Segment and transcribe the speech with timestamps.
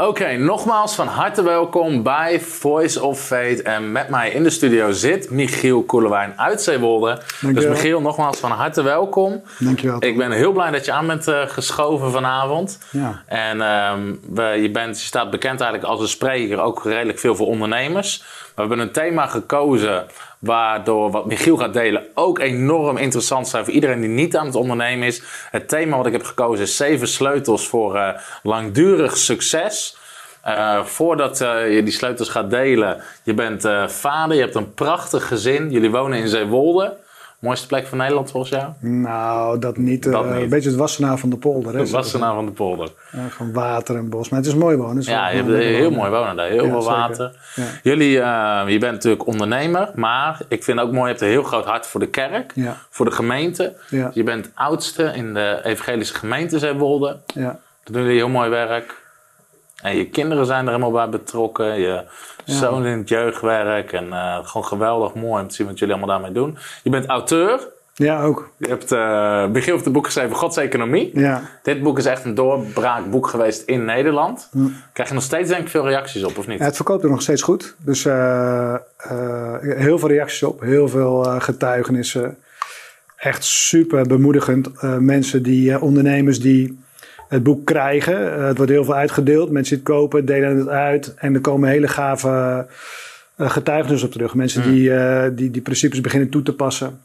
[0.00, 3.62] Oké, nogmaals van harte welkom bij Voice of Fate.
[3.62, 7.20] En met mij in de studio zit Michiel Koelewijn uit Zeewolde.
[7.40, 7.66] Dus.
[7.66, 9.42] Michiel, nogmaals van harte welkom.
[9.58, 10.04] Dankjewel.
[10.04, 12.78] Ik ben heel blij dat je aan bent eh, geschoven vanavond.
[12.90, 13.22] Ja.
[13.26, 17.36] En ehm, we, je, bent, je staat bekend eigenlijk als een spreker, ook redelijk veel
[17.36, 18.22] voor ondernemers.
[18.54, 20.06] We hebben een thema gekozen
[20.38, 24.54] waardoor wat Michiel gaat delen ook enorm interessant zijn voor iedereen die niet aan het
[24.54, 25.22] ondernemen is.
[25.50, 28.08] Het thema wat ik heb gekozen is zeven sleutels voor eh,
[28.42, 29.96] langdurig succes.
[30.42, 35.26] Eh, voordat eh, je die sleutels gaat delen, je bent vader, je hebt een prachtig
[35.26, 36.96] gezin, jullie wonen in Zeewolde.
[37.38, 38.72] Mooiste plek van Nederland volgens jou?
[38.80, 40.06] Nou, dat niet.
[40.06, 40.42] eh, Dat niet.
[40.42, 41.74] Een beetje het Wassenaar van de polder.
[41.74, 41.86] Hè?
[41.86, 42.88] Wassenaar van de polder.
[43.12, 44.28] Ja, gewoon water en bos.
[44.28, 44.96] Maar het is mooi wonen.
[44.96, 46.48] Het is Ja, je hebt heel mooi wonen daar.
[46.48, 47.36] Heel Ja, veel water.
[47.54, 47.64] Ja.
[47.82, 51.42] Jullie, eh, je bent natuurlijk ondernemer, maar ik vind ook mooi, je hebt een heel
[51.42, 52.54] groot hart voor de kerk,
[52.90, 53.76] voor de gemeente.
[54.12, 57.16] Je bent oudste in de evangelische gemeente Zeewolde.
[57.26, 57.42] Ja.
[57.42, 59.06] Daar doen jullie heel mooi werk.
[59.82, 61.80] En je kinderen zijn er helemaal bij betrokken.
[61.80, 62.04] Je
[62.52, 63.92] zoon in het jeugdwerk.
[63.92, 66.58] En eh, gewoon geweldig mooi om te zien wat jullie allemaal daarmee doen.
[66.82, 67.68] Je bent auteur.
[67.94, 68.50] ja, ook.
[68.56, 71.10] Je hebt eh begin op het boek geschreven Gods Economie.
[71.18, 71.42] Ja.
[71.62, 74.50] Dit boek is echt een doorbraakboek geweest in Nederland.
[74.92, 76.58] Krijg je nog steeds denk ik veel reacties op, of niet?
[76.58, 77.74] Ja, het verkoopt er nog steeds goed.
[77.78, 78.80] Dus eh, eh,
[79.60, 80.60] heel veel reacties op.
[80.60, 82.38] Heel veel getuigenissen.
[83.16, 84.82] Echt super bemoedigend.
[84.98, 86.78] Mensen die, ondernemers die
[87.28, 88.36] het boek krijgen.
[88.36, 89.50] Eh, het wordt heel veel uitgedeeld.
[89.50, 91.14] Mensen die het kopen, delen het uit.
[91.14, 92.66] En er komen hele gave
[93.36, 94.34] eh, getuigenissen op terug.
[94.34, 97.00] Mensen die, eh, die die principes beginnen toe te passen.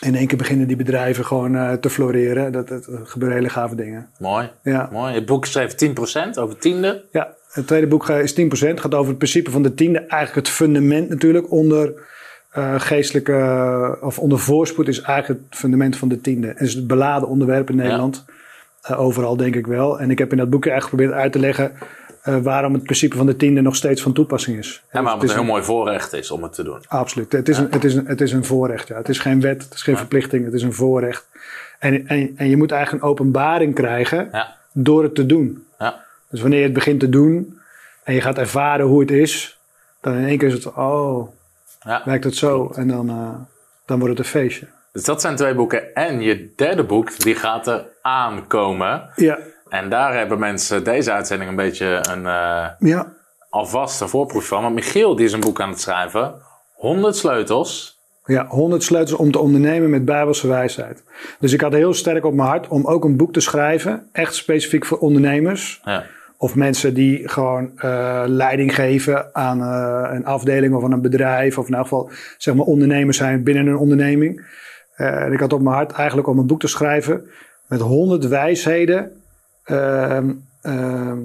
[0.00, 2.52] In één keer beginnen die bedrijven gewoon te floreren.
[2.52, 4.08] Dat, dat, gebeuren hele gave dingen.
[4.18, 4.50] Mooi.
[4.62, 4.88] Ja.
[4.92, 5.14] Mooi.
[5.14, 7.04] Het boek schreef 10% over tiende.
[7.12, 8.44] Ja, het tweede boek is 10%.
[8.44, 9.98] Het gaat over het principe van de tiende.
[9.98, 11.92] Eigenlijk het fundament natuurlijk onder
[12.76, 13.98] geestelijke...
[14.00, 16.48] of onder voorspoed is eigenlijk het fundament van de tiende.
[16.48, 18.24] Het is het beladen onderwerp in Nederland.
[18.80, 20.00] Eh, overal denk ik wel.
[20.00, 21.72] En ik heb in dat boekje eigenlijk geprobeerd uit te leggen...
[22.22, 24.82] eh, waarom het principe van de tiende nog steeds van toepassing is.
[24.88, 26.78] En waarom Dus het een is heel mooi voorrecht is om het te doen.
[26.88, 27.32] Absoluut.
[27.32, 28.88] Het is, een, het, is een, het is een voorrecht.
[28.88, 28.96] Ja.
[28.96, 31.28] Het is geen wet, het is geen verplichting, het is een voorrecht.
[31.78, 34.56] En, en, en je moet eigenlijk een openbaring krijgen Ja.
[34.72, 35.66] door het te doen.
[35.78, 36.04] Ja.
[36.30, 37.58] Dus wanneer je het begint te doen
[38.04, 39.58] en je gaat ervaren hoe het is,
[40.00, 41.28] dan in één keer is het, oh,
[41.84, 42.02] Ja.
[42.04, 42.72] werkt het zo?
[42.74, 43.28] En dan, eh,
[43.86, 44.66] dan wordt het een feestje.
[44.92, 45.94] Dus dat zijn twee boeken.
[45.94, 49.10] En je derde boek, die gaat er aankomen.
[49.16, 49.38] Ja,
[49.68, 53.12] En daar hebben mensen deze uitzending een beetje een eh ja,
[53.50, 54.62] alvast een voorproef van.
[54.62, 56.34] Want Michiel die is een boek aan het schrijven.
[56.74, 57.98] 100 sleutels.
[58.24, 61.04] ja, 100 sleutels om te ondernemen met bijbelse wijsheid.
[61.38, 64.34] Dus ik had heel sterk op mijn hart om ook een boek te schrijven, echt
[64.34, 65.80] specifiek voor ondernemers.
[65.84, 66.04] Ja.
[66.36, 71.58] Of mensen die gewoon eh, leiding geven aan eh, een afdeling of aan een bedrijf.
[71.58, 74.58] Of in elk geval zeg maar ondernemers zijn binnen een onderneming.
[74.94, 77.30] En ik had op mijn hart eigenlijk om een boek te schrijven
[77.70, 79.12] met honderd wijsheden
[79.64, 80.30] ehm,
[80.62, 81.18] ehm,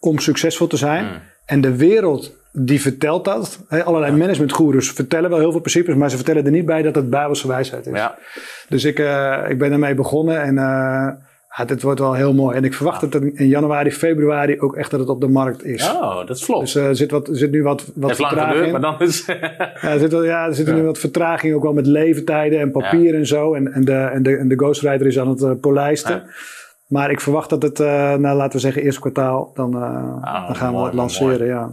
[0.00, 1.06] om succesvol te zijn.
[1.46, 3.58] En de wereld die vertelt dat.
[3.68, 7.10] Allerlei managementgoeroes vertellen wel heel veel principes, maar ze vertellen er niet bij dat het
[7.10, 7.96] bijbelse wijsheid is.
[7.96, 8.18] Ja.
[8.68, 11.08] Dus ik, eh, ik ben ermee begonnen en eh
[11.56, 12.56] ja, dit wordt wel heel mooi.
[12.56, 15.64] En ik verwacht dat het in januari, februari ook echt dat het op de markt
[15.64, 15.90] is.
[15.90, 16.60] Oh, dat is vlot.
[16.60, 19.24] Dus eh, er zit, wat, zit nu wat, wat Heeft vertraging maar dan is...
[19.82, 22.70] Ja, er zit, wel- ja, er zit nu wat vertraging ook wel met leeftijden en
[22.70, 23.54] papier en zo.
[23.54, 26.22] En, en, de, en, de, en de ghostwriter is aan het eh, polijsten.
[26.86, 29.82] Maar ik verwacht dat het, eh, nou, laten we zeggen, eerste kwartaal, dan, eh,
[30.34, 31.46] Ah, dan gaan mooi, we het mooi, lanceren.
[31.46, 31.70] Ja.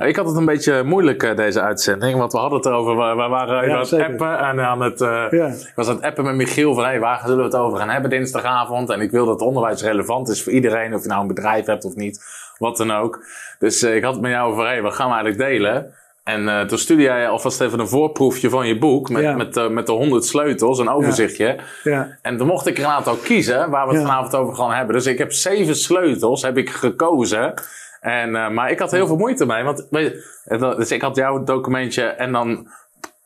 [0.00, 2.96] Nou, ik had het een beetje moeilijk eh, deze uitzending, want we hadden het erover.
[2.96, 5.00] We, we waren Ja, aan het appen en aan het.
[5.00, 5.46] eh, Ja.
[5.46, 7.88] Ik was aan het appen met Michiel van hey, waar zullen we het over gaan
[7.90, 8.90] hebben dinsdagavond?
[8.90, 11.84] En ik wil dat onderwijs relevant is voor iedereen, of je nou een bedrijf hebt
[11.84, 12.24] of niet,
[12.58, 13.24] wat dan ook.
[13.58, 15.92] Dus eh, ik had het met jou over hey, wat gaan we eigenlijk delen?
[16.24, 19.36] En toen stuurde jij alvast even een voorproefje van je boek met, Ja.
[19.36, 21.56] met, met de 100 sleutels, een overzichtje.
[21.82, 22.08] Ja.
[22.22, 24.94] En toen mocht ik er een aantal kiezen waar we het vanavond over gaan hebben.
[24.94, 27.54] Dus ik heb zeven sleutels heb ik gekozen.
[28.00, 29.62] En, eh, maar ik had heel veel moeite mee.
[29.62, 32.68] Want, eh, dus ik had jouw documentje en dan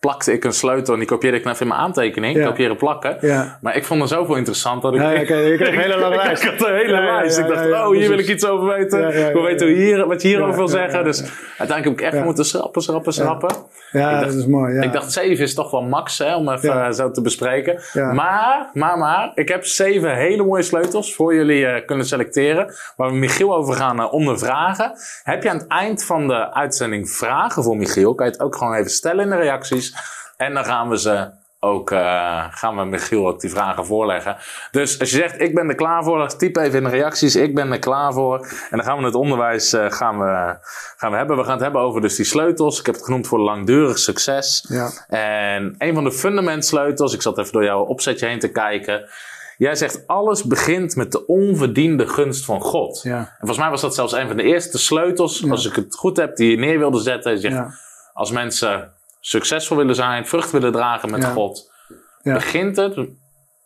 [0.04, 2.36] plakte ik een sleutel en die kopieerde ik even in mijn aantekening.
[2.36, 2.46] Ja.
[2.46, 3.16] Kopiëren plakken.
[3.20, 3.58] Ja.
[3.60, 5.00] Maar ik vond er zoveel interessant dat ik...
[5.00, 6.42] Ja, je kreeg een hele lange lijst.
[6.42, 7.38] ik had een hele lijst.
[7.38, 9.26] Ik dacht, oh, hier wil ik iets over weten.
[9.26, 11.04] Ik wil weten hoe hier, wat je hierover wil zeggen.
[11.04, 11.20] Dus
[11.58, 13.54] uiteindelijk heb ik echt moeten schrappen, schrappen, schrappen.
[13.90, 14.74] Ja, Ik dacht- dat is mooi.
[14.74, 14.82] Ja.
[14.82, 17.80] Ik dacht, zeven is toch wel max hè, om even eh, zo te bespreken.
[17.92, 22.74] Maar, maar, maar, ik heb zeven hele mooie sleutels voor jullie eh, kunnen selecteren.
[22.96, 24.92] Waar we Michiel over gaan eh, ondervragen.
[25.22, 28.14] Heb je aan het eind van de uitzending vragen voor Michiel?
[28.14, 29.93] Kan je het ook gewoon even stellen in de reacties.
[30.36, 31.30] En dan gaan we ze
[31.64, 34.36] ook uh, gaan we Michiel ook die vragen voorleggen.
[34.70, 37.54] Dus als je zegt, ik ben er klaar voor, typ even in de reacties, ik
[37.54, 38.38] ben er klaar voor.
[38.70, 40.56] En dan gaan we het onderwijs uh, gaan we,
[40.96, 41.36] gaan we hebben.
[41.36, 42.78] We gaan het hebben over dus die sleutels.
[42.78, 44.66] Ik heb het genoemd voor langdurig succes.
[44.68, 44.90] Ja.
[45.08, 49.08] En een van de fundamentsleutels, ik zat even door jouw opzetje heen te kijken.
[49.56, 53.02] Jij zegt, alles begint met de onverdiende gunst van God.
[53.02, 53.18] Ja.
[53.18, 56.16] En volgens mij was dat zelfs een van de eerste sleutels, als ik het goed
[56.16, 57.32] heb, die je neer wilde zetten.
[57.32, 57.62] Je zegt,
[58.12, 58.93] als mensen
[59.26, 61.28] succesvol willen zijn, vrucht willen dragen met Ja.
[61.28, 61.72] God,
[62.22, 62.32] Ja.
[62.34, 63.08] begint het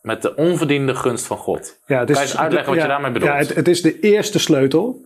[0.03, 1.79] met de onverdiende gunst van God.
[1.87, 3.31] Ja, het is, Kan je eens uitleggen wat je daarmee bedoelt?
[3.33, 5.05] Ja, het, het is de eerste sleutel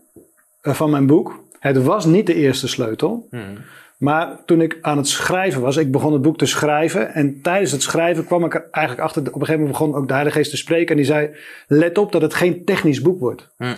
[0.61, 1.45] eh, van mijn boek.
[1.59, 3.27] Het was niet de eerste sleutel.
[3.31, 3.59] Hmm.
[3.99, 7.15] Maar toen ik aan het schrijven was, ik begon het boek te schrijven.
[7.15, 9.23] En tijdens het schrijven kwam ik er eigenlijk achter.
[9.23, 10.89] Op een gegeven moment begon ook de Heilige Geest te spreken.
[10.89, 11.31] En die zei:
[11.67, 13.49] Let op dat het geen technisch boek wordt.
[13.57, 13.75] Hmm.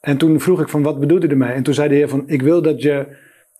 [0.00, 1.52] En toen vroeg ik: van Wat bedoelt u ermee?
[1.52, 3.06] En toen zei de Heer: van, Ik wil dat je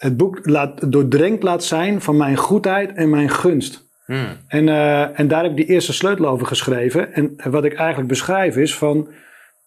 [0.01, 3.89] het boek laat, doordrenkt laat zijn van mijn goedheid en mijn gunst.
[4.05, 4.37] Hmm.
[4.47, 7.13] En, eh, en daar heb ik die eerste sleutel over geschreven.
[7.13, 9.09] En wat ik eigenlijk beschrijf is van...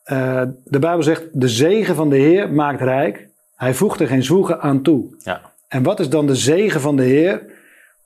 [0.03, 3.27] eh, de Bijbel zegt, de zegen van de Heer maakt rijk.
[3.56, 5.15] Hij voegt er geen zwoegen aan toe.
[5.19, 5.41] Ja.
[5.68, 7.45] En wat is dan de zegen van de Heer?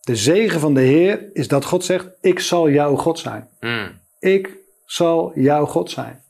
[0.01, 3.47] De zegen van de Heer is dat God zegt, ik zal jouw God zijn.
[3.59, 3.89] Hmm.
[4.19, 4.49] Ik
[4.85, 6.21] zal jouw God zijn.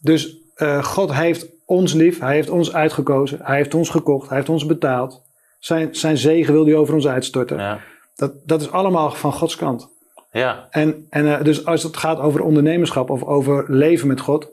[0.00, 4.36] Dus eh, God heeft ons lief, hij heeft ons uitgekozen, hij heeft ons gekocht, hij
[4.36, 5.22] heeft ons betaald.
[5.58, 7.58] Zijn, zijn zegen wil hij over ons uitstorten.
[7.58, 7.80] Ja.
[8.14, 9.88] Dat, dat is allemaal van Gods kant.
[10.30, 10.66] Ja.
[10.70, 14.48] En, en eh, dus als het gaat over ondernemerschap of over leven met God,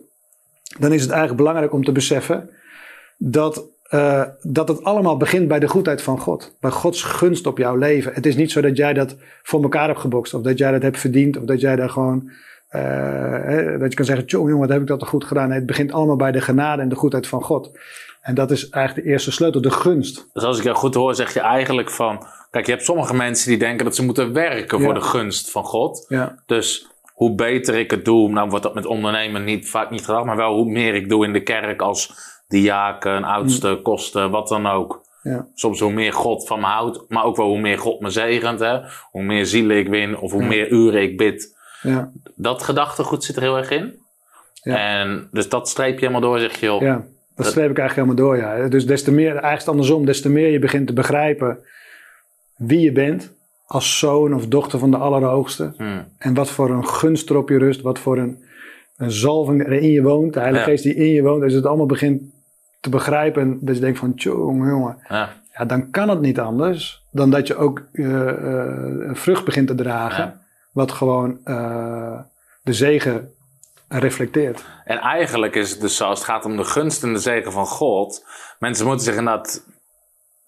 [0.80, 2.50] dan is het eigenlijk belangrijk om te beseffen
[3.18, 6.56] dat, eh, dat het allemaal begint bij de goedheid van God.
[6.60, 8.14] Bij Gods gunst op jouw leven.
[8.14, 10.82] Het is niet zo dat jij dat voor elkaar hebt gebokst, of dat jij dat
[10.82, 12.32] hebt verdiend, of dat jij daar gewoon.
[12.70, 15.48] Eh, dat je kan zeggen, "Tjoh, jongen, wat heb ik dat toch goed gedaan.
[15.48, 17.72] Nee, het begint allemaal bij de genade en de goedheid van God.
[18.22, 20.28] En dat is eigenlijk de eerste sleutel, de gunst.
[20.34, 22.26] Dus als ik jou goed hoor, zeg je eigenlijk van...
[22.52, 25.00] Kijk, je hebt sommige mensen die denken dat ze moeten werken voor Ja.
[25.00, 26.06] de gunst van God.
[26.08, 30.06] Ja, Dus hoe beter ik het doe, nou wordt dat met ondernemen niet, vaak niet
[30.06, 32.14] gedacht, maar wel hoe meer ik doe in de kerk als
[32.48, 35.02] diaken, oudste, kosten, wat dan ook.
[35.22, 38.10] ja, Soms hoe meer God van me houdt, maar ook wel hoe meer God me
[38.10, 38.60] zegent.
[38.60, 38.80] Hè?
[39.12, 41.58] Hoe meer zielen ik win of hoe meer uren ik bid.
[41.82, 43.94] Ja, Dat gedachtegoed zit er heel erg in.
[44.54, 45.00] Ja.
[45.00, 46.82] En dus dat streep je helemaal door, zeg je, joh.
[46.82, 47.06] Ja, dat
[47.36, 48.68] Dat- streep ik eigenlijk helemaal door, ja.
[48.70, 51.60] Dus des te meer, eigenlijk andersom, des te meer je begint te begrijpen
[52.56, 53.34] wie je bent
[53.66, 55.74] als zoon of dochter van de Allerhoogste.
[55.78, 56.06] Hmm.
[56.18, 58.44] En wat voor een gunst er op je rust, wat voor een,
[58.98, 60.72] een zalving er in je woont, de Heilige Ja.
[60.72, 61.42] Geest die in je woont.
[61.44, 62.22] Als je het allemaal begint
[62.80, 65.30] te begrijpen en dat je denkt van, jongen, jongen, Ja.
[65.58, 70.24] ja, dan kan het niet anders dan dat je ook een vrucht begint te dragen,
[70.24, 70.39] Ja.
[70.72, 72.20] Wat gewoon eh,
[72.62, 73.34] de zegen
[73.88, 74.64] reflecteert.
[74.86, 77.52] En eigenlijk is het dus zo, als het gaat om de gunst en de zegen
[77.52, 78.26] van God.
[78.60, 79.64] Mensen moeten zich inderdaad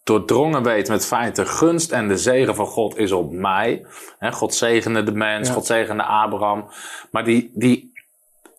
[0.03, 3.85] doordrongen weten met het feit, de gunst en de zegen van God is op mij.
[4.19, 5.53] God zegende de mens, Ja.
[5.53, 6.69] God zegende Abraham.
[7.11, 7.93] Maar die, die,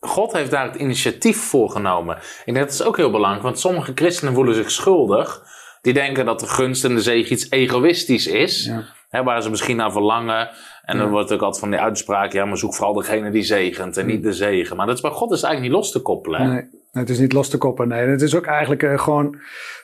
[0.00, 2.18] God heeft daar het initiatief voor genomen.
[2.44, 5.42] En dat is ook heel belangrijk, want sommige christenen voelen zich schuldig.
[5.82, 8.64] Die denken dat de gunst en de zegen iets egoïstisch is.
[9.10, 9.22] Ja.
[9.24, 10.50] Waar ze misschien naar verlangen.
[10.82, 13.96] En dan wordt ook altijd van die uitspraak, ja, maar zoek vooral degene die zegent
[13.96, 14.76] en niet de zegen.
[14.76, 16.40] Maar dat is bij God is eigenlijk niet los te koppelen.
[16.40, 16.52] hè?
[16.52, 17.88] Nee, het is niet los te koppelen.
[17.88, 19.36] Nee, het is ook eigenlijk eh, gewoon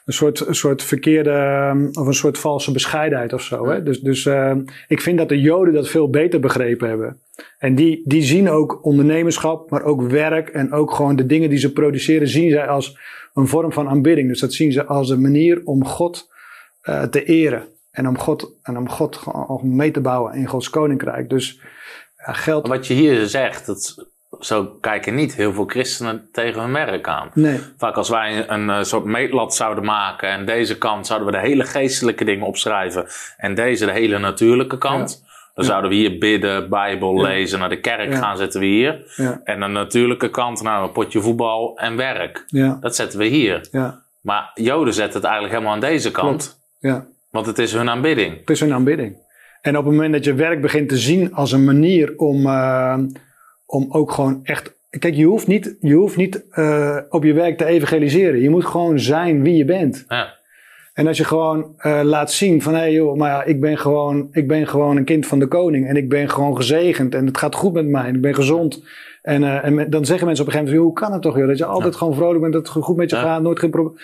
[0.04, 3.68] een soort, een soort verkeerde ehm, of een soort valse bescheidenheid of zo.
[3.68, 3.82] Hè?
[3.82, 7.20] Dus, dus ehm, ik vind dat de Joden dat veel beter begrepen hebben.
[7.58, 11.58] En die, die zien ook ondernemerschap, maar ook werk en ook gewoon de dingen die
[11.58, 12.98] ze produceren, zien zij als
[13.34, 14.28] een vorm van aanbidding.
[14.28, 16.30] Dus dat zien ze als een manier om God
[16.82, 17.68] eh, te eren.
[17.98, 21.28] En om God, en om God om mee te bouwen in Gods koninkrijk.
[21.30, 21.60] Dus
[22.26, 22.68] ja, geld.
[22.68, 24.06] Wat je hier zegt, dat,
[24.40, 27.30] zo kijken niet heel veel christenen tegen hun werk aan.
[27.34, 31.34] Nee, Vaak als wij een, eh, soort meetlat zouden maken en deze kant zouden we
[31.34, 35.22] de hele geestelijke dingen opschrijven en deze de hele natuurlijke kant.
[35.54, 35.70] Dan Ja.
[35.70, 37.22] zouden we hier bidden, Bijbel Ja.
[37.22, 39.12] lezen, naar de kerk gaan zetten we hier.
[39.16, 42.44] ja, En de natuurlijke kant, nou een potje voetbal en werk.
[42.80, 43.68] Dat zetten we hier.
[43.70, 46.60] ja, Maar Joden zetten het eigenlijk helemaal aan deze kant.
[46.78, 47.06] ja.
[47.30, 48.38] Want het is hun aanbidding.
[48.40, 49.16] Het is een aanbidding.
[49.60, 52.98] En op het moment dat je werk begint te zien als een manier om, eh,
[53.66, 54.76] om ook gewoon echt.
[54.98, 58.40] Kijk, je hoeft niet, je hoeft niet eh, op je werk te evangeliseren.
[58.40, 60.04] Je moet gewoon zijn wie je bent.
[60.08, 60.37] Ja.
[60.98, 63.78] En als je gewoon eh, laat zien van hé hey joh, maar ja, ik ben,
[63.78, 65.88] gewoon, ik ben gewoon een kind van de koning.
[65.88, 67.14] En ik ben gewoon gezegend.
[67.14, 68.04] En het gaat goed met mij.
[68.04, 68.84] En ik ben gezond.
[69.22, 71.36] En, eh, en me- dan zeggen mensen op een gegeven moment: hoe kan het toch,
[71.36, 71.46] joh?
[71.48, 73.22] Dat je altijd gewoon vrolijk bent, dat het goed met je Ja.
[73.22, 73.96] gaat, nooit geen probleem.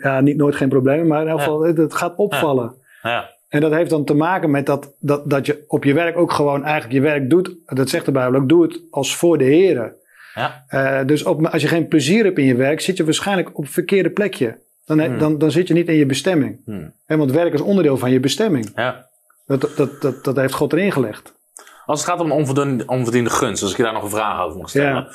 [0.00, 2.74] Ja, niet nooit geen probleem, maar in elk geval, het, het gaat opvallen.
[3.02, 3.30] Ja.
[3.48, 6.32] En dat heeft dan te maken met dat, dat, dat je op je werk ook
[6.32, 7.56] gewoon eigenlijk je werk doet.
[7.66, 9.94] Dat zegt de Bijbel ook, doe het als voor de Heer.
[10.34, 11.04] Ja.
[11.04, 13.72] dus op, als je geen plezier hebt in je werk, zit je waarschijnlijk op het
[13.72, 14.56] verkeerde plekje.
[14.96, 15.18] Dan, Hmm.
[15.18, 16.60] dan, dan zit je niet in je bestemming.
[16.64, 16.94] Hmm.
[17.06, 18.72] Want werk is onderdeel van je bestemming.
[18.74, 19.08] ja.
[19.46, 21.34] Dat, dat, dat, dat heeft God erin gelegd.
[21.86, 24.58] Als het gaat om onverdiende, onverdiende gunst, als ik je daar nog een vraag over
[24.58, 24.94] mag stellen.
[24.94, 25.08] Ja.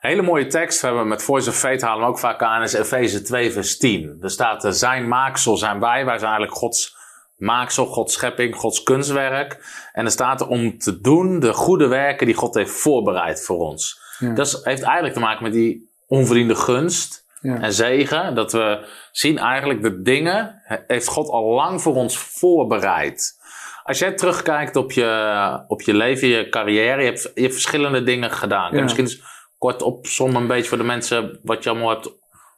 [0.00, 2.72] Hele mooie tekst, we hebben met Voice of Fate halen we ook vaak aan, is
[2.72, 4.18] Efeze 2 vers 10.
[4.20, 6.96] Er staat, eh, zijn maaksel zijn wij, wij zijn eigenlijk Gods
[7.36, 9.58] maaksel, Gods schepping, Gods kunstwerk.
[9.92, 13.58] En er staat er om te doen de goede werken die God heeft voorbereid voor
[13.58, 14.00] ons.
[14.18, 14.32] Ja.
[14.32, 17.60] Dat heeft eigenlijk te maken met die onverdiende gunst Ja.
[17.60, 18.34] en zegen.
[18.34, 23.36] Dat we zien eigenlijk de dingen, he- heeft God al lang voor ons voorbereid.
[23.82, 28.02] Als jij terugkijkt op je, op je leven, je carrière, je hebt, je hebt verschillende
[28.02, 28.74] dingen gedaan.
[28.76, 28.82] Ja.
[28.82, 29.08] misschien
[29.58, 32.10] kort opzommen een beetje voor de mensen wat je allemaal hebt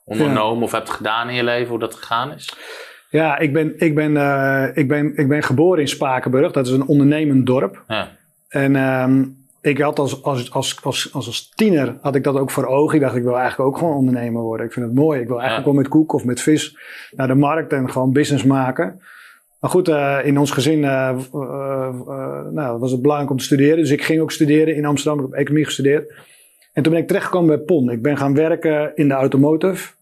[0.04, 2.54] ondernomen of hebt gedaan in je leven, hoe dat gegaan is?
[3.10, 6.52] Ja, ik ben, ik, ben, eh, ik, ben, ik ben geboren in Spakenburg.
[6.52, 7.84] Dat is een ondernemend dorp.
[7.86, 8.16] Ja,
[8.48, 9.24] En ehm,
[9.60, 12.94] ik had als, als, als, als, als, tiener had ik dat ook voor ogen.
[12.94, 14.66] Ik dacht, ik wil eigenlijk ook gewoon ondernemer worden.
[14.66, 15.20] Ik vind het mooi.
[15.20, 15.72] Ik wil eigenlijk Ja.
[15.72, 16.78] wel met koek of met vis
[17.10, 19.00] naar de markt en gewoon business maken.
[19.60, 23.76] Maar goed, eh, in ons gezin eh, eh, nou, was het belangrijk om te studeren.
[23.76, 25.24] Dus ik ging ook studeren in Amsterdam.
[25.24, 26.12] Ik heb economie gestudeerd.
[26.72, 27.90] En toen ben ik terechtgekomen bij PON.
[27.90, 29.92] Ik ben gaan werken in de automotive.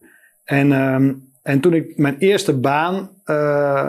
[0.44, 3.10] En, ehm, en toen ik mijn eerste baan,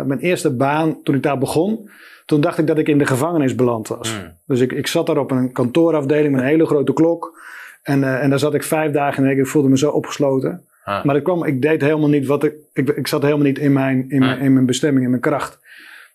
[0.05, 1.89] mijn eerste baan, toen ik daar begon,
[2.29, 4.19] toen dacht ik dat ik in de gevangenis beland was.
[4.19, 4.37] Mm.
[4.45, 7.39] Dus ik, ik zat daar op een kantoorafdeling met een hele grote klok.
[7.83, 9.43] En, eh, en daar zat ik vijf dagen in de week.
[9.43, 10.65] Ik voelde me zo opgesloten.
[10.85, 11.01] Ja.
[11.03, 12.53] Maar ik, kwam, ik deed helemaal niet wat ik.
[12.73, 14.45] Ik, ik zat helemaal niet in mijn, in, mijn, Nee.
[14.47, 15.59] in mijn bestemming, in mijn kracht.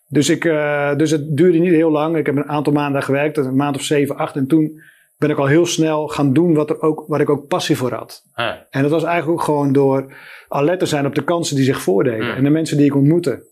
[0.07, 2.17] Dus, ik, eh, dus het duurde niet heel lang.
[2.17, 4.35] Ik heb een aantal maanden daar gewerkt, een maand of zeven, acht.
[4.35, 4.81] En toen
[5.17, 7.93] ben ik al heel snel gaan doen wat, er ook, waar ik ook passie voor
[7.93, 8.23] had.
[8.35, 10.13] ja, En dat was eigenlijk ook gewoon door
[10.47, 12.25] alert te zijn op de kansen die zich voordeden.
[12.25, 12.35] Mm.
[12.35, 13.43] En de mensen die ik ontmoette.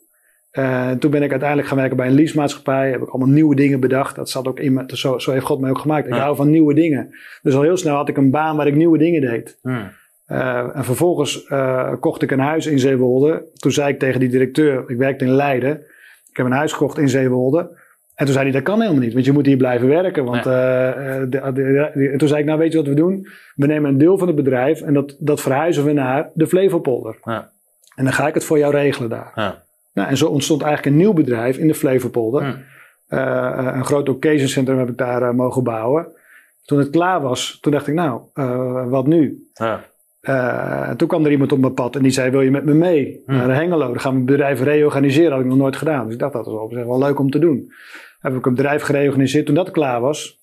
[0.53, 2.89] Eh, toen ben ik uiteindelijk gaan werken bij een leasemaatschappij.
[2.91, 4.15] Heb ik allemaal nieuwe dingen bedacht.
[4.15, 4.83] Dat zat ook in me.
[4.87, 6.07] Zo, zo heeft God mij ook gemaakt.
[6.07, 6.19] Ik Ja.
[6.19, 7.15] hou van nieuwe dingen.
[7.41, 9.57] Dus al heel snel had ik een baan waar ik nieuwe dingen deed.
[9.61, 9.89] Mm.
[10.25, 13.43] Eh, en vervolgens eh, kocht ik een huis in Zeewolde.
[13.53, 15.79] Toen zei ik tegen die directeur, ik werkte in Leiden.
[16.29, 17.59] Ik heb een huis gekocht in Zeewolde.
[18.15, 20.25] En toen zei hij, dat kan helemaal niet, want je moet hier blijven werken.
[20.25, 23.27] Want, de- de- de- en toen zei ik, nou weet je wat we doen?
[23.55, 27.17] We nemen een deel van het bedrijf en dat, dat verhuizen we naar de Flevopolder.
[27.23, 27.51] Ja.
[27.95, 29.31] En dan ga ik het voor jou regelen daar.
[29.35, 29.61] Ja.
[29.93, 32.43] Nou, en zo ontstond eigenlijk een nieuw bedrijf in de Flevopolder.
[32.43, 32.63] Mm.
[33.07, 36.07] Eh, een groot occasion centrum heb ik daar eh, mogen bouwen.
[36.65, 39.47] Toen het klaar was, toen dacht ik, nou, eh, wat nu?
[39.53, 39.83] Ja.
[40.21, 42.73] Eh, toen kwam er iemand op mijn pad en die zei: Wil je met me
[42.73, 43.87] mee naar Hengelo?
[43.87, 45.23] Dan gaan we het bedrijf reorganiseren.
[45.29, 46.03] Dat had ik nog nooit gedaan.
[46.05, 47.71] Dus ik dacht dat was zich wel leuk om te doen.
[48.19, 49.45] Heb ik een bedrijf gereorganiseerd.
[49.45, 50.39] Toen dat klaar was,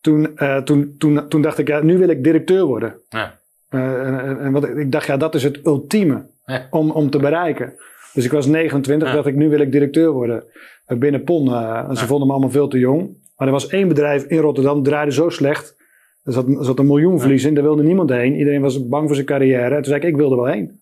[0.00, 2.94] toen, eh, toen, toen, toen dacht ik: ja, nu wil ik directeur worden.
[3.08, 3.38] Ja.
[3.68, 6.66] Eh, en, en- wat, ik- dacht: ja, dat is het ultieme Ja.
[6.70, 7.74] om, om te bereiken.
[8.12, 9.14] Dus ik was 29, Ja.
[9.14, 10.44] dacht ik: nu wil ik directeur worden.
[10.86, 11.48] Eh, binnen PON.
[11.48, 12.06] eh, en ze Ja.
[12.08, 13.16] vonden me allemaal veel te jong.
[13.36, 15.76] Maar er was één bedrijf in Rotterdam, draaide zo slecht.
[16.22, 18.34] Er zat, er zat een miljoen verlies in, daar wilde niemand heen.
[18.34, 19.68] Iedereen was bang voor zijn carrière.
[19.74, 20.80] En toen zei ik, ik wil er wel heen.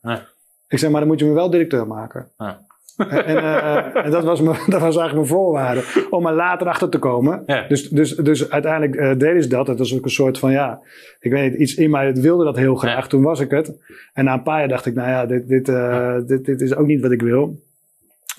[0.68, 2.28] Ik zei, maar dan moet je me wel directeur maken.
[2.38, 2.64] Ja.
[2.96, 5.82] En, en, eh, en dat, was me, dat was eigenlijk mijn voorwaarde.
[6.10, 7.42] Om er later achter te komen.
[7.46, 7.64] Ja.
[7.68, 9.66] Dus, dus, dus uiteindelijk eh, deden ze dat.
[9.66, 10.80] Het was ook een soort van, ja,
[11.20, 13.02] ik weet niet, iets in mij het wilde dat heel graag.
[13.02, 13.08] Ja.
[13.08, 13.72] Toen was ik het.
[14.12, 16.74] En na een paar jaar dacht ik, nou ja, dit, dit, eh, dit, dit is
[16.74, 17.64] ook niet wat ik wil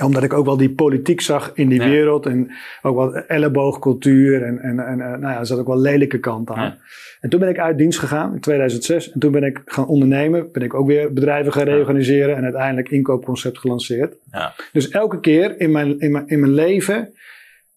[0.04, 1.90] omdat ik ook wel die politiek zag in die Ja.
[1.90, 2.26] wereld.
[2.26, 2.52] En
[2.82, 4.44] ook wel elleboogcultuur.
[4.44, 6.64] En, en, en eh, nou ja, er zat ook wel lelijke kant aan.
[6.64, 6.78] Ja.
[7.22, 9.12] En toen ben ik uit dienst gegaan in 2006.
[9.12, 10.52] En toen ben ik gaan ondernemen.
[10.52, 12.36] Ben ik ook weer bedrijven gaan reorganiseren.
[12.36, 14.16] En uiteindelijk inkoopconcept gelanceerd.
[14.32, 14.54] Ja.
[14.72, 17.14] Dus elke keer in mijn, in mijn, in mijn leven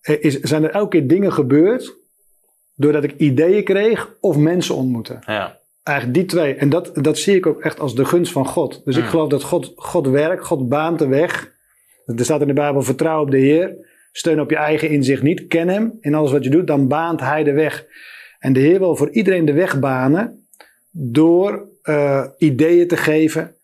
[0.00, 1.98] eh, is, zijn er elke keer dingen gebeurd.
[2.74, 5.18] Doordat ik ideeën kreeg of mensen ontmoette.
[5.26, 5.58] Ja.
[5.82, 6.54] Eigenlijk die twee.
[6.54, 8.84] En dat, dat zie ik ook echt als de gunst van God.
[8.84, 9.08] Dus ik Mm.
[9.08, 11.58] geloof dat God, God werkt, God baant de weg.
[12.16, 13.88] Er staat in de Bijbel: vertrouw op de Heer.
[14.12, 15.46] Steun op je eigen inzicht niet.
[15.46, 17.86] Ken hem in alles wat je doet, dan baant hij de weg.
[18.38, 20.46] En de Heer wil voor iedereen de weg banen.
[20.90, 23.54] Door eh, ideeën te geven.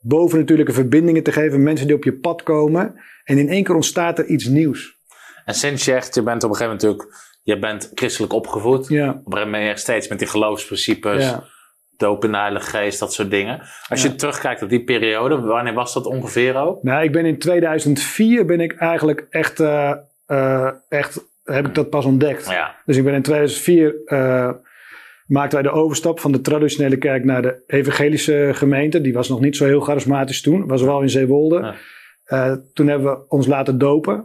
[0.00, 1.62] Bovennatuurlijke verbindingen te geven.
[1.62, 2.94] Mensen die op je pad komen.
[3.24, 4.96] En in één keer ontstaat er iets nieuws.
[5.44, 8.88] En sinds je echt, je bent op een gegeven moment natuurlijk, je bent christelijk opgevoed.
[8.88, 9.08] Ja.
[9.08, 11.44] Op een gegeven moment ben je steeds met die geloofsprincipes, Ja.
[11.98, 13.60] Doop in de Geest, dat soort dingen.
[13.88, 14.08] Als Ja.
[14.10, 16.82] je terugkijkt op die periode, wanneer was dat ongeveer ook?
[16.82, 19.92] Nou, ik ben in 2004 ben ik eigenlijk echt, eh,
[20.26, 22.48] eh, echt heb ik dat pas ontdekt.
[22.48, 22.74] Ja.
[22.84, 24.50] Dus ik ben in 2004 eh
[25.26, 29.00] maakten wij de overstap van de traditionele kerk naar de evangelische gemeente.
[29.00, 31.74] Die was nog niet zo heel charismatisch toen, was wel in Zeewolde.
[32.26, 32.60] Ja.
[32.74, 34.24] Toen hebben we ons laten dopen.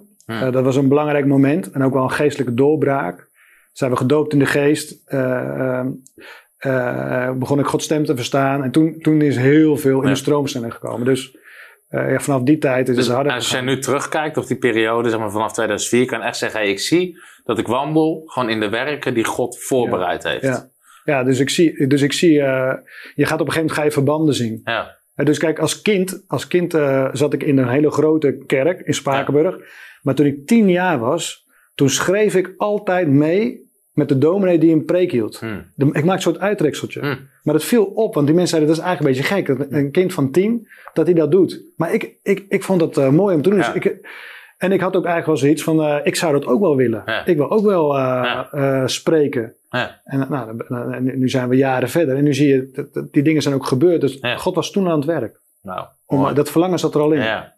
[0.52, 3.30] Dat was een belangrijk moment en ook wel een geestelijke doorbraak.
[3.72, 5.02] Zijn we gedoopt in de geest.
[5.06, 5.86] eh,
[6.62, 8.64] eh, begon ik Gods stem te verstaan.
[8.64, 10.10] En toen, toen is heel veel in Ja.
[10.14, 11.06] de stroomstelling gekomen.
[11.06, 11.38] Dus
[11.88, 14.58] eh, ja, vanaf die tijd is Dus het harder als je nu terugkijkt op die
[14.58, 18.24] periode, zeg maar vanaf 2004, kan je echt zeggen, hey, ik zie dat ik wandel
[18.26, 20.42] gewoon in de werken die God voorbereid heeft.
[20.44, 20.70] Ja.
[21.04, 22.74] Ja, dus ik zie, dus ik zie eh,
[23.16, 24.62] je gaat op een gegeven moment ga je verbanden zien.
[24.64, 25.00] Ja.
[25.16, 26.72] Dus kijk, als kind, als kind
[27.12, 29.56] zat ik in een hele grote kerk in Spakenburg.
[30.02, 33.71] Maar toen ik tien jaar was, Toen schreef ik altijd mee
[34.02, 35.40] met de dominee die een preek hield.
[35.40, 35.66] Hmm.
[35.76, 37.00] De- ik maakte een soort uittrekseltje.
[37.00, 37.20] Hmm.
[37.44, 39.70] Maar dat viel op, want die mensen zeiden dat is eigenlijk een beetje gek.
[39.70, 41.62] Dat een kind van tien, dat hij dat doet.
[41.78, 43.60] Maar ik, ik, ik vond dat eh, mooi om te doen.
[43.60, 43.72] Ja.
[43.72, 44.10] Dus ik,
[44.58, 47.02] en ik had ook eigenlijk wel zoiets van, eh, ik zou dat ook wel willen.
[47.06, 47.26] Ja.
[47.26, 48.88] Ik wil ook wel eh, Ja.
[48.88, 49.54] spreken.
[49.70, 50.02] Ja.
[50.04, 52.16] En nou, en nu zijn we jaren verder.
[52.16, 54.02] En nu zie je, dat, die dingen zijn ook gebeurd.
[54.02, 54.20] Dus.
[54.38, 55.40] God was toen aan het werk.
[55.62, 57.22] Nou, Om, dat verlangen zat er al in.
[57.22, 57.54] Ja.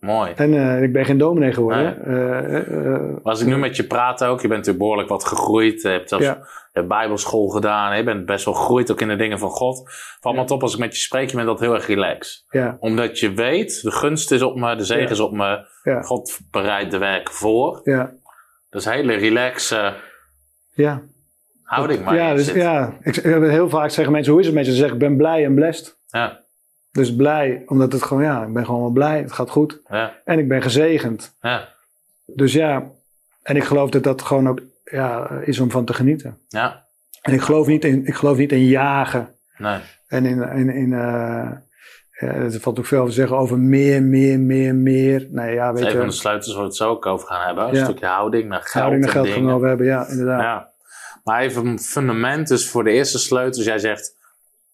[0.00, 0.32] Mooi.
[0.36, 1.84] En eh, ik ben geen dominee geworden.
[2.04, 2.16] Nee.
[2.16, 5.82] Eh, eh, Als ik nu met je praat ook, je bent natuurlijk behoorlijk wat gegroeid.
[5.82, 6.32] Je hebt zelfs Ja.
[6.32, 7.96] je hebt bijbelschool gedaan.
[7.96, 9.90] Je bent best wel gegroeid ook in de dingen van God.
[10.20, 10.54] Valt me Ja.
[10.54, 12.44] op als ik met je spreek, je bent dat heel erg relaxed.
[12.50, 15.66] ja, Omdat je weet, de gunst is op me, de zegen is op me.
[16.02, 17.80] God bereidt de werken voor.
[17.84, 18.12] ja,
[18.70, 19.94] Dat is een hele relaxe
[20.74, 21.02] ja.
[21.62, 24.70] houding waar ja, dus, ja, ik- heel vaak zeggen mensen, hoe is het met je?
[24.70, 25.98] Ze zeggen, ik ben blij en blessed.
[26.06, 26.40] Ja,
[26.92, 29.18] Dus blij, omdat het gewoon, ja, ik ben gewoon wel blij.
[29.18, 29.80] Het gaat goed.
[29.88, 31.36] ja, En ik ben gezegend.
[31.40, 31.68] ja,
[32.26, 32.90] Dus ja,
[33.42, 36.38] en ik geloof dat dat gewoon ook ja, is om van te genieten.
[36.48, 36.88] ja.
[37.20, 39.34] En ik geloof niet in, ik geloof niet in jagen.
[39.56, 41.50] Nee, En in, in, in eh,
[42.10, 45.26] ja, er valt ook veel te zeggen over meer, meer, meer, meer.
[45.30, 47.46] Nee, ja, weet een van je, de sleutels waar we het zo ook over gaan
[47.46, 47.68] hebben.
[47.68, 47.84] Een Ja.
[47.84, 49.86] stukje houding naar geld houding naar geld genomen hebben.
[49.86, 50.40] Ja, inderdaad.
[50.40, 50.70] Ja.
[51.24, 53.62] Maar even een fundament dus voor de eerste sleutel.
[53.62, 54.16] Jij zegt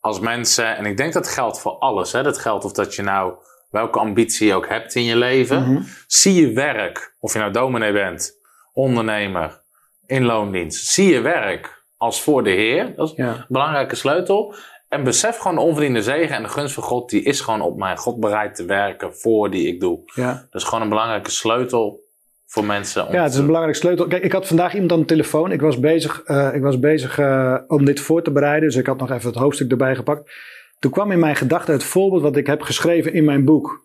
[0.07, 2.13] als mensen, en ik denk dat geldt voor alles.
[2.13, 2.23] Hè?
[2.23, 3.35] Dat geldt of dat je nou
[3.71, 5.73] welke ambitie je ook hebt in je leven.
[5.73, 5.83] Mhm.
[6.07, 8.33] Zie je werk, of je nou dominee bent,
[8.73, 9.63] ondernemer,
[10.07, 10.87] in loondienst.
[10.87, 12.95] Zie je werk als voor de Heer.
[12.97, 13.29] Dat is Ja.
[13.29, 14.55] een belangrijke sleutel.
[14.89, 17.77] En besef gewoon de onverdiende zegen en de gunst van God, die is gewoon op
[17.77, 17.97] mij.
[17.97, 20.01] God bereid te werken voor die ik doe.
[20.15, 20.33] Ja.
[20.51, 22.01] Dat is gewoon een belangrijke sleutel
[22.47, 23.07] voor mensen.
[23.07, 24.07] Om Ja, het is een belangrijk sleutel.
[24.07, 25.53] Kijk, ik had vandaag iemand aan de telefoon.
[25.53, 28.69] Ik was bezig, eh, ik was bezig eh, om dit voor te bereiden.
[28.69, 30.31] Dus ik had nog even het hoofdstuk erbij gepakt.
[30.79, 33.85] Toen kwam in mijn gedachten het voorbeeld wat ik heb geschreven in mijn boek.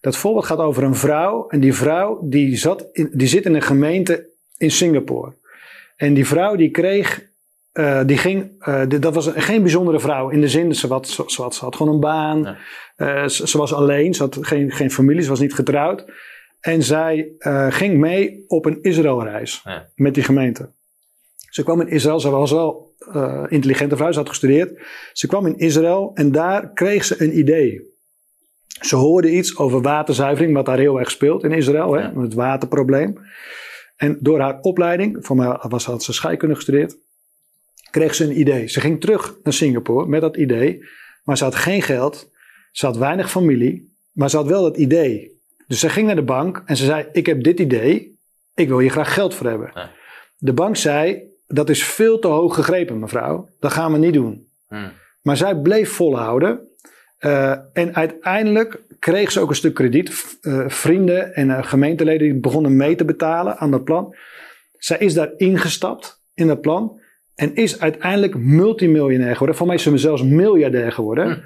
[0.00, 1.48] Dat voorbeeld gaat over een vrouw.
[1.48, 5.32] En die vrouw die, zat in, die zit in een gemeente in Singapore.
[5.96, 7.22] En die vrouw die kreeg,
[7.72, 8.64] eh, die ging,
[9.00, 10.28] dat was een- geen bijzondere vrouw.
[10.28, 12.56] In de zin, ze, wat, ze, ze had, ze had gewoon een baan.
[12.96, 13.28] Ja.
[13.28, 16.04] Ze, ze was alleen, ze had geen, geen familie, ze was niet getrouwd.
[16.60, 19.88] En zij eh, ging mee op een Israëlreis Ja.
[19.94, 20.70] met die gemeente.
[21.50, 24.80] Ze kwam in Israël, ze was wel eh intelligente vrouw, ze had gestudeerd.
[25.12, 27.96] Ze kwam in Israël en daar kreeg ze een idee.
[28.80, 32.20] Ze hoorde iets over waterzuivering, wat daar heel erg speelt in Israël, hè, Ja.
[32.20, 33.14] het waterprobleem.
[33.96, 36.96] En door haar opleiding, voor mij was, had ze scheikunde gestudeerd,
[37.90, 38.68] kreeg ze een idee.
[38.68, 40.84] Ze ging terug naar Singapore met dat idee,
[41.24, 42.30] maar ze had geen geld,
[42.72, 45.37] ze had weinig familie, maar ze had wel dat idee.
[45.68, 48.18] Dus ze ging naar de bank en ze zei: Ik heb dit idee,
[48.54, 49.70] ik wil hier graag geld voor hebben.
[49.74, 49.90] Ja.
[50.36, 54.46] De bank zei: Dat is veel te hoog gegrepen, mevrouw, dat gaan we niet doen.
[54.68, 54.92] Hmm.
[55.22, 56.60] Maar zij bleef volhouden.
[57.18, 60.38] Eh, en uiteindelijk kreeg ze ook een stuk krediet.
[60.40, 64.14] Eh, vrienden en eh, gemeenteleden die begonnen mee te betalen aan dat plan.
[64.78, 67.00] Zij is daar ingestapt in dat plan.
[67.34, 69.56] En is uiteindelijk multimiljonair geworden.
[69.56, 71.26] Van mij is ze zelfs miljardair geworden.
[71.26, 71.40] Hm.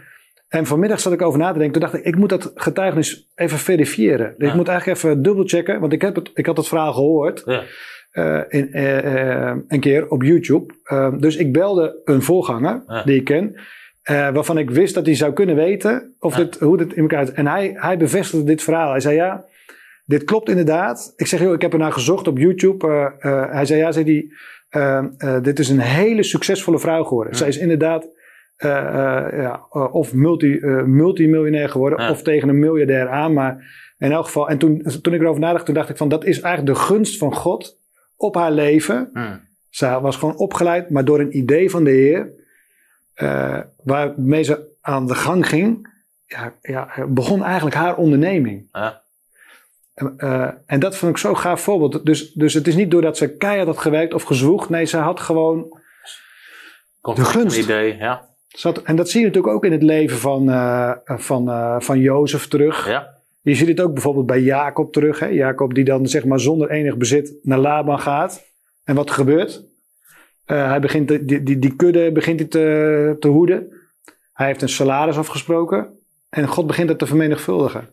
[0.53, 1.73] En vanmiddag zat ik over na te denken.
[1.81, 4.35] Toen dacht ik, ik moet dat getuigenis even verifiëren.
[4.39, 4.55] Ik Ja.
[4.55, 5.81] moet eigenlijk even dubbelchecken.
[5.81, 7.63] Want ik, heb het, ik had het verhaal gehoord Ja.
[8.11, 10.75] eh, in, eh, eh, een keer op YouTube.
[10.85, 13.03] Eh, dus ik belde een voorganger Ja.
[13.03, 13.55] die ik ken.
[14.05, 17.35] waarvan ik wist dat hij zou kunnen weten of dit, hoe dit in elkaar zit.
[17.35, 18.91] En hij, hij bevestigde dit verhaal.
[18.91, 19.45] Hij zei ja,
[20.05, 21.13] dit klopt inderdaad.
[21.17, 23.13] Ik zeg joh, ik heb ernaar gezocht op YouTube.
[23.51, 24.35] Hij zei ja, zei die,
[24.69, 27.37] eh, eh, dit is een hele succesvolle vrouw geworden.
[27.37, 28.09] Zij is inderdaad
[28.69, 32.11] ja, eh, of multi, eh, multimiljonair geworden Ja.
[32.11, 33.33] of tegen een miljardair aan.
[33.33, 33.65] Maar
[33.99, 36.41] in elk geval, en toen, toen ik erover nadacht, toen dacht ik van dat is
[36.41, 37.79] eigenlijk de gunst van God
[38.17, 39.11] op haar leven.
[39.71, 42.31] Zij was gewoon opgeleid, maar door een idee van de Heer,
[43.15, 45.89] eh, waarmee ze aan de gang ging,
[46.27, 48.69] ja, ja, begon eigenlijk haar onderneming.
[48.73, 49.03] Ja.
[49.95, 52.07] En, eh, en dat vond ik zo'n gaaf voorbeeld.
[52.07, 54.69] Dus, dus het is niet doordat ze keihard had gewerkt of gezwoegd.
[54.69, 55.81] Nee, ze had gewoon.
[57.01, 57.57] Komt De gunst.
[57.57, 58.31] Een idee, ja.
[58.85, 62.47] En dat zie je natuurlijk ook in het leven van, eh van, eh, van Jozef
[62.49, 62.89] terug.
[62.89, 63.21] ja.
[63.43, 65.19] Je ziet het ook bijvoorbeeld bij Jacob terug.
[65.19, 65.27] Hè?
[65.27, 68.45] Jacob die dan zeg maar zonder enig bezit naar Laban gaat.
[68.85, 69.65] En wat gebeurt?
[70.45, 73.73] Eh, hij begint die, die, die kudde begint hij te, te hoeden.
[74.33, 75.99] Hij heeft een salaris afgesproken.
[76.29, 77.89] En God begint het te vermenigvuldigen.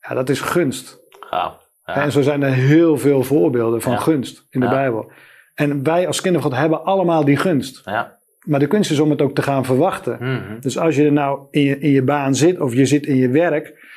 [0.00, 0.98] Ja, dat is gunst.
[1.30, 1.58] Ja.
[1.84, 3.98] En zo zijn er heel veel voorbeelden van Ja.
[3.98, 4.68] gunst in de.
[4.68, 5.10] Bijbel.
[5.54, 7.82] En wij als kinderen van God hebben allemaal die gunst.
[7.84, 8.18] ja.
[8.46, 10.16] Maar de kunst is om het ook te gaan verwachten.
[10.20, 10.60] Mhm.
[10.60, 13.16] Dus als je er nou in je, in je baan zit of je zit in
[13.16, 13.88] je werk.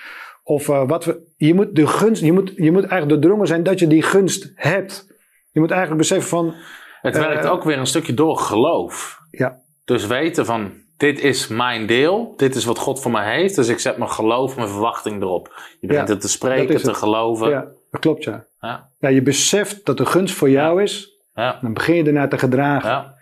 [0.44, 1.32] Of eh, wat we.
[1.38, 2.22] Je moet de gunst.
[2.22, 5.08] Je moet, je moet eigenlijk doordrongen zijn dat je die gunst hebt.
[5.52, 6.54] Je moet eigenlijk beseffen van.
[7.02, 9.20] Het Eh, werkt ook weer een stukje door geloof.
[9.32, 12.34] Ja, Dus weten van, dit is mijn deel.
[12.38, 13.56] Dit is wat God voor mij heeft.
[13.56, 15.62] Dus ik zet mijn geloof, mijn verwachting erop.
[15.80, 17.50] Je begint Ja, het te spreken, te geloven.
[17.50, 18.46] ja, Dat klopt, ja.
[18.60, 21.10] Ja, Ja, je beseft dat de gunst voor jou is.
[21.34, 23.14] ja, Dan begin je ernaar te gedragen.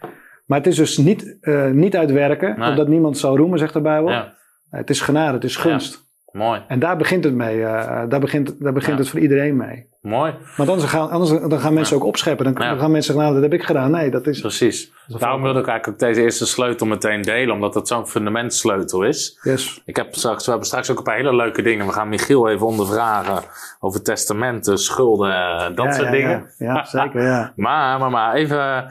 [0.51, 0.57] Ja.
[0.57, 2.69] Maar het is dus niet, eh, niet uitwerken, Nee.
[2.69, 4.09] opdat niemand zal roemen, zegt de Bijbel.
[4.11, 4.33] ja.
[4.69, 6.09] Het is genade, het is gunst.
[6.31, 7.63] Mooi, En daar begint het mee.
[7.63, 9.01] eh, daar begint, daar begint Ja.
[9.01, 9.89] het voor iedereen mee.
[10.01, 10.33] mooi.
[10.57, 12.45] Want anders gaan, anders, dan gaan mensen ook opscheppen.
[12.45, 12.69] Dan, Ja.
[12.69, 13.91] dan gaan mensen zeggen, nou, dat heb ik gedaan.
[13.91, 14.39] Nee, dat is...
[14.41, 14.91] Precies.
[15.07, 19.39] Daarom wilde ik eigenlijk ook deze eerste sleutel meteen delen, omdat het zo'n fundamentsleutel is.
[19.43, 19.81] Yes.
[19.85, 21.85] Ik heb straks, we hebben straks ook een paar hele leuke dingen.
[21.85, 23.43] We gaan Michiel even ondervragen
[23.79, 26.51] over testamenten, schulden, eh, dat Ja, soort ja, dingen.
[26.57, 27.53] Ja, ja zeker, ja.
[27.55, 28.85] Maar, maar, maar even.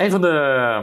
[0.00, 0.82] Een van de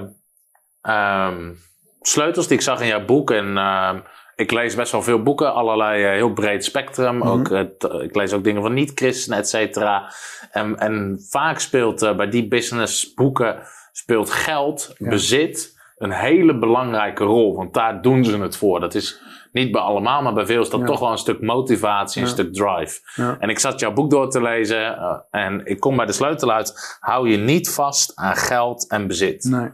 [0.82, 1.54] ehm,
[2.02, 3.32] sleutels die ik zag in jouw boek.
[3.32, 4.00] En ehm,
[4.36, 7.18] ik lees best wel veel boeken, allerlei eh, heel breed spectrum.
[7.18, 7.28] Mhm.
[7.28, 10.12] ook, het- ik lees ook dingen van niet-christenen, et cetera.
[10.52, 13.60] En, en vaak speelt eh, bij die businessboeken
[13.92, 15.10] speelt geld, Ja.
[15.10, 17.56] bezit een hele belangrijke rol.
[17.56, 18.80] Want daar doen ze het voor.
[18.80, 19.22] Dat is
[19.58, 20.86] niet bij allemaal, maar bij veel is dat Ja.
[20.86, 22.34] toch wel een stuk motivatie, een Ja.
[22.34, 23.00] stuk drive.
[23.16, 23.36] Ja.
[23.40, 26.52] En ik zat jouw boek door te lezen eh, en ik kom bij de sleutel
[26.52, 26.98] uit.
[27.00, 29.44] Hou je niet vast aan geld en bezit.
[29.44, 29.70] Nee.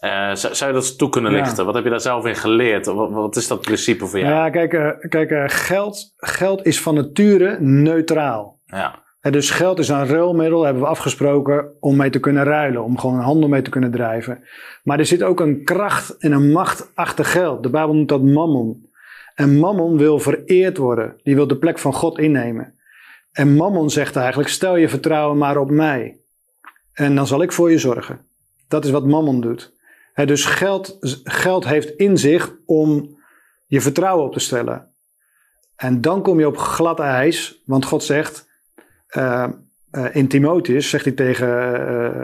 [0.00, 1.64] Eh, zou, zou je dat toe kunnen lichten?
[1.64, 2.86] Wat heb je daar zelf in geleerd?
[2.86, 4.32] Wat, wat is dat principe voor jou?
[4.32, 8.60] Ja, kijk, eh, kijk geld, geld is van nature neutraal.
[8.64, 12.84] Ja, Hè, dus geld is een ruilmiddel, hebben we afgesproken, om mee te kunnen ruilen.
[12.84, 14.44] Om gewoon een handel mee te kunnen drijven.
[14.82, 17.62] Maar er zit ook een kracht en een macht achter geld.
[17.62, 18.89] De Bijbel noemt dat mammon.
[19.40, 21.16] En mammon wil vereerd worden.
[21.22, 22.74] Die wil de plek van God innemen.
[23.32, 26.20] En mammon zegt eigenlijk, stel je vertrouwen maar op mij.
[26.92, 28.26] En dan zal ik voor je zorgen.
[28.68, 29.72] Dat is wat mammon doet.
[30.12, 33.18] Hè, dus geld, geld heeft in zich om
[33.66, 34.88] je vertrouwen op te stellen.
[35.76, 38.48] En dan kom je op glad ijs, want God zegt
[39.06, 39.48] eh,
[39.90, 41.48] eh, in Timotheus, zegt, hij tegen,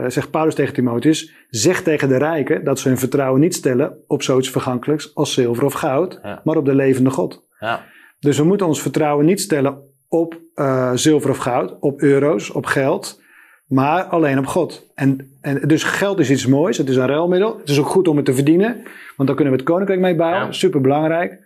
[0.03, 3.97] eh, zegt Paulus tegen Timotheus, zeg tegen de rijken dat ze hun vertrouwen niet stellen
[4.07, 6.41] op zoiets vergankelijks als zilver of goud, Ja.
[6.45, 7.45] maar op de levende God.
[7.61, 7.85] ja,
[8.21, 10.41] Dus we moeten ons vertrouwen niet stellen op
[10.95, 13.23] zilver of goud, op euro's, op geld,
[13.67, 14.91] maar alleen op God.
[14.95, 17.59] En, en dus geld is iets moois, het is een ruilmiddel.
[17.59, 18.83] Het is ook goed om het te verdienen,
[19.17, 20.45] want dan kunnen we het koninkrijk mee bouwen.
[20.47, 20.53] Ja.
[20.53, 21.45] Super belangrijk.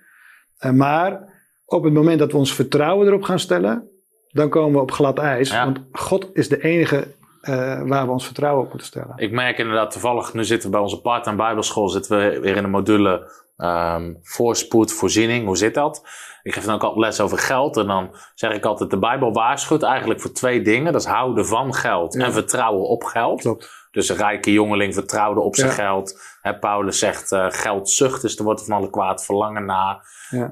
[0.73, 1.29] maar
[1.65, 3.89] op het moment dat we ons vertrouwen erop gaan stellen,
[4.33, 5.51] dan komen we op glad ijs.
[5.51, 5.65] Ja.
[5.65, 9.13] Want God is de enige eh, waar we ons vertrouwen op moeten stellen.
[9.17, 12.57] ik merk inderdaad toevallig, nu zitten we bij onze part- en bijbelschool, zitten we weer
[12.57, 15.47] in de module ehm, voorspoed, voorziening.
[15.47, 16.03] Hoe zit dat?
[16.43, 19.33] Ik geef dan ook altijd les over geld en dan zeg ik altijd, de Bijbel
[19.33, 20.93] waarschuwt eigenlijk voor twee dingen.
[20.93, 22.25] Dat is houden van geld Ja.
[22.25, 23.41] en vertrouwen op geld.
[23.41, 23.89] Klopt.
[23.91, 25.75] Dus een rijke jongeling vertrouwde op zijn Ja.
[25.75, 26.21] geld.
[26.61, 30.03] Paulus zegt uh, geldzucht is er wordt van alle kwaad verlangen na.
[30.31, 30.51] Ja.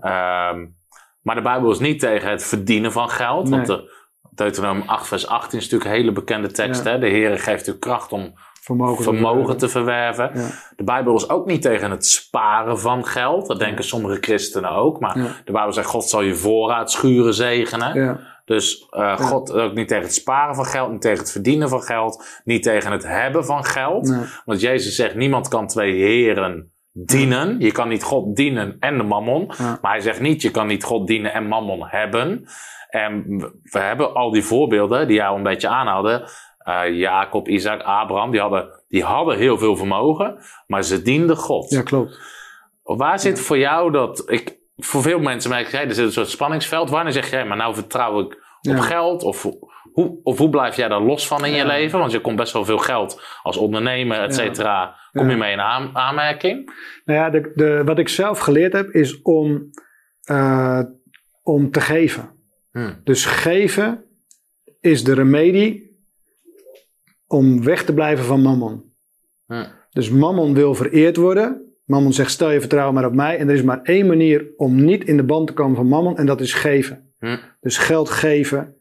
[1.28, 3.48] Maar de Bijbel is niet tegen het verdienen van geld.
[3.48, 3.90] Want de
[4.30, 6.84] Deuteronomium 8 vers 18 is natuurlijk een hele bekende tekst.
[6.84, 6.90] Ja.
[6.90, 6.98] Hè?
[6.98, 10.30] De Heer geeft u kracht om Vermogen, vermogen te verwerven.
[10.34, 10.48] Ja.
[10.76, 13.46] De Bijbel is ook niet tegen het sparen van geld.
[13.46, 15.00] Dat denken sommige christenen ook.
[15.00, 18.20] Maar de Bijbel zegt God zal je voorraad schuren zegenen.
[18.44, 21.82] Dus uh, God ook niet tegen het sparen van geld, niet tegen het verdienen van
[21.82, 24.08] geld, niet tegen het hebben van geld.
[24.08, 24.24] Nee.
[24.44, 26.72] Want Jezus zegt: niemand kan twee heren
[27.06, 27.60] dienen.
[27.60, 29.50] Je kan niet God dienen en de mammon.
[29.58, 29.78] Ja.
[29.82, 32.48] Maar hij zegt niet: je kan niet God dienen en mammon hebben.
[32.88, 33.24] En
[33.62, 36.28] we hebben al die voorbeelden die jou een beetje aanhaalde.
[36.68, 41.70] Uh, Jacob, Isaac, Abraham, die hadden, die hadden heel veel vermogen, maar ze dienden God.
[41.70, 42.20] ja, klopt.
[42.82, 44.30] Waar zit voor jou dat.
[44.30, 46.90] Ik, voor veel mensen merk ik, er zit een soort spanningsveld.
[46.90, 49.22] Wanneer zeg jij, maar nou vertrouw ik op geld?
[49.22, 49.46] Of
[49.92, 51.98] hoe, of hoe blijf jij daar los van in je leven?
[51.98, 54.96] Want je komt best wel veel geld als ondernemer, et cetera.
[55.18, 56.72] Kom je mee in aan, aanmerking?
[57.04, 59.70] Nou ja, de, de, wat ik zelf geleerd heb is om,
[60.24, 60.82] eh,
[61.42, 62.30] om te geven.
[62.70, 62.92] Hm.
[63.04, 64.04] Dus geven
[64.80, 65.98] is de remedie
[67.26, 68.92] om weg te blijven van mammon.
[69.46, 69.66] Hm.
[69.90, 71.62] Dus mammon wil vereerd worden.
[71.84, 73.38] Mammon zegt stel je vertrouwen maar op mij.
[73.38, 76.16] En er is maar één manier om niet in de band te komen van mammon
[76.16, 77.12] en dat is geven.
[77.18, 77.36] Hm.
[77.60, 78.76] Dus geld geven,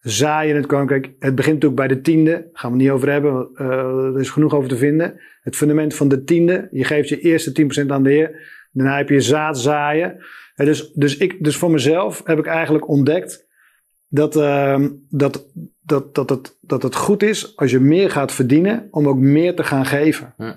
[0.00, 1.04] zaaien in het koninkrijk.
[1.18, 2.30] Het begint natuurlijk bij de tiende.
[2.30, 3.66] Daar gaan we het niet over hebben, want, eh,
[4.14, 5.20] er is genoeg over te vinden.
[5.42, 6.68] Het fundament van de tiende.
[6.70, 8.54] Je geeft je eerste 10% aan de Heer.
[8.72, 10.24] Daarna heb je zaad zaaien.
[10.54, 13.46] Eh, dus, dus, ik, dus voor mezelf heb ik eigenlijk ontdekt
[14.08, 15.46] dat, ehm, dat,
[15.82, 19.54] dat, dat, het, dat het goed is als je meer gaat verdienen om ook meer
[19.54, 20.34] te gaan geven.
[20.36, 20.52] Hm.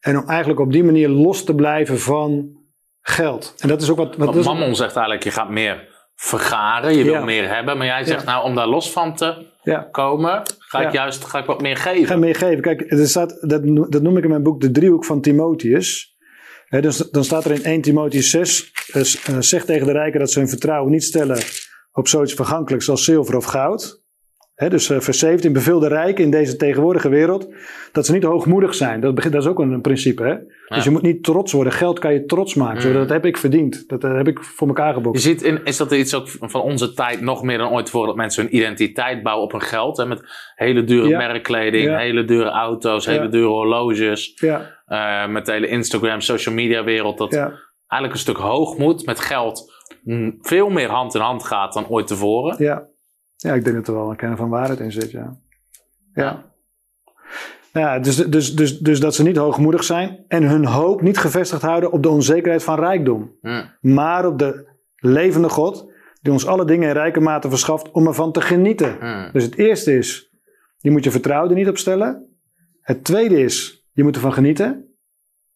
[0.00, 2.56] En om eigenlijk op die manier los te blijven van
[3.00, 3.54] geld.
[3.58, 4.16] En dat is ook wat.
[4.16, 5.91] wat is- Mammon zegt eigenlijk, je gaat meer
[6.24, 7.24] vergaren, je wil Ja.
[7.24, 7.76] meer hebben.
[7.76, 8.30] Maar jij zegt, Ja.
[8.32, 9.88] nou, om daar los van te ja.
[9.90, 12.18] komen, ga ik juist ga ik wat meer Ik ga geven.
[12.20, 12.60] meer geven.
[12.62, 16.16] Kijk, er staat, dat, dat noem ik in mijn boek de driehoek van Timotheus.
[16.68, 20.20] Dus, dan staat er in 1 Timotheus 6, eh, s- eh, zeg tegen de rijken
[20.20, 21.38] dat ze hun vertrouwen niet stellen
[21.92, 24.01] op zoiets vergankelijks als zilver of goud.
[24.54, 27.48] Dus eh, vers 17, beveel de rijken in deze tegenwoordige wereld
[27.92, 29.00] dat ze niet hoogmoedig zijn.
[29.00, 30.22] Dat, dat is ook een, een principe.
[30.22, 30.34] Hè?
[30.76, 31.72] Dus je moet niet trots worden.
[31.72, 32.88] Geld kan je trots maken.
[32.88, 32.94] Mm.
[32.94, 33.88] dat heb ik verdiend.
[33.88, 35.20] Dat eh, heb ik voor elkaar Je geboekt.
[35.20, 38.16] ziet, in, is dat iets ook van onze tijd nog meer dan ooit voor dat
[38.16, 39.96] mensen hun identiteit bouwen op hun geld?
[39.96, 40.06] Hè?
[40.06, 40.22] Met
[40.54, 41.18] hele dure Ja.
[41.18, 41.98] merkkleding, Ja.
[41.98, 44.32] hele dure auto's, hele dure horloges.
[44.34, 47.18] Ja, eh, met de hele Instagram, social media wereld.
[47.18, 49.72] Dat eigenlijk een stuk hoogmoed met geld
[50.40, 52.54] veel meer hand in hand gaat dan ooit tevoren.
[52.58, 52.90] ja.
[53.42, 55.10] Ja, ik denk dat er wel een kern van waarheid in zit.
[55.10, 55.36] Ja,
[56.14, 56.44] ja.
[57.72, 61.62] ja dus, dus, dus, dus dat ze niet hoogmoedig zijn en hun hoop niet gevestigd
[61.62, 63.36] houden op de onzekerheid van rijkdom.
[63.40, 63.62] Mm.
[63.80, 68.32] maar op de levende God, die ons alle dingen in rijke mate verschaft om ervan
[68.32, 68.96] te genieten.
[69.32, 70.30] Dus het eerste is,
[70.78, 72.26] je moet je vertrouwen er niet op stellen.
[72.80, 74.86] Het tweede is, je moet ervan genieten.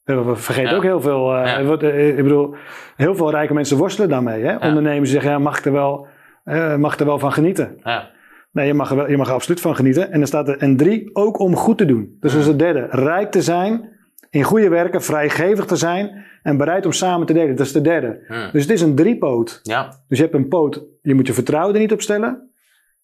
[0.05, 0.77] We vergeten Ja.
[0.77, 1.35] ook heel veel.
[1.37, 1.63] eh, Ja.
[1.65, 2.55] wat, eh, ik bedoel,
[2.97, 4.43] heel veel rijke mensen worstelen daarmee.
[4.43, 4.53] Hè?
[4.53, 4.69] Ja.
[4.69, 6.07] Ondernemers zeggen, ja, mag, ik er wel,
[6.47, 7.77] eh, mag er wel van genieten?
[7.83, 8.11] Ja.
[8.53, 10.13] Nee, je mag, er wel, je mag er absoluut van genieten.
[10.13, 12.17] En dan staat er, en drie, ook om goed te doen.
[12.21, 12.87] Dus dat is het derde.
[12.91, 13.89] Rijk te zijn,
[14.31, 17.57] in goede werken, vrijgevig te zijn en bereid om samen te delen.
[17.57, 18.25] Dat is de derde.
[18.53, 19.61] Dus het is een driepoot.
[19.63, 19.89] Ja.
[20.09, 22.51] Dus je hebt een poot, je moet je vertrouwen er niet op stellen.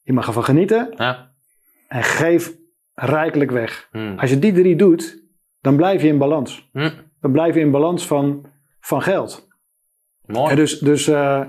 [0.03, 1.31] Je mag ervan genieten Ja.
[1.89, 2.53] en geef
[2.95, 3.89] rijkelijk weg.
[3.93, 4.19] Mm.
[4.19, 5.23] Als je die drie doet,
[5.61, 6.69] dan blijf je in balans.
[6.73, 6.91] Mm.
[7.21, 8.47] Dan blijf je in balans van,
[8.81, 9.49] van geld.
[10.27, 10.51] Mooi.
[10.51, 11.41] En dus, dus eh,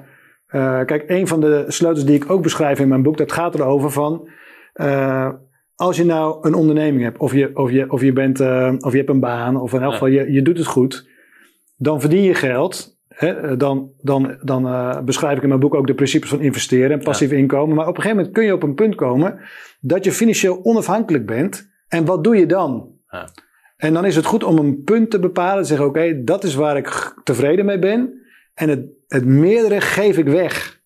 [0.86, 3.92] kijk, een van de sleutels die ik ook beschrijf in mijn boek, dat gaat erover
[3.92, 4.30] van.
[4.74, 5.30] eh,
[5.76, 8.92] als je nou een onderneming hebt, of je, of je, of je, bent, eh, of
[8.92, 11.08] je hebt een baan, of in elk geval je, je doet het goed,
[11.78, 12.92] dan verdien je geld.
[13.08, 16.92] Hè, dan dan, dan eh, beschrijf ik in mijn boek ook de principes van investeren
[16.92, 17.76] en passief inkomen.
[17.76, 19.40] Maar op een gegeven moment kun je op een punt komen
[19.80, 21.70] dat je financieel onafhankelijk bent.
[21.88, 22.92] En wat doe je dan?
[23.10, 23.30] Ja.
[23.78, 25.62] En dan is het goed om een punt te bepalen.
[25.62, 28.22] Te zeggen, oké, dat is waar ik tevreden mee ben.
[28.54, 30.82] En het, het meerdere geef ik weg.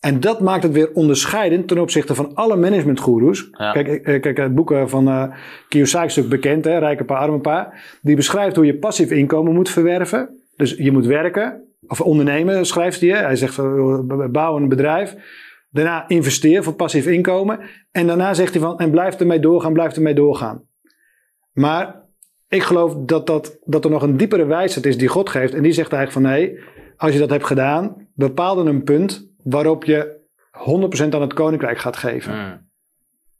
[0.00, 3.48] En dat maakt het weer onderscheidend ten opzichte van alle managementgoeroes.
[3.50, 3.72] Ja.
[3.72, 5.24] Kijk, eh, kijk, het boek eh, van eh
[5.68, 7.72] Kiyosaki is ook bekend, hè, Rijke Pa, Arme Pa.
[8.02, 10.42] Die beschrijft hoe je passief inkomen moet verwerven.
[10.56, 13.10] Dus je moet werken, of ondernemen schrijft hij.
[13.10, 13.98] Hij zegt, eh,
[14.30, 15.14] bouw een bedrijf.
[15.70, 17.60] Daarna investeer voor passief inkomen.
[17.90, 20.62] En daarna zegt hij van, en blijf ermee doorgaan, blijf ermee doorgaan.
[21.52, 22.03] Maar
[22.54, 25.54] ik geloof dat, dat, dat er nog een diepere wijsheid is die God geeft.
[25.54, 26.58] En die zegt eigenlijk van, nee,
[26.96, 30.22] als je dat hebt gedaan, bepaal dan een punt waarop je
[31.10, 32.34] 100% aan het koninkrijk gaat geven.
[32.34, 32.68] Mm.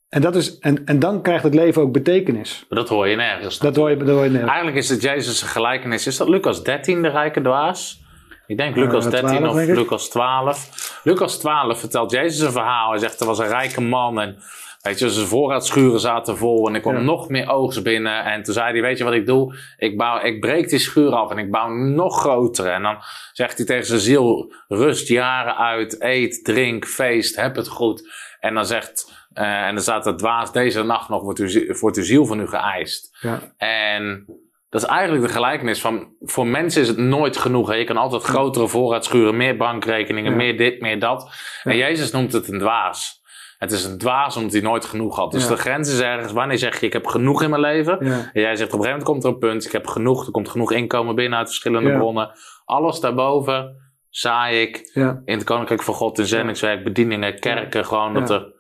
[0.09, 2.66] En, dat is, en, en dan krijgt het leven ook betekenis.
[2.68, 3.59] Maar dat hoor je nergens.
[3.59, 4.46] Dat hoor je, dat hoor je net.
[4.46, 6.07] Eigenlijk is het Jezus' gelijkenis.
[6.07, 8.03] Is dat Lucas 13, de rijke dwaas?
[8.46, 9.77] Ik denk Lucas Eh, 13 12, of.
[9.77, 11.00] Lucas 12.
[11.05, 12.90] Lucas 12 vertelt Jezus een verhaal.
[12.90, 14.37] Hij zegt, er was een rijke man en
[14.85, 17.01] weet je, zijn voorraadschuren zaten vol en ik kwam Ja.
[17.01, 18.25] nog meer oogst binnen.
[18.25, 19.55] En toen zei hij, weet je wat ik doe?
[19.77, 22.68] Ik, bouw, ik breek die schuur af en ik bouw nog grotere.
[22.70, 22.97] En dan
[23.33, 28.12] zegt hij tegen zijn ziel, rust jaren uit, eet, drink, feest, heb het goed.
[28.40, 31.77] En dan zegt, eh, en dan staat er dwaas, deze nacht nog wordt uw, zie-
[31.81, 33.16] wordt uw ziel van u geëist.
[33.20, 33.40] Ja.
[33.57, 34.25] En
[34.68, 37.68] dat is eigenlijk de gelijkenis van, voor mensen is het nooit genoeg.
[37.68, 37.75] Hè?
[37.75, 40.37] Je kan altijd grotere voorraadschuren, meer bankrekeningen, Ja.
[40.37, 41.31] meer dit, meer dat.
[41.62, 43.23] En Jezus noemt het een dwaas.
[43.64, 45.33] Het is een dwaas omdat hij nooit genoeg had.
[45.33, 45.48] Dus Ja.
[45.48, 47.98] de grens is ergens, wanneer zeg je ik heb genoeg in mijn leven?
[48.00, 48.31] Ja.
[48.33, 50.33] En jij zegt op een gegeven moment komt er een punt, ik heb genoeg, er
[50.33, 51.96] komt genoeg inkomen binnen uit verschillende Ja.
[51.98, 52.31] bronnen.
[52.64, 53.77] Alles daarboven
[54.09, 54.90] zaai ik
[55.24, 58.53] in het Koninkrijk van God, in zendingswerk, bedieningen, kerken, gewoon dat er...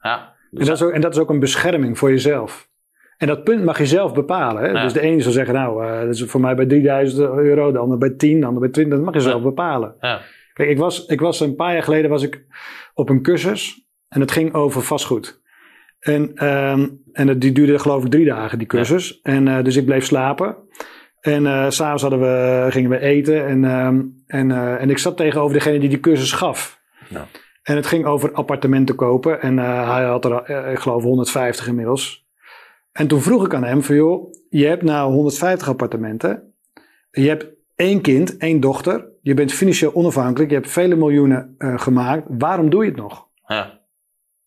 [0.00, 2.68] Ja, En dat, is ook, en dat is ook een bescherming voor jezelf.
[3.16, 4.62] En dat punt mag je zelf bepalen.
[4.62, 4.68] Hè?
[4.70, 4.82] Ja.
[4.82, 7.78] Dus de ene zal zeggen, nou, eh, dat is voor mij bij 3000 euro, de
[7.78, 8.96] ander bij 10, de ander bij 20.
[8.96, 9.26] Dat mag je Ja.
[9.28, 9.94] zelf bepalen.
[10.00, 10.20] ja,
[10.52, 12.44] Kijk, ik was, ik was een paar jaar geleden was ik
[12.94, 15.40] op een cursus en het ging over vastgoed.
[16.00, 19.20] En, ehm, en het, die duurde geloof ik drie dagen, die cursus.
[19.22, 20.56] En, eh, dus ik bleef slapen.
[21.20, 23.46] En s s'avonds hadden we, gingen we eten.
[23.46, 26.80] En, ehm, en, eh, en ik zat tegenover degene die die cursus gaf.
[27.08, 27.26] Ja.
[27.62, 29.40] En het ging over appartementen kopen.
[29.40, 32.26] En hij had er, ik geloof, 150 inmiddels.
[32.92, 36.54] En toen vroeg ik aan hem van, joh, je hebt nou 150 appartementen.
[37.10, 39.08] Je hebt één kind, één dochter.
[39.20, 40.50] Je bent financieel onafhankelijk.
[40.50, 42.26] Je hebt vele miljoenen gemaakt.
[42.28, 43.26] Waarom doe je het nog?
[43.46, 43.81] ja,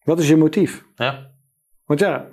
[0.05, 0.85] Wat is je motief?
[0.95, 1.31] ja,
[1.85, 2.27] Want ja,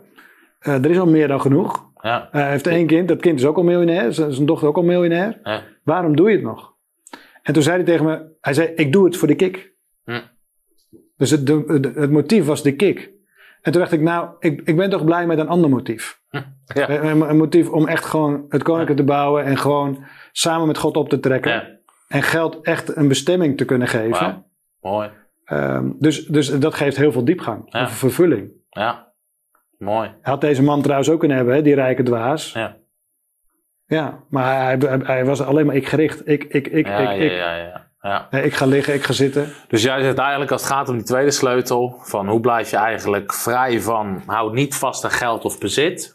[0.59, 1.91] eh, er is al meer dan genoeg.
[2.01, 3.09] ja, Eh, hij heeft één kind.
[3.09, 4.13] Dat kind is ook al miljonair.
[4.13, 5.41] Zijn dochter ook al miljonair.
[5.43, 5.63] ja.
[5.85, 6.75] Waarom doe je het nog?
[7.43, 9.73] En toen zei hij tegen me, hij zei, ik doe het voor de kick.
[10.05, 10.21] Hm.
[11.17, 13.11] Dus het, de- de- het motief was de kick.
[13.63, 16.21] En toen dacht ik, nou, ik, ik ben toch blij met een ander motief.
[16.31, 16.89] Ja.
[16.89, 21.09] Een, motief om echt gewoon het koninkrijk te bouwen en gewoon samen met God op
[21.09, 21.51] te trekken.
[21.53, 21.69] ja.
[22.09, 24.45] En geld echt een bestemming te kunnen geven.
[24.81, 25.11] Mooi.
[25.45, 27.83] Ehm, dus, dus dat geeft heel veel diepgang, Ja.
[27.83, 28.51] of vervulling.
[28.71, 29.13] Ja,
[29.79, 30.15] mooi.
[30.23, 32.53] Had deze man trouwens ook kunnen hebben, hè, die rijke dwaas.
[32.53, 32.77] Ja.
[33.87, 36.29] Ja, maar hij, hij, hij was alleen maar ik gericht.
[36.29, 37.31] Ik, ik, ik, Ja, ik, ja, ik.
[37.33, 37.91] ja, ja.
[38.01, 38.31] Ja.
[38.33, 39.49] Ik ga liggen, ik ga zitten.
[39.69, 42.77] Dus jij zegt eigenlijk als het gaat om die tweede sleutel, van hoe blijf je
[42.77, 46.15] eigenlijk vrij van, houd niet vast aan geld of bezit.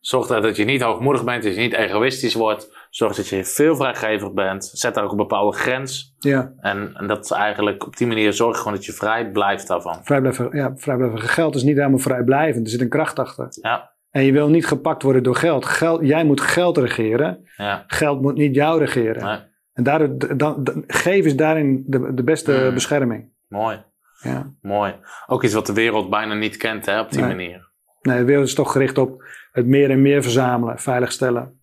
[0.00, 2.79] Zorg dat dat je niet hoogmoedig bent, dat je niet egoïstisch wordt.
[2.90, 4.64] Zorg dat je veel vrijgevig bent.
[4.72, 6.14] Zet daar ook een bepaalde grens.
[6.18, 9.30] Ja, En, en dat is eigenlijk op die manier zorg je gewoon dat je vrij
[9.30, 10.00] blijft daarvan.
[10.04, 12.64] vrijblijvend, ja, vrijblijvend geld is niet helemaal vrijblijvend.
[12.64, 13.46] Er zit een kracht achter.
[13.62, 15.64] Ja, En je wil niet gepakt worden door geld.
[15.64, 17.48] geld jij moet geld regeren.
[17.56, 17.84] ja.
[17.86, 19.24] Geld moet niet jou regeren.
[19.24, 19.38] Nee,
[19.72, 22.74] En daardoor, dan, dan, geef is daarin de, de beste Mm.
[22.74, 23.32] bescherming.
[23.48, 23.84] mooi,
[24.22, 24.52] Ja.
[24.60, 24.94] mooi.
[25.26, 27.28] Ook iets wat de wereld bijna niet kent hè, op die Nee.
[27.28, 27.68] manier.
[28.02, 29.22] Nee, de wereld is toch gericht op
[29.52, 31.59] het meer en meer verzamelen, veiligstellen.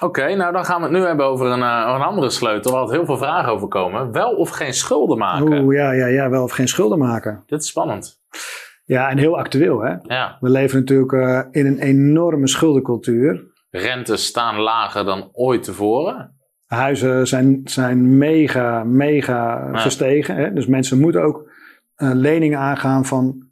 [0.00, 0.34] Oké.
[0.34, 3.04] nou, dan gaan we het nu hebben over een, eh, een andere sleutel waar heel
[3.04, 4.12] veel vragen over komen.
[4.12, 5.58] Wel of geen schulden maken.
[5.62, 7.42] Oeh, ja, ja, ja, wel of geen schulden maken.
[7.46, 8.20] Dit is spannend.
[8.84, 9.94] Ja, en heel actueel, hè.
[10.02, 10.36] Ja.
[10.40, 13.50] We leven natuurlijk eh, in een enorme schuldencultuur.
[13.70, 16.36] Rentes staan lager dan ooit tevoren.
[16.66, 19.78] Huizen zijn, zijn mega, mega Ja.
[19.78, 20.36] gestegen.
[20.36, 20.52] Hè?
[20.52, 21.50] Dus mensen moeten ook
[21.94, 23.46] eh, leningen aangaan van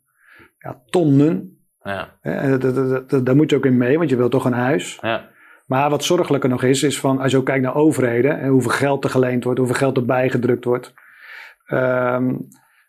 [0.58, 1.54] ja, tonnen.
[1.82, 2.08] Ja,
[3.22, 4.98] Daar moet je ook in mee, want je wilt toch een huis.
[5.00, 5.28] ja,
[5.70, 8.70] Maar wat zorgelijker nog is, is van als je ook kijkt naar overheden, en hoeveel
[8.70, 10.94] geld er geleend wordt, hoeveel geld erbij gedrukt wordt,
[11.66, 12.34] ehm,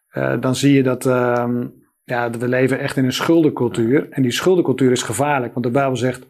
[0.07, 1.67] eh, dan zie je dat ehm,
[2.03, 4.07] ja, dat we leven echt in een schuldencultuur.
[4.09, 6.27] En die schuldencultuur is gevaarlijk, want de Bijbel zegt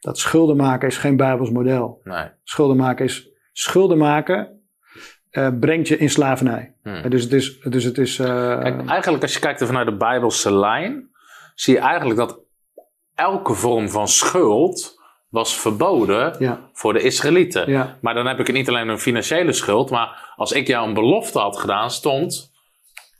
[0.00, 2.00] dat schulden maken is geen Bijbels model.
[2.04, 2.26] nee.
[2.42, 4.60] Schulden maken is schulden maken
[5.30, 6.74] eh, brengt je in slavernij.
[6.82, 6.94] Hmm.
[6.94, 10.54] Eh, Dus het is, dus het is Kijk, eigenlijk als je kijkt vanuit de Bijbelse
[10.54, 11.10] lijn,
[11.54, 12.40] zie je eigenlijk dat
[13.14, 15.00] elke vorm van schuld
[15.32, 17.70] was verboden ja, voor de Israëlieten.
[17.70, 20.94] ja, Maar dan heb ik niet alleen een financiële schuld, maar als ik jou een
[20.94, 22.52] belofte had gedaan, stond,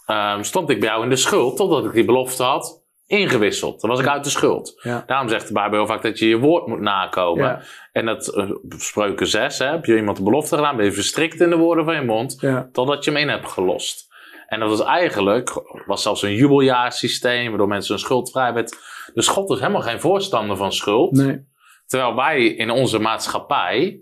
[0.06, 3.80] ehm, stond ik bij jou in de schuld totdat ik die belofte had ingewisseld.
[3.80, 4.80] Dan was ik uit de schuld.
[4.82, 7.44] ja, Daarom zegt de Bijbel heel vaak dat je je woord moet nakomen.
[7.44, 7.60] ja,
[7.92, 11.40] En dat eh, spreuken 6, hè, heb je iemand een belofte gedaan, ben je verstrikt
[11.40, 14.10] in de woorden van je mond, ja, totdat je hem in hebt gelost.
[14.46, 18.76] En dat was eigenlijk, was zelfs een jubeljaarsysteem, waardoor mensen hun schuld vrij werd.
[19.14, 21.12] Dus God is helemaal geen voorstander van schuld.
[21.12, 21.50] nee,
[21.92, 24.00] Terwijl wij in onze maatschappij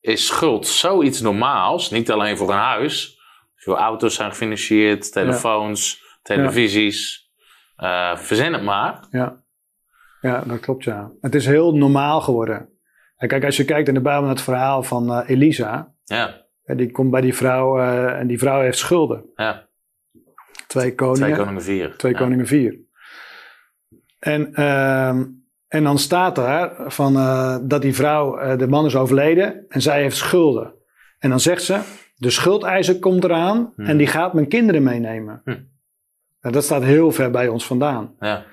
[0.00, 1.90] is schuld zoiets normaals.
[1.90, 3.18] Niet alleen voor een huis.
[3.56, 7.30] Veel auto's zijn gefinancierd, telefoons, televisies.
[7.76, 9.04] eh, verzin het maar.
[9.10, 9.42] ja.
[10.20, 11.10] Ja, dat klopt ja.
[11.20, 12.68] Het is heel normaal geworden.
[13.16, 16.46] En kijk, als je kijkt in de Bijbel naar het verhaal van eh, Elisa, Ja,
[16.62, 19.24] hè, die komt bij die vrouw eh, en die vrouw heeft schulden.
[19.34, 19.68] ja.
[20.66, 21.26] Twee koningen.
[21.26, 21.96] Twee koningen vier.
[21.96, 22.18] Twee Ja.
[22.18, 22.78] koningen vier.
[24.18, 25.24] En, ehm,
[25.74, 29.82] en dan staat daar van, eh, dat die vrouw, eh, de man is overleden en
[29.82, 30.72] zij heeft schulden.
[31.18, 31.80] En dan zegt ze,
[32.16, 33.86] de schuldeiser komt eraan Hmm.
[33.86, 35.40] en die gaat mijn kinderen meenemen.
[35.44, 35.68] Hmm.
[36.40, 38.14] Nou, dat staat heel ver bij ons vandaan.
[38.20, 38.44] Ja,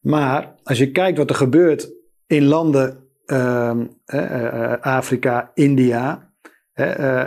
[0.00, 1.90] Maar als je kijkt wat er gebeurt
[2.26, 6.28] in landen, ehm, eh, Afrika, India,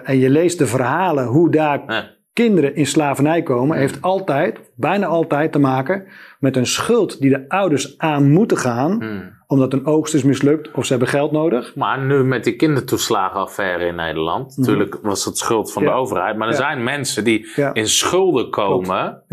[0.03, 5.05] en je leest de verhalen hoe daar ja, kinderen in slavernij komen, heeft altijd, bijna
[5.05, 6.05] altijd te maken
[6.39, 9.41] met een schuld die de ouders aan moeten gaan, Hmm.
[9.47, 11.75] omdat een oogst is mislukt of ze hebben geld nodig.
[11.75, 14.57] Maar nu met die kindertoeslagenaffaire in Nederland.
[14.57, 15.83] Natuurlijk was het schuld van.
[15.83, 15.89] Ja.
[15.89, 16.37] de overheid.
[16.37, 16.59] Maar er Ja.
[16.59, 17.73] zijn mensen die Ja.
[17.73, 19.23] in schulden komen.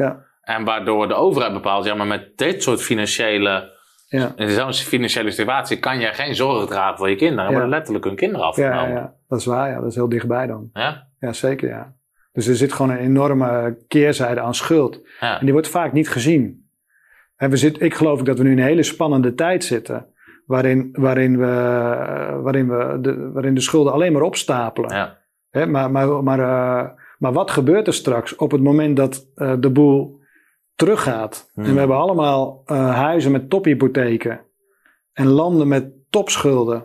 [0.41, 5.31] En waardoor de overheid bepaalt, ja, maar met dit soort financiële, ja, in zo'n financiële
[5.31, 7.45] situatie kan jij geen zorg dragen voor je kinderen.
[7.45, 8.89] Er worden letterlijk hun kinderen afgenomen.
[8.89, 9.69] ja, ja, dat is waar.
[9.71, 10.71] Ja, dat is heel dichtbij dan.
[10.73, 11.07] Ja?
[11.19, 11.93] Ja, zeker ja.
[12.33, 15.01] Dus er zit gewoon een enorme keerzijde aan schuld.
[15.21, 15.39] Ja.
[15.39, 16.69] En die wordt vaak niet gezien.
[17.37, 20.07] En we zitten, ik geloof dat we nu in een hele spannende tijd zitten.
[20.47, 21.47] Waarin, waarin, we,
[22.43, 24.95] waarin, we de, waarin de schulden alleen maar opstapelen.
[24.95, 25.19] Ja.
[25.51, 29.55] Hè, maar, maar, maar, eh, maar wat gebeurt er straks op het moment dat eh,
[29.61, 30.21] de boel
[30.75, 31.51] teruggaat?
[31.55, 31.65] Hmm.
[31.65, 34.41] En we hebben allemaal eh, huizen met tophypotheken.
[35.13, 36.85] En landen met topschulden.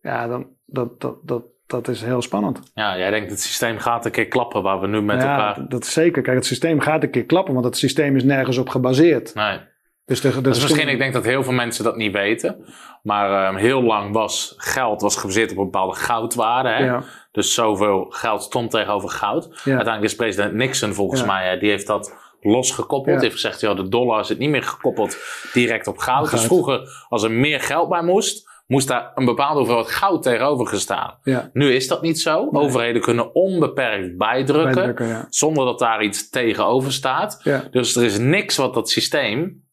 [0.00, 2.60] Ja, dan, dat, dat, dat, dat is heel spannend.
[2.74, 5.68] ja, jij denkt het systeem gaat een keer klappen waar we nu met ja, elkaar...
[5.68, 6.22] dat is zeker.
[6.22, 9.34] Kijk, het systeem gaat een keer klappen, want het systeem is nergens op gebaseerd.
[9.34, 9.58] Nee.
[10.04, 12.64] Dus, de, de Dus misschien, ik denk dat heel veel mensen dat niet weten.
[13.02, 16.68] Maar ehm, heel lang was geld was gebaseerd op een bepaalde goudwaarde.
[16.68, 16.84] Hè?
[16.84, 17.02] Ja,
[17.32, 19.44] Dus zoveel geld stond tegenover goud.
[19.44, 21.26] ja, Uiteindelijk is president Nixon volgens Ja.
[21.26, 23.14] mij, hè, die heeft dat losgekoppeld.
[23.20, 25.16] Die heeft gezegd, ja, de dollar zit niet meer gekoppeld
[25.52, 26.16] direct op goud.
[26.28, 26.30] Goud.
[26.30, 30.66] Dus vroeger, als er meer geld bij moest, moest daar een bepaalde hoeveelheid goud tegenover
[30.66, 31.18] gestaan.
[31.22, 31.50] ja.
[31.52, 32.48] Nu is dat niet zo.
[32.50, 32.62] Nee.
[32.62, 35.26] Overheden kunnen onbeperkt bijdrukken, Bijdrukken, ja.
[35.28, 37.40] zonder dat daar iets tegenover staat.
[37.42, 39.64] Ja, Dus er is niks wat dat systeem...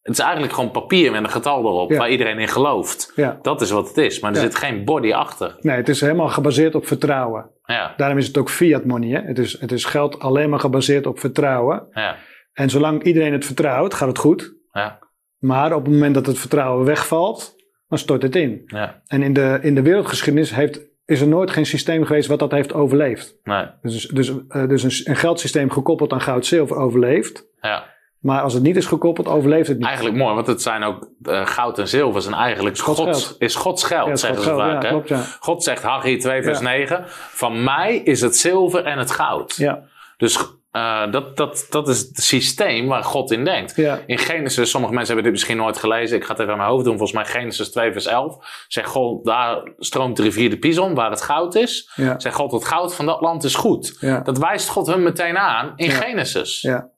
[0.00, 3.12] Het is eigenlijk gewoon papier met een getal erop, waar iedereen in gelooft.
[3.42, 5.56] Dat is wat het is, maar er zit geen body achter.
[5.60, 7.50] Nee, het is helemaal gebaseerd op vertrouwen.
[7.64, 9.08] Ja, Daarom is het ook fiat money.
[9.10, 9.20] Hè?
[9.26, 11.86] Het, is, het is geld alleen maar gebaseerd op vertrouwen.
[11.92, 12.16] ja,
[12.52, 14.54] En zolang iedereen het vertrouwt, gaat het goed.
[14.72, 14.98] ja,
[15.38, 17.54] Maar op het moment dat het vertrouwen wegvalt,
[17.88, 18.62] dan stort het in.
[18.66, 19.02] ja.
[19.06, 22.50] En in de, in de wereldgeschiedenis heeft is er nooit geen systeem geweest wat dat
[22.50, 23.36] heeft overleefd.
[23.42, 23.66] Nee.
[23.82, 27.46] Dus, dus, eh, dus een, een geldsysteem gekoppeld aan goud-zilver overleeft.
[27.60, 27.92] Ja.
[28.20, 29.86] Maar als het niet is gekoppeld, overleeft het niet.
[29.86, 33.36] Eigenlijk mooi, want het zijn ook eh, goud en zilver zijn eigenlijk Gods Gods, geld.
[33.40, 34.82] is Gods geld, Ja, zeggen Gods ze geld, vaak.
[34.82, 34.94] ja, hè?
[34.94, 35.22] klopt, ja.
[35.40, 36.64] God zegt Haggai 2 vers Ja.
[36.64, 39.56] 9, van mij is het zilver en het goud.
[39.56, 39.82] Ja,
[40.16, 40.38] Dus
[40.74, 43.76] eh, dat, dat, dat is het systeem waar God in denkt.
[43.76, 46.16] ja, In Genesis, sommige mensen hebben dit misschien nooit gelezen.
[46.16, 46.98] Ik ga het even aan mijn hoofd doen.
[46.98, 48.64] Volgens mij Genesis 2 vers 11.
[48.68, 51.92] Zegt God, daar stroomt de rivier de Pison, waar het goud is.
[51.94, 53.96] ja, Zegt God, het goud van dat land is goed.
[54.00, 54.20] ja.
[54.20, 55.90] Dat wijst God hun meteen aan in.
[55.90, 56.60] Genesis.
[56.60, 56.88] Ja.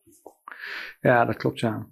[1.00, 1.86] Ja, dat klopt, ja.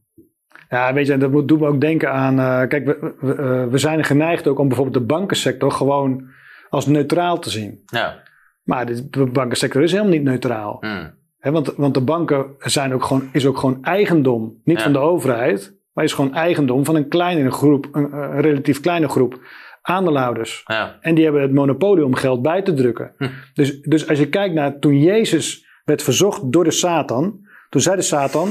[0.68, 2.39] Ja, weet je, dat doet me ook denken aan...
[2.39, 6.28] eh, kijk, we, we, eh, we zijn geneigd ook om bijvoorbeeld de bankensector gewoon
[6.68, 7.82] als neutraal te zien.
[7.87, 8.22] Ja.
[8.62, 10.76] Maar de, de bankensector is helemaal niet neutraal.
[10.80, 11.14] Hmm.
[11.53, 14.61] Want, want de banken zijn ook gewoon, is ook gewoon eigendom.
[14.65, 14.83] Niet Ja.
[14.83, 19.09] van de overheid, maar is gewoon eigendom van een kleinere groep, een, een relatief kleine
[19.09, 19.41] groep
[19.83, 20.63] aandeelhouders.
[20.67, 20.97] ja.
[21.01, 23.13] En die hebben het monopolie om geld bij te drukken.
[23.19, 23.29] Hm.
[23.55, 27.41] Dus, dus als je kijkt naar toen Jezus werd verzocht door de Satan.
[27.69, 28.49] Toen zei de Satan,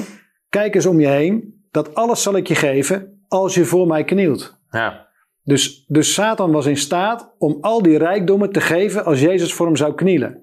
[0.50, 1.62] kijk eens om je heen.
[1.72, 4.60] Dat alles zal ik je geven als je voor mij knielt.
[4.70, 5.12] ja.
[5.46, 9.66] Dus, dus Satan was in staat om al die rijkdommen te geven als Jezus voor
[9.66, 10.43] hem zou knielen.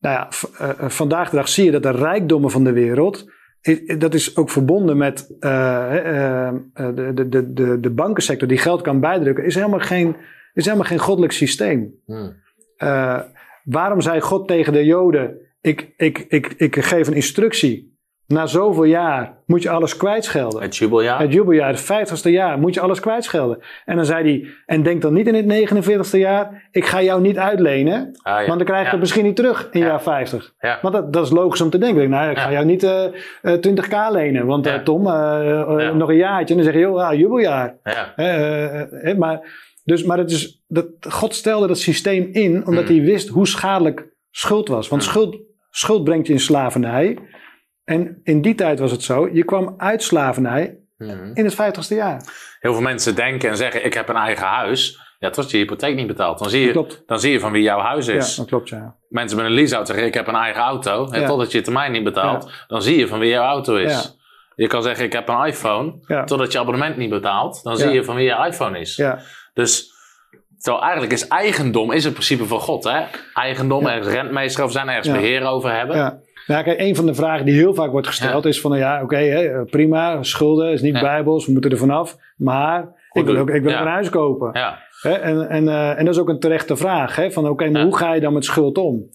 [0.00, 0.28] Nou ja,
[0.58, 3.30] eh, eh, vandaag de dag zie je dat de rijkdommen van de wereld,
[3.98, 9.44] dat is ook verbonden met eh, de, de, de, de, bankensector die geld kan bijdrukken,
[9.44, 10.16] is helemaal geen,
[10.54, 11.94] is helemaal geen goddelijk systeem.
[12.06, 12.36] Hmm.
[13.64, 17.98] Waarom zei God tegen de Joden: ik, ik, ik, ik geef een instructie.
[18.30, 20.62] Na zoveel jaar moet je alles kwijtschelden.
[20.62, 21.20] Het jubeljaar.
[21.20, 23.58] Het jubeljaar, het 50ste jaar, moet je alles kwijtschelden.
[23.84, 27.20] En dan zei hij: En denk dan niet in het 49ste jaar: Ik ga jou
[27.20, 28.46] niet uitlenen, Ah, ja.
[28.46, 28.90] want dan krijg je Ja.
[28.90, 29.86] het misschien niet terug in Ja.
[29.86, 30.52] jaar 50.
[30.60, 30.78] Ja.
[30.82, 32.02] Want dat, dat is logisch om te denken.
[32.02, 33.04] Ik Nou, ik ga jou niet eh,
[33.42, 34.82] eh, 20k lenen, want eh, Ja.
[34.82, 36.54] Tom, eh, eh, nog een jaartje.
[36.54, 37.74] En dan zeg je: joh, ah, jubeljaar.
[38.16, 39.40] Eh, eh, maar,
[39.84, 42.96] dus, maar het is, dat, God stelde dat systeem in omdat Hmm.
[42.96, 44.88] hij wist hoe schadelijk schuld was.
[44.88, 45.10] Want Hmm.
[45.12, 45.36] schuld,
[45.70, 47.18] schuld brengt je in slavernij.
[47.90, 51.30] En in die tijd was het zo, je kwam uit slavernij Hmm.
[51.34, 52.22] in het vijftigste jaar.
[52.60, 54.98] Heel veel mensen denken en zeggen: Ik heb een eigen huis.
[55.18, 56.38] Ja, het was je hypotheek niet betaald.
[56.38, 58.34] Dan zie je, dan zie je van wie jouw huis Ja, is.
[58.34, 58.96] dat klopt, ja.
[59.08, 61.10] Mensen met een lease-out zeggen: Ik heb een eigen auto.
[61.10, 61.26] En Ja.
[61.26, 64.16] totdat je je termijn niet betaalt, dan zie je van wie jouw auto is.
[64.54, 65.94] Je kan zeggen: Ik heb een iPhone.
[66.06, 66.24] Ja.
[66.24, 67.78] Totdat je abonnement niet betaalt, dan Ja.
[67.78, 68.96] zie je van wie je iPhone is.
[68.96, 69.18] Ja,
[69.54, 69.92] Dus
[70.58, 72.84] zo eigenlijk is eigendom is het principe van God.
[72.84, 73.00] Hè?
[73.34, 73.90] Eigendom, Ja.
[73.94, 75.12] ergens rentmeester over zijn, ergens Ja.
[75.12, 76.22] beheer over hebben.
[76.50, 79.64] Nou, kijk, een van de vragen die heel vaak wordt gesteld is van, ja, oké,
[79.70, 82.16] prima, schulden is niet bijbels, we moeten er vanaf.
[82.36, 84.50] Maar ik wil ook, ik wil een huis kopen.
[85.00, 85.12] Hè?
[85.12, 87.16] En, en, eh, en dat is ook een terechte vraag.
[87.16, 87.30] Hè?
[87.30, 89.08] Van oké, maar hoe ga je dan met schuld om?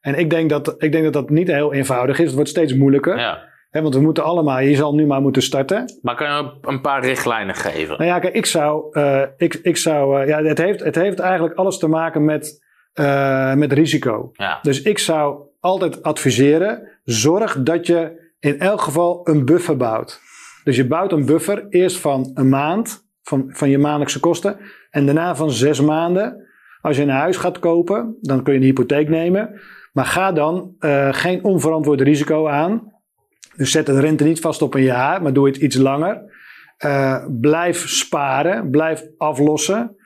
[0.00, 2.26] En ik denk, dat, ik denk dat dat niet heel eenvoudig is.
[2.26, 3.38] Het wordt steeds moeilijker.
[3.70, 3.82] Hè?
[3.82, 5.98] Want we moeten allemaal, je zal nu maar moeten starten.
[6.02, 7.98] Maar kan je een paar richtlijnen geven?
[7.98, 11.18] Nou ja, kijk, ik zou, eh, ik, ik zou eh, ja, het heeft, het heeft
[11.18, 12.68] eigenlijk alles te maken met,
[13.54, 14.30] met risico.
[14.32, 14.58] Ja.
[14.62, 20.20] Dus ik zou altijd adviseren, zorg dat je in elk geval een buffer bouwt.
[20.64, 24.56] Dus je bouwt een buffer eerst van een maand, van, van je maandelijkse kosten,
[24.90, 26.48] en daarna van zes maanden.
[26.80, 29.60] Als je een huis gaat kopen, dan kun je een hypotheek nemen.
[29.92, 32.92] Maar ga dan eh, geen onverantwoord risico aan.
[33.56, 36.22] Dus zet de rente niet vast op een jaar, maar doe het iets langer.
[36.76, 39.96] Eh, blijf sparen, blijf aflossen.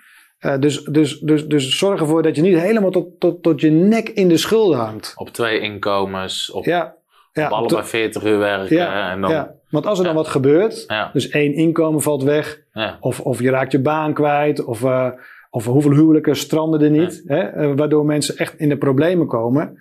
[0.45, 3.71] Eh, dus, dus, dus, dus zorg ervoor dat je niet helemaal tot, tot, tot je
[3.71, 5.13] nek in de schulden hangt.
[5.17, 6.95] Op twee inkomens, op, Ja,
[7.33, 8.77] ja, op allebei 40 uur werken.
[8.77, 9.55] ja, en dan, ja.
[9.71, 11.11] Want als er dan wat gebeurt, Ja.
[11.13, 12.61] dus één inkomen valt weg,
[13.01, 15.09] of, of je raakt je baan kwijt, of, eh,
[15.51, 19.79] of hoeveel huwelijken stranden er niet, hè, eh, waardoor mensen echt in de problemen komen.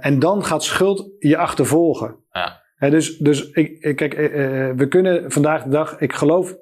[0.00, 2.16] En dan gaat schuld je achtervolgen.
[2.32, 2.62] Ja.
[2.90, 4.14] Dus dus ik, ik, kijk,
[4.76, 6.56] we kunnen vandaag de dag, ik geloof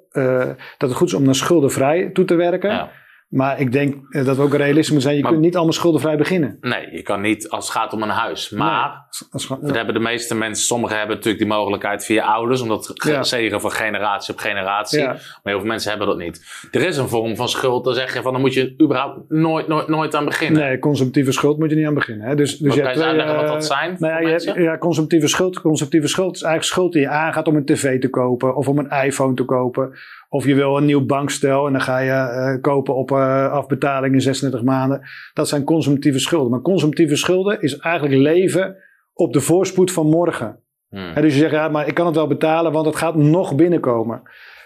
[0.77, 2.69] dat het goed is om naar schuldenvrij toe te werken.
[2.69, 2.89] Ja.
[3.33, 5.15] Maar ik denk eh, dat we ook realistisch moeten zijn.
[5.15, 6.57] Je Maar- kunt niet allemaal schuldenvrij beginnen.
[6.61, 8.49] Nee, je kan niet als het gaat om een huis.
[8.49, 12.61] Maar Dat gewoon- dat hebben de meeste mensen, sommigen hebben natuurlijk die mogelijkheid via ouders,
[12.61, 13.23] omdat Ja.
[13.23, 14.99] zegen van generatie op generatie.
[14.99, 15.05] Ja.
[15.07, 16.67] Maar heel veel mensen hebben dat niet.
[16.71, 19.67] Er is een vorm van schuld, dan zeg je van dan moet je überhaupt nooit,
[19.67, 20.61] nooit, nooit aan beginnen.
[20.61, 22.27] Nee, consumptieve schuld moet je niet aan beginnen.
[22.27, 22.35] Hè?
[22.35, 24.53] Dus, dus je kan je twee, uitleggen wat eh, dat zijn Nou ja, je hebt-
[24.55, 25.61] ja, consumptieve schuld.
[25.61, 28.77] Consumptieve schuld is eigenlijk schuld die je aangaat om een tv te kopen of om
[28.77, 29.93] een iPhone te kopen.
[30.33, 34.13] Of je wil een nieuw bankstel en dan ga je eh, kopen op eh, afbetaling
[34.13, 35.01] in 36 maanden.
[35.33, 36.51] Dat zijn consumptieve schulden.
[36.51, 38.75] Maar consumptieve schulden is eigenlijk leven
[39.13, 40.59] op de voorspoed van morgen.
[40.89, 41.13] Hmm.
[41.13, 44.21] Dus je zegt, ja, maar ik kan het wel betalen, want het gaat nog binnenkomen.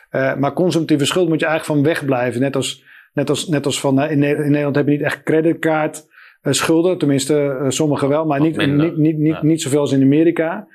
[0.09, 2.41] Eh, maar consumptieve schuld moet je eigenlijk van wegblijven.
[2.41, 5.23] Net als, net als, net als van, in, Ne- in Nederland heb je niet echt
[5.23, 6.05] creditcard
[6.41, 6.97] eh, schulden.
[6.97, 9.43] Tenminste, sommigen wel, maar niet, niet, niet, niet, Ja.
[9.43, 10.67] niet zoveel als in Amerika.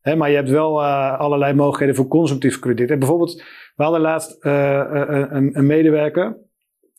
[0.00, 2.90] Hè, maar je hebt wel eh, allerlei mogelijkheden voor consumptief krediet.
[2.90, 3.42] En bijvoorbeeld,
[3.76, 6.36] we hadden laatst eh, eh, een, een medewerker.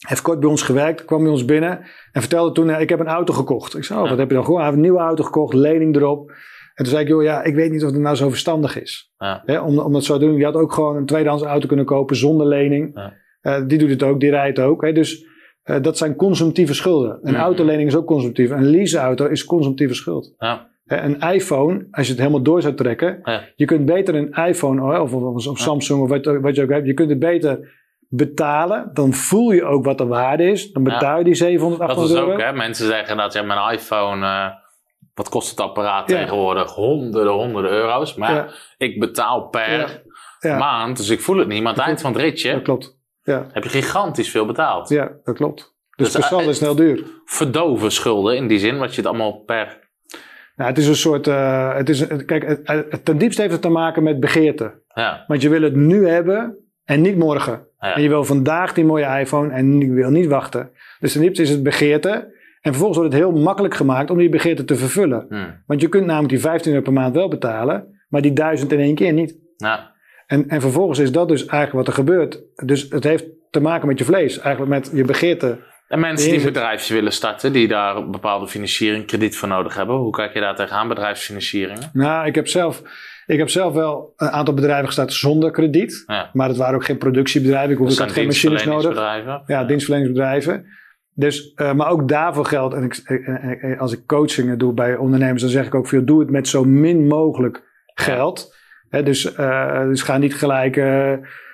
[0.08, 1.80] heeft kort bij ons gewerkt, kwam bij ons binnen
[2.12, 3.78] en vertelde toen, ik heb een auto gekocht.
[3.78, 4.60] Ik zei, oh, wat heb je dan gewoon?
[4.60, 6.30] Hij heeft een nieuwe auto gekocht, lening erop.
[6.30, 9.14] En toen zei ik, joh, ja, ik weet niet of het nou zo verstandig is.
[9.18, 9.64] Ja.
[9.66, 10.36] Om, om dat zo te doen.
[10.38, 13.00] Je had ook gewoon een tweedehands auto kunnen kopen zonder lening.
[13.41, 13.60] Ja.
[13.62, 14.82] Die doet het ook, die rijdt ook.
[14.82, 14.91] Hè.
[14.91, 15.26] Dus
[15.82, 17.20] dat zijn consumptieve schulden.
[17.22, 17.41] Een Mhm.
[17.41, 18.50] autolening is ook consumptief.
[18.50, 20.34] Een leaseauto is consumptieve schuld.
[20.38, 20.70] Ja.
[20.90, 23.42] Een iPhone, als je het helemaal door zou trekken, Ja.
[23.56, 26.70] je kunt beter een iPhone oh, of, of, of Samsung of wat, wat je ook
[26.70, 27.78] hebt, je kunt het beter
[28.08, 28.90] betalen.
[28.94, 30.72] Dan voel je ook wat de waarde is.
[30.72, 32.34] Dan betaal je die 700, Dat 800 is euro.
[32.34, 32.58] ook, hè.
[32.58, 34.48] Mensen zeggen dat ja, mijn iPhone, eh,
[35.14, 36.18] wat kost het apparaat Ja.
[36.18, 36.72] tegenwoordig?
[36.72, 38.16] Honderden, honderden euro's.
[38.16, 38.48] Maar Ja.
[38.78, 40.02] ik betaal per
[40.40, 40.58] Ja.
[40.58, 41.62] Maand, dus ik voel het niet.
[41.62, 42.98] Maar aan het eind van het ritje Dat klopt.
[43.24, 44.90] Ja, heb je gigantisch veel betaald.
[44.90, 45.78] ja dat klopt.
[45.96, 47.04] Dus, Dus, eh, is snel duur.
[47.26, 49.89] Verdoven schulden in die zin, wat je het allemaal per...
[50.60, 51.28] Nou, het is een soort.
[51.28, 54.82] eh, het is, kijk, het, het, ten diepste heeft het te maken met begeerte.
[54.93, 57.68] Ja, Want je wil het nu hebben en niet morgen.
[57.80, 57.95] Ja.
[57.95, 60.72] En je wil vandaag die mooie iPhone en je wil niet wachten.
[60.99, 62.10] Dus ten diepste is het begeerte.
[62.62, 65.26] En vervolgens wordt het heel makkelijk gemaakt om die begeerte te vervullen.
[65.30, 65.36] hm.
[65.66, 68.80] Want je kunt namelijk die 15 euro per maand wel betalen, maar die 1000 in
[68.80, 69.38] één keer niet.
[69.57, 69.97] ja.
[70.28, 72.43] En, en vervolgens is dat dus eigenlijk wat er gebeurt.
[72.66, 75.57] Dus het heeft te maken met je vlees, eigenlijk met je begeerte.
[75.90, 76.54] En mensen die een Inzet.
[76.54, 79.96] bedrijfje willen starten, die daar een bepaalde financiering, krediet voor nodig hebben.
[79.96, 81.90] Hoe kijk je daar tegenaan, bedrijfsfinancieringen?
[81.94, 82.82] Nou, ik heb zelf,
[83.26, 86.04] ik heb zelf wel een aantal bedrijven gestart zonder krediet.
[86.08, 86.30] Ja.
[86.34, 87.72] Maar het waren ook geen productiebedrijven.
[87.72, 88.96] Ik hoefde had geen machines nodig.
[89.46, 90.66] Ja, dienstverleningsbedrijven.
[91.14, 94.96] Dus, eh, maar ook daarvoor geldt, en ik, eh, eh, als ik coachingen doe bij
[94.96, 97.64] ondernemers, dan zeg ik ook veel, doe het met zo min mogelijk
[97.94, 98.56] geld.
[98.90, 99.22] Dus,
[99.88, 100.82] dus ga niet gelijk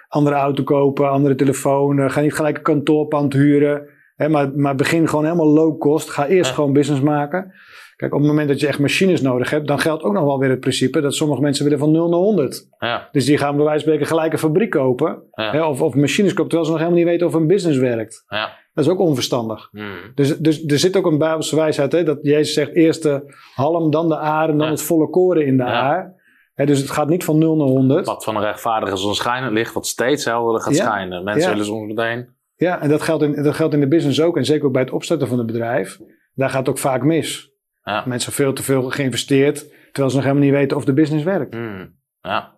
[0.08, 3.94] andere auto kopen, andere telefoon, ga niet gelijk een kantoorpand huren.
[4.16, 6.10] Hè, maar, maar begin gewoon helemaal low cost.
[6.10, 6.56] Ga eerst Ja.
[6.56, 7.54] gewoon business maken.
[7.96, 10.40] Kijk, op het moment dat je echt machines nodig hebt, dan geldt ook nog wel
[10.40, 12.68] weer het principe dat sommige mensen willen van 0 naar 100.
[12.80, 15.24] Ja, Dus die gaan bij wijze van spreken gelijk een fabriek kopen.
[15.32, 15.52] Ja.
[15.52, 18.24] Hè, of, of machines kopen, terwijl ze nog helemaal niet weten of een business werkt.
[18.28, 18.64] ja.
[18.74, 19.70] Dat is ook onverstandig.
[19.72, 19.80] hm.
[20.16, 23.92] Dus, dus er zit ook een Bijbelse wijsheid, hè, dat Jezus zegt eerst de halm,
[23.92, 25.70] dan de aar en dan het volle koren in de Ja.
[25.82, 26.14] aar.
[26.54, 28.06] Hè, dus het gaat niet van 0 naar 100.
[28.06, 30.86] Wat van een rechtvaardige is onschijnend licht, wat steeds helderder gaat Ja.
[30.86, 31.24] schijnen.
[31.24, 31.50] Mensen Ja.
[31.50, 32.28] willen soms meteen.
[32.56, 34.38] Ja, en dat geldt, in, dat geldt in de business ook.
[34.38, 36.00] En zeker ook bij het opstarten van een bedrijf.
[36.34, 37.52] Daar gaat het ook vaak mis.
[37.84, 38.04] Ja.
[38.06, 41.54] Mensen veel te veel geïnvesteerd, terwijl ze nog helemaal niet weten of de business werkt.
[41.54, 41.86] hm.
[42.22, 42.54] Ja.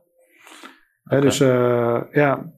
[1.03, 2.51] Dus eh, ja,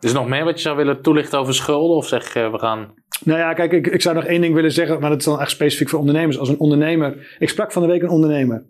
[0.00, 1.96] Is er nog meer wat je zou willen toelichten over schulden?
[1.96, 2.94] Of zeg je, we gaan...
[3.24, 5.40] Nou ja, kijk, ik, ik zou nog één ding willen zeggen, maar dat is dan
[5.40, 6.38] echt specifiek voor ondernemers.
[6.38, 8.66] Als een ondernemer, ik sprak van de week een ondernemer.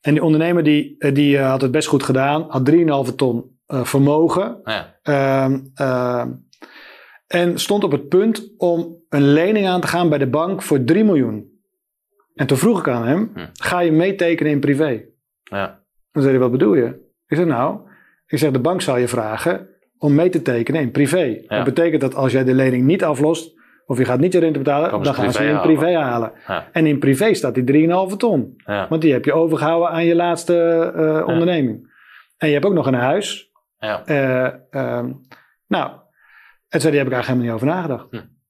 [0.00, 3.58] En die ondernemer die, eh, die eh, had het best goed gedaan, had 3,5 ton
[3.66, 4.60] eh, vermogen.
[4.64, 6.30] Ja, Ehm, ehm,
[7.26, 10.84] en stond op het punt om een lening aan te gaan bij de bank voor
[10.84, 11.54] 3 miljoen.
[12.34, 13.46] En toen vroeg ik aan hem, Hm.
[13.52, 15.02] ga je meetekenen in privé?
[15.42, 15.80] ja,
[16.12, 16.86] Dan zei hij, wat bedoel je?
[17.26, 17.80] Ik zeg, nou,
[18.26, 19.68] ik zeg, de bank zal je vragen
[19.98, 21.42] om mee te tekenen in privé.
[21.46, 23.54] Dat betekent dat als jij de lening niet aflost,
[23.86, 26.32] of je gaat niet je rente betalen, dan gaan ze je in privé halen.
[26.46, 27.64] ja, En in privé staat die
[28.10, 28.54] 3,5 ton.
[28.56, 30.54] ja, Want die heb je overgehouden aan je laatste
[30.96, 31.94] eh, onderneming.
[32.36, 33.50] En je hebt ook nog een huis.
[33.78, 35.12] ja, Eh, ehm,
[35.66, 35.90] nou,
[36.68, 38.06] en zei, die heb ik eigenlijk helemaal niet over nagedacht.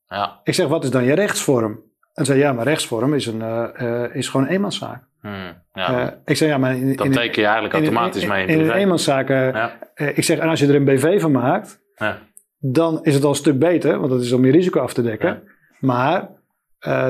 [0.08, 0.40] ja.
[0.44, 1.80] Ik zeg, wat is dan je rechtsvorm?
[2.14, 5.04] En zei, ja, maar rechtsvorm is, een, eh, eh, is gewoon een eenmanszaak.
[5.20, 5.28] hm,
[5.72, 6.06] ja.
[6.06, 8.64] Eh, ik zeg, ja, maar in, teken je eigenlijk automatisch in- mee in in een
[8.64, 8.78] privé.
[8.78, 12.18] eenmanszaak Ja, ik zeg, en als je er een BV van maakt, ja,
[12.58, 15.02] dan is het al een stuk beter, want dat is om je risico af te
[15.02, 15.42] dekken.
[15.80, 16.28] Maar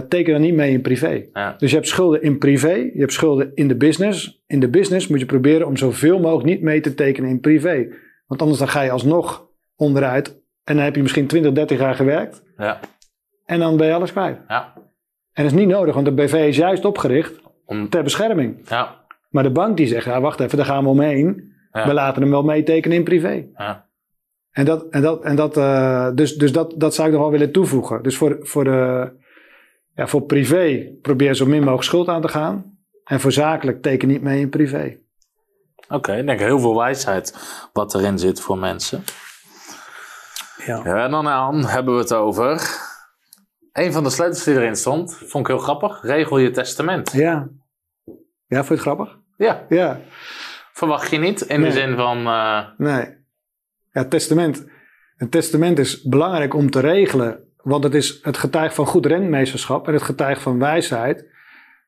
[0.09, 1.25] teken dan niet mee in privé.
[1.59, 4.43] Dus je hebt schulden in privé, je hebt schulden in de business.
[4.47, 7.87] In de business moet je proberen om zoveel mogelijk niet mee te tekenen in privé.
[8.27, 9.47] Want anders dan ga je alsnog
[9.77, 12.81] onderuit en dan heb je misschien 20, 30 jaar gewerkt ja,
[13.45, 14.39] en dan ben je alles kwijt.
[14.49, 14.73] ja.
[15.33, 18.69] En dat is niet nodig, want de BV is juist opgericht Om, ter bescherming.
[18.69, 21.53] ja, Maar de bank die zegt, ja, wacht even, daar gaan we omheen.
[21.73, 21.87] Ja.
[21.87, 23.47] We laten hem wel meetekenen in privé.
[23.57, 23.87] ja,
[24.51, 27.31] En dat, en dat, en dat, eh, dus, dus dat, dat zou ik nog wel
[27.31, 28.03] willen toevoegen.
[28.03, 29.13] Dus voor, voor, de,
[29.95, 32.79] ja, voor privé probeer zo min mogelijk schuld aan te gaan.
[33.05, 34.99] En voor zakelijk teken niet mee in privé.
[35.89, 37.35] Oké, ik denk heel veel wijsheid
[37.73, 39.03] wat erin zit voor mensen.
[40.67, 40.85] Ja.
[41.05, 42.61] En dan aan hebben we het over.
[43.73, 46.03] Een van de sleutels die erin stond, vond ik heel grappig.
[46.03, 47.13] Regel je testament.
[47.13, 47.49] Ja.
[48.47, 49.19] Ja, vond je het grappig?
[49.37, 50.01] Ja, Ja.
[50.73, 51.71] verwacht je niet in Nee.
[51.71, 52.27] de zin van.
[52.27, 53.15] eh, Nee.
[53.93, 54.67] Ja, testament.
[55.17, 57.41] Een testament is belangrijk om te regelen.
[57.57, 61.27] Want het is het getuig van goed rentmeesterschap en het getuig van wijsheid.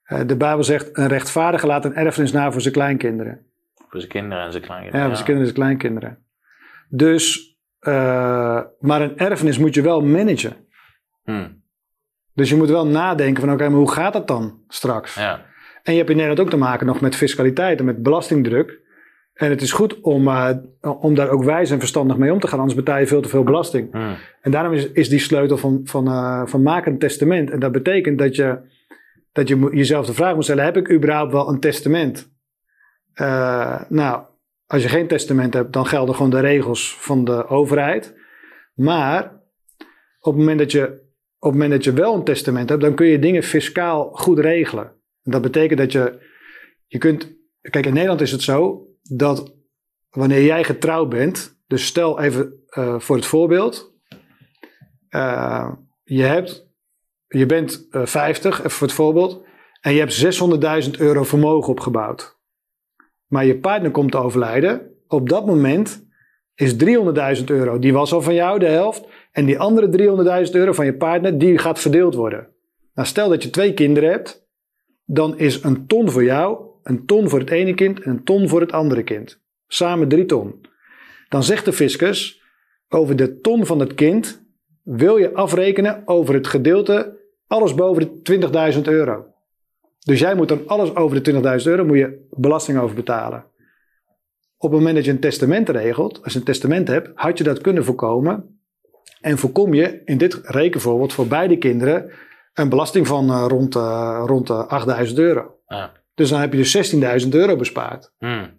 [0.03, 3.47] Eh, de Bijbel zegt, een rechtvaardige laat een erfenis na voor zijn kleinkinderen.
[3.89, 5.01] voor zijn kinderen en zijn kleinkinderen.
[5.07, 6.25] Ja, voor zijn kinderen en zijn kleinkinderen.
[6.89, 10.57] Dus, eh, maar een erfenis moet je wel managen.
[11.25, 11.49] Hm,
[12.35, 15.15] Dus je moet wel nadenken van oké, maar hoe gaat dat dan straks?
[15.15, 15.45] ja,
[15.83, 18.87] En je hebt in Nederland ook te maken nog met fiscaliteit en met belastingdruk.
[19.35, 20.51] En het is goed om, eh,
[20.81, 23.29] om daar ook wijs en verstandig mee om te gaan, anders betaal je veel te
[23.29, 23.93] veel belasting.
[23.93, 24.15] Hmm.
[24.41, 27.51] En daarom is, is die sleutel van, van, eh, van maak een testament.
[27.51, 28.59] En dat betekent dat je,
[29.33, 32.31] dat je jezelf de vraag moet stellen: heb ik überhaupt wel een testament?
[33.89, 34.23] Nou,
[34.69, 38.15] als je geen testament hebt, dan gelden gewoon de regels van de overheid.
[38.75, 39.25] Maar
[40.21, 40.85] op het moment dat je,
[41.39, 44.39] op het moment dat je wel een testament hebt, dan kun je dingen fiscaal goed
[44.39, 44.85] regelen.
[45.23, 46.19] En dat betekent dat je,
[46.87, 47.37] je kunt.
[47.61, 49.55] Kijk, in Nederland is het zo dat
[50.11, 53.95] wanneer jij getrouwd bent, dus stel even eh, voor het voorbeeld.
[55.09, 55.73] Eh,
[56.05, 56.69] je, hebt,
[57.27, 59.45] je bent eh 50, even voor het voorbeeld,
[59.81, 62.38] en je hebt 600.000 euro vermogen opgebouwd.
[63.29, 64.81] Maar je partner komt te overlijden.
[65.09, 66.07] Op dat moment
[66.55, 66.75] is
[67.39, 69.07] 300.000 euro, die was al van jou, de helft.
[69.33, 72.49] En die andere 300.000 euro van je partner, die gaat verdeeld worden.
[72.95, 74.47] Nou, stel dat je twee kinderen hebt,
[75.05, 78.49] dan is een ton voor jou, een ton voor het ene kind en een ton
[78.49, 79.41] voor het andere kind.
[79.67, 80.61] Samen drie ton.
[81.29, 82.43] Dan zegt de fiscus,
[82.89, 84.47] over de ton van het kind
[84.83, 89.27] wil je afrekenen over het gedeelte, alles boven de 20.000 euro.
[90.09, 93.45] Dus jij moet dan alles over de 20.000 euro, moet je belasting over betalen.
[94.57, 97.45] Op het moment dat je een testament regelt, als je een testament hebt, had je
[97.45, 98.61] dat kunnen voorkomen.
[99.21, 102.13] En voorkom je in dit rekenvoorbeeld voor beide kinderen
[102.55, 105.59] een belasting van eh, rond, eh, rond de 8000 euro.
[105.67, 105.93] Ja.
[106.15, 106.93] Dus dan heb je dus
[107.23, 108.13] 16.000 euro bespaard.
[108.19, 108.58] Hmm.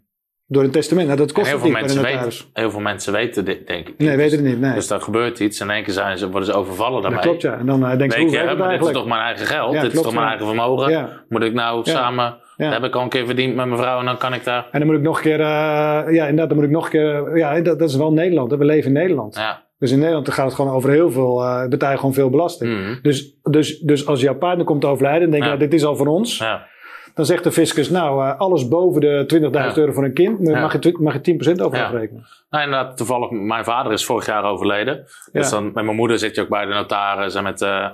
[0.52, 1.08] Door een testament.
[1.08, 3.94] Nou, dat kost heel het veel, mensen weten, heel veel mensen weten dit, denk ik.
[3.98, 4.60] Nee, weten het niet.
[4.60, 4.74] Nee.
[4.74, 7.20] Dus dan gebeurt iets en in één keer zijn ze, worden ze overvallen daarmee.
[7.20, 7.58] dat klopt, ja.
[7.58, 9.74] En dan uh, denk je, hoe je, maar dit is toch mijn eigen geld?
[9.74, 10.30] Ja, dit klopt, is toch mijn ja.
[10.30, 10.92] eigen vermogen?
[10.92, 11.10] Ja.
[11.30, 11.92] Moet ik nou Ja.
[11.92, 12.38] samen...
[12.58, 12.66] Ja.
[12.66, 14.68] Dat heb ik al een keer verdiend met mijn vrouw en dan kan ik daar...
[14.72, 15.46] En dan moet ik nog een keer, eh,
[16.14, 18.52] ja, inderdaad, dan moet ik nog een keer, ja, dat, dat is wel Nederland.
[18.52, 18.58] hè.
[18.58, 19.36] We leven in Nederland.
[19.36, 19.64] Ja.
[19.80, 22.72] Dus in Nederland gaat het gewoon over heel veel, eh betaal je gewoon veel belasting.
[22.74, 23.00] Hmm.
[23.02, 25.56] Dus, dus, dus als jouw partner komt te overlijden en denk je, Ja.
[25.56, 26.38] nou, dit is al voor ons.
[26.38, 26.68] Ja.
[27.20, 29.82] Dan zegt de fiscus, nou, eh, alles boven de 20.000 Ja.
[29.82, 32.26] euro voor een kind, mag, je, mag je 10% over afrekenen.
[32.50, 35.06] Nou, inderdaad, toevallig, mijn vader is vorig jaar overleden.
[35.32, 37.36] Dus dan met mijn moeder zit je ook bij de notaris.
[37.36, 37.88] En, met, eh,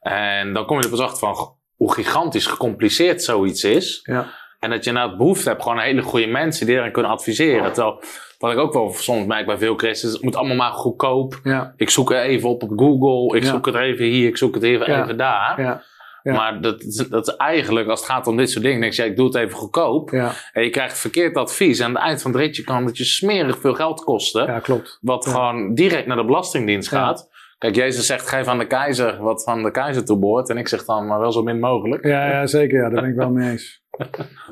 [0.00, 4.00] en dan kom je er pas achter van hoe gigantisch gecompliceerd zoiets is.
[4.02, 4.26] Ja.
[4.60, 7.72] En dat je inderdaad behoefte hebt, gewoon hele goede mensen die erin kunnen adviseren.
[7.72, 8.02] Terwijl,
[8.38, 11.40] wat ik ook wel soms merk bij veel christenen, het moet allemaal maar goedkoop.
[11.42, 13.50] Ja, Ik zoek er even op op Google, ik Ja.
[13.50, 15.84] zoek het even hier, ik zoek het even, even daar.
[16.22, 16.32] Ja.
[16.32, 19.08] Maar dat, dat is eigenlijk, als het gaat om dit soort dingen, denk je, ja,
[19.08, 20.10] ik doe het even goedkoop.
[20.10, 21.78] ja, En je krijgt verkeerd advies.
[21.78, 24.46] En aan het eind van het ritje kan het je smerig veel geld kosten.
[24.46, 24.98] ja, klopt.
[25.00, 27.30] Wat gewoon direct naar de Belastingdienst gaat.
[27.58, 30.48] Kijk, Jezus zegt, geef aan de keizer wat van de keizer toebehoort.
[30.48, 32.06] En ik zeg dan, maar wel zo min mogelijk.
[32.06, 32.82] Ja, ja zeker.
[32.82, 33.82] Ja, daar ben ik wel mee eens.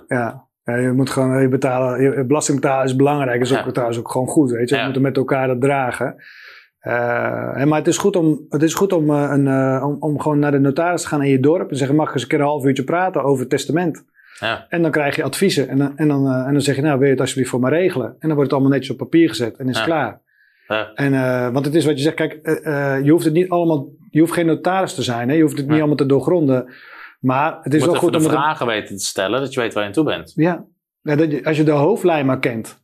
[0.09, 0.49] Ja.
[0.65, 2.03] Ja, je moet gewoon je betalen.
[2.03, 3.41] Je, belasting betalen is belangrijk.
[3.41, 4.51] Is ook trouwens ook gewoon goed.
[4.51, 6.25] Weet je, we moeten met elkaar dat dragen.
[6.81, 10.21] Eh, maar het is goed om, het is goed om, eh, een, eh, om, om
[10.21, 12.29] gewoon naar de notaris te gaan in je dorp en zeggen: Mag ik eens een
[12.29, 14.05] keer een half uurtje praten over het testament?
[14.39, 14.67] Ja.
[14.69, 15.69] En dan krijg je adviezen.
[15.69, 17.69] En dan, en, dan, en dan zeg je: Nou, wil je het alsjeblieft voor me
[17.69, 18.07] regelen?
[18.07, 19.85] En dan wordt het allemaal netjes op papier gezet en is Ja.
[19.85, 20.21] klaar.
[20.67, 20.93] Ja.
[20.95, 21.13] En,
[21.53, 22.41] want het is wat je zegt: Kijk,
[23.05, 25.29] je hoeft het niet allemaal, je hoeft geen notaris te zijn.
[25.29, 25.35] Hè?
[25.35, 26.73] Je hoeft het niet allemaal te doorgronden.
[27.21, 29.73] Maar het is wel goed de om het vragen weten te stellen, dat je weet
[29.73, 30.33] waar je aan toe bent.
[30.35, 30.65] ja,
[31.03, 32.83] dat je, als je de hoofdlijn maar kent,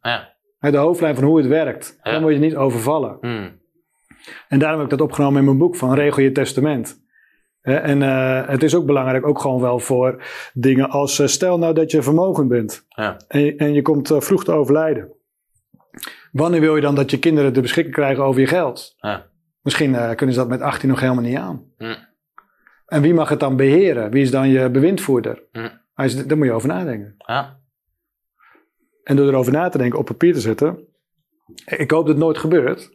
[0.58, 3.16] de hoofdlijn van hoe het werkt, dan word je niet overvallen.
[3.20, 3.64] Hmm.
[4.48, 7.04] En daarom heb ik dat opgenomen in mijn boek van regel je testament.
[7.60, 10.22] En eh, het is ook belangrijk, ook gewoon wel voor
[10.52, 13.16] dingen als eh, stel nou dat je vermogend bent Ja.
[13.28, 15.12] en, je- en je komt eh, vroeg te overlijden.
[16.32, 18.94] Wanneer wil je dan dat je kinderen de beschikking krijgen over je geld?
[18.96, 19.26] Ja.
[19.62, 21.64] Misschien kunnen ze dat met 18 nog helemaal niet aan.
[22.86, 24.10] En wie mag het dan beheren?
[24.10, 25.42] Wie is dan je bewindvoerder?
[26.26, 27.14] Daar moet je over nadenken.
[27.18, 27.58] Ja.
[29.02, 30.78] En door erover na te denken, op papier te zetten.
[31.66, 32.90] Ik hoop dat het nooit gebeurt.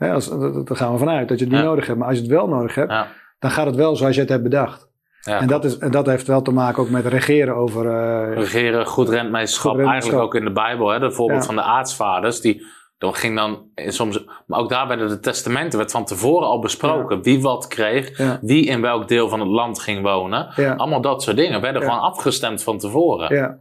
[0.00, 1.98] Hè, als, daar gaan we vanuit dat je het niet nodig hebt.
[1.98, 2.92] Maar als je het wel nodig hebt,
[3.38, 4.88] dan gaat het wel zoals je het hebt bedacht.
[5.20, 5.40] Ja.
[5.40, 7.86] en, dat is, en dat heeft wel te maken ook met regeren over.
[7.86, 10.88] eh, Regeren, goed rentmeesterschap, eigenlijk ook in de Bijbel.
[10.88, 10.98] Hè?
[10.98, 11.46] De voorbeeld Ja.
[11.46, 12.62] van de aartsvaders, die
[12.98, 17.22] dan ging dan soms, maar ook daar werden de testamenten, werd van tevoren al besproken.
[17.22, 20.48] Wie wat kreeg, wie in welk deel van het land ging wonen.
[20.76, 23.34] Allemaal dat soort dingen werden gewoon afgestemd van tevoren.
[23.36, 23.58] ja,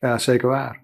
[0.00, 0.80] ja, zeker waar.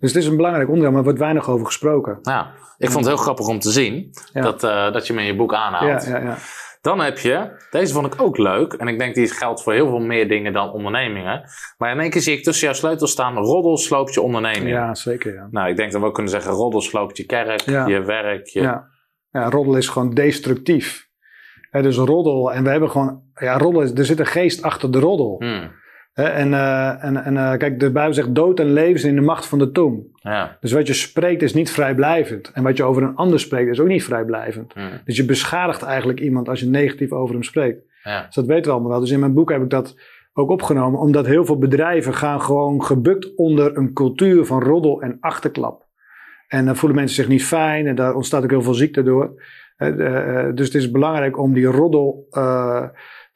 [0.00, 2.18] Dus het is een belangrijk onderdeel, maar er wordt weinig over gesproken.
[2.22, 4.40] Ja, ik vond het heel grappig om te zien Ja.
[4.40, 6.06] dat, eh, dat je hem in je boek aanhaalt.
[6.06, 6.36] Ja, ja, ja.
[6.80, 9.88] Dan heb je, deze vond ik ook leuk, en ik denk die geldt voor heel
[9.88, 11.42] veel meer dingen dan ondernemingen.
[11.78, 14.68] Maar in één keer zie ik tussen jouw sleutels staan: roddel sloopt je onderneming.
[14.68, 15.34] ja zeker.
[15.34, 15.48] Ja.
[15.50, 18.46] Nou, ik denk dat we ook kunnen zeggen: roddel sloopt je kerk, je werk.
[18.46, 18.60] Je...
[18.60, 18.88] Ja.
[19.30, 21.08] ja, roddel is gewoon destructief.
[21.70, 24.98] Hè, dus roddel, en we hebben gewoon, ja, roddel er zit een geest achter de
[24.98, 25.36] roddel.
[25.38, 25.70] Hmm,
[26.24, 29.26] en eh, en, en eh, kijk, de Bijbel zegt dood en leven zijn in de
[29.26, 30.02] macht van de tong.
[30.14, 30.56] ja.
[30.60, 32.50] Dus wat je spreekt is niet vrijblijvend.
[32.54, 34.72] En wat je over een ander spreekt is ook niet vrijblijvend.
[34.72, 37.78] hmm, Dus je beschadigt eigenlijk iemand als je negatief over hem spreekt.
[38.02, 38.24] ja.
[38.26, 39.00] Dus dat weten we allemaal wel.
[39.00, 39.96] Dus in mijn boek heb ik dat
[40.32, 41.00] ook opgenomen.
[41.00, 45.84] Omdat heel veel bedrijven gaan gewoon gebukt onder een cultuur van roddel en achterklap.
[46.48, 49.42] En dan voelen mensen zich niet fijn en daar ontstaat ook heel veel ziekte door.
[49.76, 52.26] Eh, dus het is belangrijk om die roddel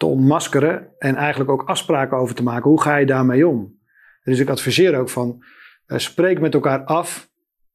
[0.01, 2.71] te ontmaskeren en eigenlijk ook afspraken over te maken.
[2.71, 3.79] Hoe ga je daarmee om?
[4.25, 5.45] Dus ik adviseer ook van,
[5.87, 7.29] eh, spreek met elkaar af.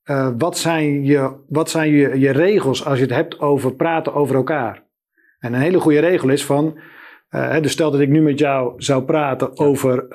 [0.03, 4.13] Eh, wat zijn, je, wat zijn je, je regels als je het hebt over praten
[4.13, 4.83] over elkaar?
[5.39, 6.79] En een hele goede regel is van,
[7.61, 10.07] dus stel dat ik nu met jou zou praten over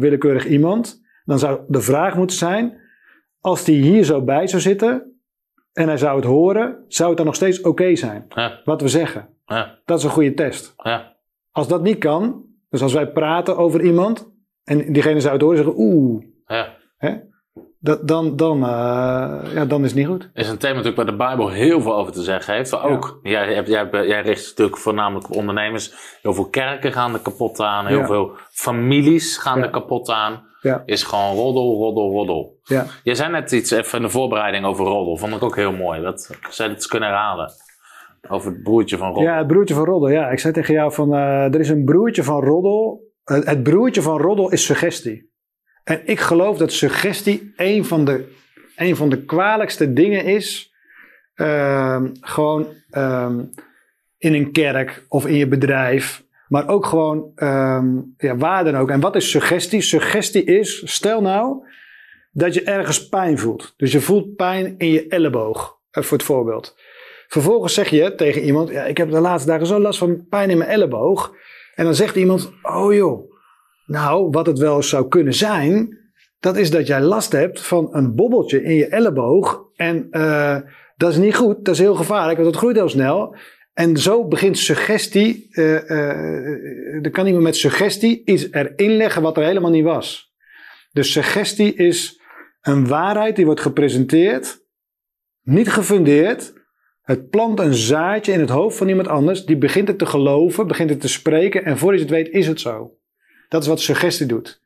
[0.00, 2.80] willekeurig iemand, dan zou de vraag moeten zijn,
[3.40, 5.20] als die hier zo bij zou zitten
[5.72, 8.24] en hij zou het horen, zou het dan nog steeds oké zijn?
[8.28, 9.28] Ja, Wat we zeggen.
[9.46, 10.74] ja, Dat is een goede test.
[10.76, 11.18] ja.
[11.52, 14.32] Als dat niet kan, dus als wij praten over iemand
[14.64, 16.76] en diegene zou het horen en zeggen, oeh, ja.
[16.96, 17.14] hè,
[17.78, 20.30] dat, dan, dan, eh, ja, dan is het niet goed.
[20.34, 22.70] is een thema natuurlijk waar de Bijbel heel veel over te zeggen heeft.
[22.72, 26.18] Maar ook, jij, hebt, jij, hebt- jij richt natuurlijk voornamelijk op ondernemers.
[26.22, 27.86] Heel veel kerken gaan er kapot aan.
[27.86, 28.06] Heel Ja.
[28.06, 29.64] veel families gaan Ja.
[29.64, 30.48] er kapot aan.
[30.60, 30.82] Ja.
[30.86, 32.58] Is gewoon roddel, roddel, roddel.
[32.62, 32.86] Ja.
[33.02, 35.16] Je zei net iets even in de voorbereiding over roddel.
[35.16, 36.00] Vond ik ook heel mooi.
[36.02, 37.50] Dat zou het kunnen herhalen.
[38.28, 39.24] Over het broertje van roddel.
[39.32, 40.08] Ja, het broertje van Roddel.
[40.10, 43.08] Ja, ik zei tegen jou van, eh, er is een broertje van Roddel.
[43.24, 45.30] Het het broertje van Roddel is suggestie.
[45.84, 48.32] En ik geloof dat suggestie een van de,
[48.76, 50.68] een van de kwalijkste dingen is.
[51.34, 53.44] ehm, gewoon ehm,
[54.18, 56.24] in een kerk of in je bedrijf.
[56.48, 58.90] Maar ook gewoon, ehm, ja, waar dan ook.
[58.90, 59.80] En wat is suggestie?
[59.80, 61.64] Suggestie is, stel nou
[62.32, 63.74] dat je ergens pijn voelt.
[63.76, 66.76] Dus je voelt pijn in je elleboog, eh, voor het voorbeeld.
[67.30, 70.50] Vervolgens zeg je tegen iemand: ja, Ik heb de laatste dagen zo last van pijn
[70.50, 71.34] in mijn elleboog.
[71.74, 73.32] En dan zegt iemand: Oh joh,
[73.86, 75.98] nou, wat het wel zou kunnen zijn.
[76.40, 79.64] Dat is dat jij last hebt van een bobbeltje in je elleboog.
[79.76, 80.56] En eh,
[80.96, 83.36] dat is niet goed, dat is heel gevaarlijk, want dat groeit heel snel.
[83.72, 85.48] En zo begint suggestie.
[85.50, 90.34] eh eh er kan iemand met suggestie iets erin leggen wat er helemaal niet was.
[90.92, 92.20] Dus suggestie is
[92.60, 94.60] een waarheid die wordt gepresenteerd,
[95.42, 96.59] niet gefundeerd.
[97.10, 99.44] Het plant een zaadje in het hoofd van iemand anders.
[99.44, 101.64] Die begint het te geloven, begint het te spreken.
[101.64, 102.96] En voor je het weet is het zo.
[103.48, 104.62] Dat is wat suggestie doet.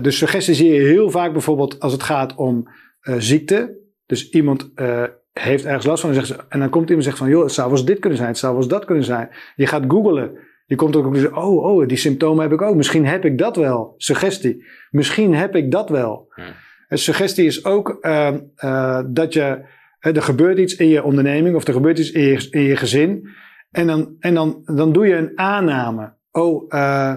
[0.00, 2.68] Dus suggestie zie je heel vaak bijvoorbeeld als het gaat om
[3.00, 3.76] eh, ziekte.
[4.06, 7.12] Dus iemand eh, heeft ergens last van en, zegt ze, en dan komt iemand en
[7.12, 7.28] zegt van...
[7.28, 9.28] joh, het zou wel eens dit kunnen zijn, het zou wel eens dat kunnen zijn.
[9.56, 10.38] Je gaat googlen.
[10.66, 12.74] Je komt ook op oh, oh, die symptomen heb ik ook.
[12.74, 13.94] Misschien heb ik dat wel.
[13.96, 14.64] Suggestie.
[14.90, 16.32] Misschien heb ik dat wel.
[16.88, 19.82] En suggestie is ook eh, eh, dat je...
[20.12, 23.28] er gebeurt iets in je onderneming of er gebeurt iets in je, in je gezin.
[23.70, 26.14] En, dan, en dan, dan doe je een aanname.
[26.30, 27.14] Oh, eh,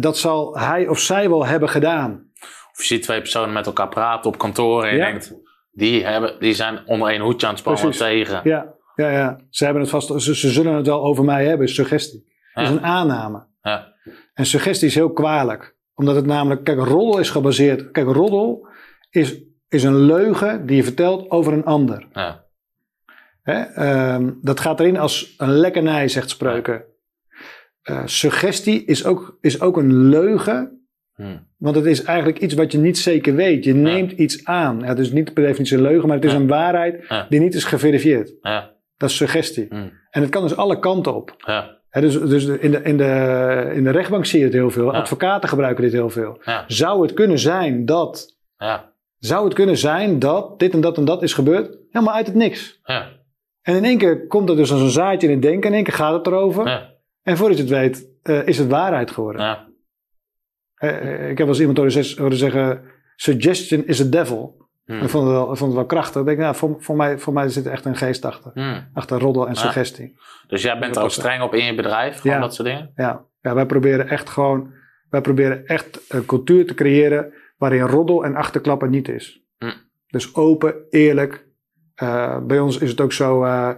[0.00, 2.30] dat zal hij of zij wel hebben gedaan.
[2.72, 4.84] Of je ziet twee personen met elkaar praten op kantoor.
[4.84, 5.04] En je Ja.
[5.10, 5.34] denkt,
[5.72, 8.00] die, hebben, die zijn onder één hoedje aan het spannen Precies.
[8.06, 8.40] tegen.
[8.44, 9.40] Ja, ja, ja.
[9.50, 12.24] Ze, hebben het vast, ze, ze zullen het wel over mij hebben, is suggestie.
[12.54, 12.76] Dat is Ja.
[12.76, 13.46] een aanname.
[13.62, 13.92] Ja.
[14.34, 15.76] En suggestie is heel kwalijk.
[15.94, 17.90] Omdat het namelijk, kijk, roddel is gebaseerd.
[17.90, 18.66] Kijk, roddel
[19.10, 19.40] is,
[19.72, 22.06] is een leugen die je vertelt over een ander.
[22.12, 22.44] Ja.
[23.42, 23.60] Hè?
[23.62, 26.84] Ehm, dat gaat erin als een lekkernij, zegt spreuken.
[27.82, 30.86] Eh, suggestie is ook, is ook een leugen.
[31.14, 31.36] Hm.
[31.58, 33.64] Want het is eigenlijk iets wat je niet zeker weet.
[33.64, 34.80] Je neemt iets aan.
[34.80, 36.38] Ja, dus niet per definitie een leugen, maar het is Ja.
[36.38, 38.32] een waarheid die niet is geverifieerd.
[38.40, 38.70] Ja.
[38.96, 39.66] Dat is suggestie.
[39.68, 39.88] Hm.
[40.10, 41.36] En het kan dus alle kanten op.
[41.90, 44.92] Dus dus in, de, in, de, in de rechtbank zie je het heel veel.
[44.94, 46.42] Advocaten gebruiken dit heel veel.
[46.66, 48.36] Zou het kunnen zijn dat...
[48.56, 48.91] Ja.
[49.24, 51.78] Zou het kunnen zijn dat dit en dat en dat is gebeurd?
[51.90, 52.80] Helemaal uit het niks.
[52.84, 53.08] Ja.
[53.62, 55.70] En in één keer komt er dus als een zaadje in het denken.
[55.70, 56.68] In één keer gaat het erover.
[56.68, 56.90] Ja.
[57.22, 59.42] En voordat je het weet, eh, is het waarheid geworden.
[59.42, 59.68] Ja.
[60.74, 61.78] Eh, ik heb wel eens iemand
[62.16, 62.82] horen zeggen...
[63.16, 64.68] Suggestion is a devil.
[64.84, 64.92] Hm.
[64.92, 66.20] Ik, vond het wel, ik vond het wel krachtig.
[66.20, 68.50] Ik denk, nou, voor, voor, mij, voor mij zit er echt een geest achter.
[68.54, 68.80] Hm.
[68.92, 70.16] Achter roddel en suggestie.
[70.46, 72.92] Dus jij bent er ook streng op in je bedrijf, gewoon dat soort dingen?
[72.96, 73.24] Ja.
[73.40, 74.72] ja, wij proberen echt gewoon...
[75.10, 77.32] Wij proberen echt een cultuur te creëren...
[77.62, 79.44] waarin roddel en achterklappen niet is.
[79.58, 79.72] Hm.
[80.06, 81.46] Dus open, eerlijk.
[81.94, 83.44] Eh, bij ons is het ook zo...
[83.44, 83.70] eh,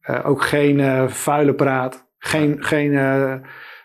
[0.00, 2.10] eh, ook geen vuile praat.
[2.18, 2.92] Geen, geen,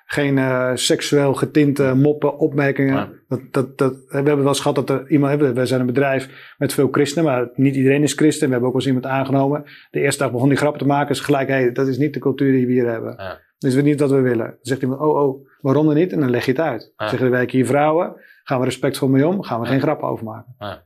[0.05, 0.39] geen
[0.77, 2.95] seksueel getinte moppen, opmerkingen.
[2.95, 3.09] Ja.
[3.27, 5.41] Dat, dat, dat, we hebben wel eens gehad dat er iemand...
[5.41, 7.31] We zijn een bedrijf met veel christenen...
[7.31, 8.45] maar niet iedereen is christen.
[8.47, 9.63] We hebben ook wel eens iemand aangenomen.
[9.91, 11.11] De eerste dag begon die grappen te maken.
[11.11, 13.13] is gelijk, hey, dat is niet de cultuur die we hier hebben.
[13.17, 13.39] Ja.
[13.57, 14.47] Dus we niet wat we willen.
[14.47, 16.11] Dan zegt iemand, oh, oh, waarom dan niet?
[16.11, 16.81] En dan leg je het uit.
[16.81, 16.91] Ja.
[16.95, 18.15] Dan zeggen wijken hier vrouwen,
[18.47, 20.55] gaan we respectvol mee om, gaan we geen grappen over maken.
[20.59, 20.85] Ja.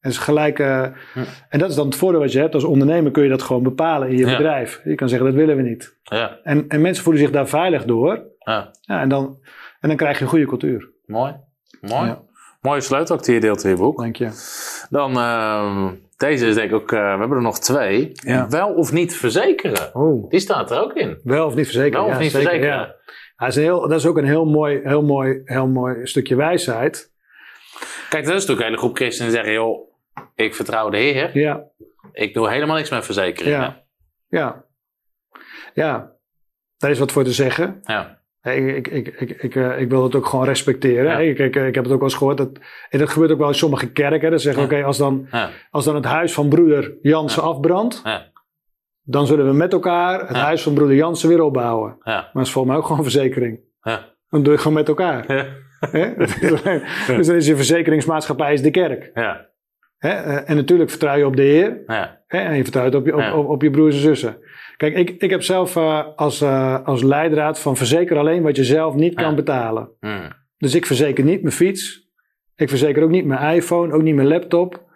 [0.00, 0.82] En, is gelijk, eh,
[1.48, 2.54] en dat is dan het voordeel wat je hebt.
[2.54, 4.36] Als ondernemer kun je dat gewoon bepalen in je Ja.
[4.36, 4.80] bedrijf.
[4.84, 5.98] Je kan zeggen, dat willen we niet.
[6.02, 6.38] Ja.
[6.42, 8.22] En, en mensen voelen zich daar veilig door.
[8.38, 8.70] Ja.
[8.80, 9.38] Ja, en, dan,
[9.80, 10.90] en dan krijg je een goede cultuur.
[11.06, 11.36] Mooi.
[11.80, 12.16] Mooi.
[12.60, 13.98] Mooie sleutel ook die je deelt in je boek.
[13.98, 14.28] Dank je.
[14.90, 18.12] Dan, ehm, deze is denk ik ook, eh, we hebben er nog twee.
[18.48, 19.94] Wel of niet verzekeren.
[19.94, 21.20] Oh, Die staat er ook in.
[21.24, 22.00] wel of niet verzekeren.
[22.00, 22.94] Wel of ja, niet zeker, verzekeren.
[23.44, 27.12] Dat, is heel, dat is ook een heel mooi, heel mooi, heel mooi stukje wijsheid.
[28.08, 29.90] Kijk, er is natuurlijk een hele groep christenen die zeggen, joh,
[30.34, 31.38] ik vertrouw de Heer.
[31.38, 31.62] Ja,
[32.12, 33.60] Ik doe helemaal niks met verzekeringen.
[33.60, 33.82] ja,
[34.28, 34.64] ja.
[35.74, 36.12] Ja,
[36.78, 37.80] daar is wat voor te zeggen.
[37.84, 38.20] Ja.
[38.40, 41.04] Hey, Ik, ik, ik, ik, eh, ik wil het ook gewoon respecteren.
[41.04, 41.18] Ja.
[41.18, 42.36] Ik, ik, ik heb het ook wel eens gehoord.
[42.36, 42.50] Dat,
[42.90, 44.30] en dat gebeurt ook wel in sommige kerken.
[44.30, 44.68] Dat zeggen, Ja.
[44.68, 45.50] oké, als, dan, Ja.
[45.70, 47.48] als dan het huis van broeder Jansen Ja.
[47.48, 48.30] afbrandt, Ja.
[49.02, 50.42] Dan zullen we met elkaar het Ja.
[50.42, 51.96] huis van broeder Jansen weer opbouwen.
[52.02, 52.12] Ja.
[52.12, 53.60] Maar dat is volgens mij ook gewoon verzekering.
[53.82, 54.04] Ja.
[54.28, 55.26] Dan doe je gewoon met elkaar.
[57.16, 59.10] Dus dan is je verzekeringsmaatschappij is de kerk.
[59.14, 59.48] Ja.
[59.98, 60.08] Hè?
[60.08, 61.82] Eh, En natuurlijk vertrouw je op de Heer.
[61.86, 62.20] Ja.
[62.26, 62.38] Hè?
[62.38, 64.36] En je vertrouwt op je, op, op, op je broers en zussen.
[64.76, 68.64] Kijk, ik, ik heb zelf eh, als, eh, als leidraad van verzeker alleen wat je
[68.64, 69.88] zelf niet kan betalen.
[70.00, 70.32] Mm.
[70.58, 72.10] Dus ik verzeker niet mijn fiets.
[72.56, 74.90] Ik verzeker ook niet mijn iPhone, ook niet mijn laptop.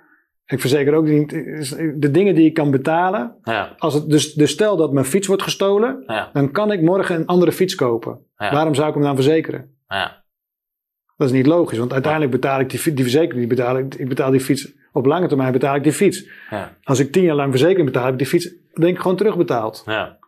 [0.47, 1.31] Ik verzeker ook niet
[2.01, 3.37] de dingen die ik kan betalen.
[3.43, 3.75] Ja.
[3.79, 6.31] Als het, dus, dus stel dat mijn fiets wordt gestolen, Ja.
[6.33, 8.19] dan kan ik morgen een andere fiets kopen.
[8.37, 8.53] Ja.
[8.53, 9.77] Waarom zou ik hem dan verzekeren?
[9.89, 10.25] Ja.
[11.17, 14.09] Dat is niet logisch, want uiteindelijk betaal ik die, die verzekering, die betaal ik, ik
[14.09, 16.29] betaal die fiets, op lange termijn betaal ik die fiets.
[16.51, 16.77] Ja.
[16.83, 19.83] Als ik tien jaar lang verzekering betaal, heb ik die fiets denk ik gewoon terugbetaald.
[19.87, 20.19] Ja.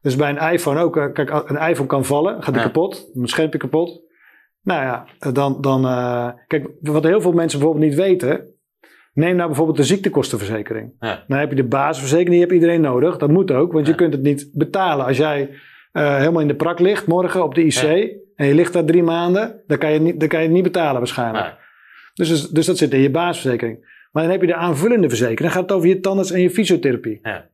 [0.00, 3.28] Dus bij een iPhone ook, eh, kijk, een iPhone kan vallen, gaat die kapot, mijn
[3.28, 4.00] schermpje kapot.
[4.62, 8.46] Nou ja, dan, dan eh, kijk, wat heel veel mensen bijvoorbeeld niet weten,
[9.18, 10.92] neem nou bijvoorbeeld de ziektekostenverzekering.
[11.00, 11.24] Ja.
[11.28, 13.16] Dan heb je de basisverzekering, die heeft iedereen nodig.
[13.16, 15.06] Dat moet ook, want je kunt het niet betalen.
[15.06, 15.50] Als jij
[15.92, 18.06] eh, helemaal in de prak ligt morgen op de IC Ja.
[18.36, 20.54] en je ligt daar drie maanden, dan kan je, het niet, dan kan je het
[20.54, 21.44] niet betalen waarschijnlijk.
[21.44, 21.54] Nee.
[22.14, 23.96] Dus, dus, dat zit in je basisverzekering.
[24.12, 25.40] Maar dan heb je de aanvullende verzekering.
[25.40, 27.18] Dan gaat het over je tandarts en je fysiotherapie.
[27.22, 27.48] Ja.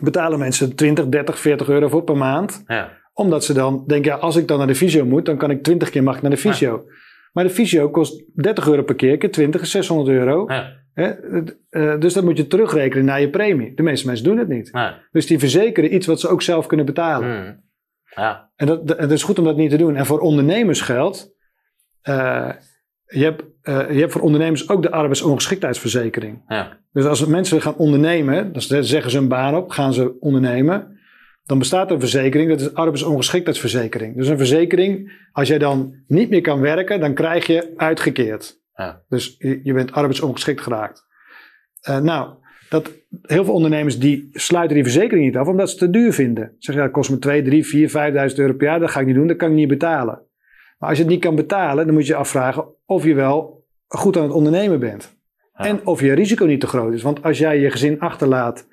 [0.00, 2.62] Betalen mensen 20, 30, 40 euro voor per maand.
[2.66, 2.98] Ja.
[3.12, 5.62] Omdat ze dan denken, ja, als ik dan naar de fysio moet, dan kan ik
[5.62, 6.84] 20 keer mag ik naar de fysio.
[7.32, 10.44] Maar de fysio kost 30 euro per keer, keer 20 is 600 euro.
[10.48, 10.79] Ja.
[10.94, 11.10] Hè?
[11.70, 13.74] Eh, dus dat moet je terugrekenen naar je premie.
[13.74, 14.72] De meeste mensen doen het niet.
[14.72, 14.92] Nee.
[15.10, 17.28] Dus die verzekeren iets wat ze ook zelf kunnen betalen.
[17.28, 17.68] Mm.
[18.14, 18.50] Ja.
[18.56, 19.96] En dat, het is goed om dat niet te doen.
[19.96, 21.34] En voor ondernemers geldt,
[22.02, 22.50] eh,
[23.04, 26.42] je, hebt, eh, je hebt voor ondernemers ook de arbeidsongeschiktheidsverzekering.
[26.48, 26.78] Ja.
[26.92, 30.98] Dus als mensen gaan ondernemen, dan zeggen ze een baan op, gaan ze ondernemen.
[31.44, 34.16] Dan bestaat er een verzekering, dat is arbeidsongeschiktheidsverzekering.
[34.16, 38.59] Dus een verzekering, als jij dan niet meer kan werken, dan krijg je uitgekeerd.
[38.80, 39.02] Ja.
[39.08, 41.06] Dus je, je bent arbeidsongeschikt geraakt.
[41.80, 42.34] Eh, nou,
[42.68, 42.90] dat,
[43.22, 46.44] heel veel ondernemers die sluiten die verzekering niet af, omdat ze het te duur vinden.
[46.44, 49.00] Ze zeggen, ja, dat kost me 2, 3, 4, 5.000 euro per jaar, dat ga
[49.00, 50.22] ik niet doen, dat kan ik niet betalen.
[50.78, 53.64] Maar als je het niet kan betalen, dan moet je je afvragen of je wel
[53.86, 55.16] goed aan het ondernemen bent.
[55.52, 55.64] Ja.
[55.64, 57.02] En of je risico niet te groot is.
[57.02, 58.68] Want als jij je gezin achterlaat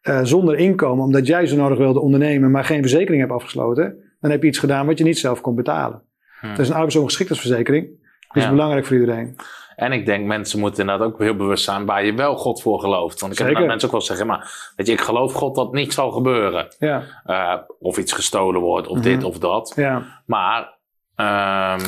[0.00, 4.30] eh, zonder inkomen, omdat jij zo nodig wilde ondernemen, maar geen verzekering hebt afgesloten, dan
[4.30, 6.02] heb je iets gedaan wat je niet zelf kon betalen.
[6.40, 6.54] Hm.
[6.54, 7.88] Dus een arbeidsongeschiktheidsverzekering
[8.32, 8.50] is Ja.
[8.50, 9.36] belangrijk voor iedereen.
[9.76, 12.80] En ik denk, mensen moeten inderdaad ook heel bewust zijn waar je wel God voor
[12.80, 13.20] gelooft.
[13.20, 13.62] Want ik heb Zeker.
[13.62, 16.74] inderdaad mensen ook wel zeggen, maar weet je, ik geloof God dat niet zal gebeuren.
[16.78, 19.04] Ja, Eh, of iets gestolen wordt, of Mhm.
[19.04, 19.72] dit of dat.
[19.76, 20.76] ja, Maar,
[21.16, 21.80] ehm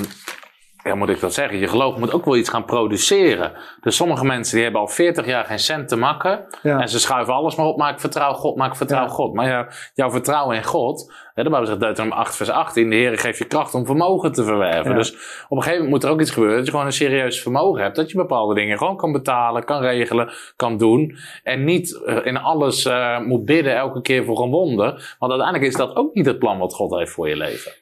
[0.85, 1.59] ja, moet ik dat zeggen?
[1.59, 3.53] Je geloof moet ook wel iets gaan produceren.
[3.81, 6.45] Dus sommige mensen die hebben al 40 jaar geen cent te makken.
[6.63, 6.81] ja.
[6.81, 9.09] En ze schuiven alles maar op, maar ik vertrouw God, maar ik vertrouw Ja.
[9.09, 9.35] God.
[9.35, 12.97] Maar ja, jouw vertrouwen in God, hè, de Bijbel zegt Deuteronomium 8 vers 18, de
[12.97, 14.95] Heer geeft je kracht om vermogen te verwerven.
[14.95, 15.13] Dus
[15.49, 17.83] op een gegeven moment moet er ook iets gebeuren, dat je gewoon een serieus vermogen
[17.83, 17.97] hebt.
[17.97, 21.17] Dat je bepaalde dingen gewoon kan betalen, kan regelen, kan doen.
[21.43, 25.17] En niet eh, in alles eh, moet bidden elke keer voor een wonder.
[25.19, 27.73] Want uiteindelijk is dat ook niet het plan wat God heeft voor je leven.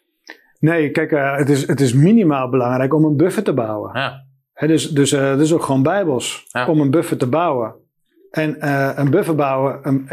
[0.59, 3.90] Nee, kijk, eh, het, is, het is minimaal belangrijk om een buffer te bouwen.
[3.94, 6.66] Ja, dus dus eh, dat is ook gewoon bijbels, Ja.
[6.66, 7.74] om een buffer te bouwen.
[8.30, 10.06] En eh, een buffer bouwen, een,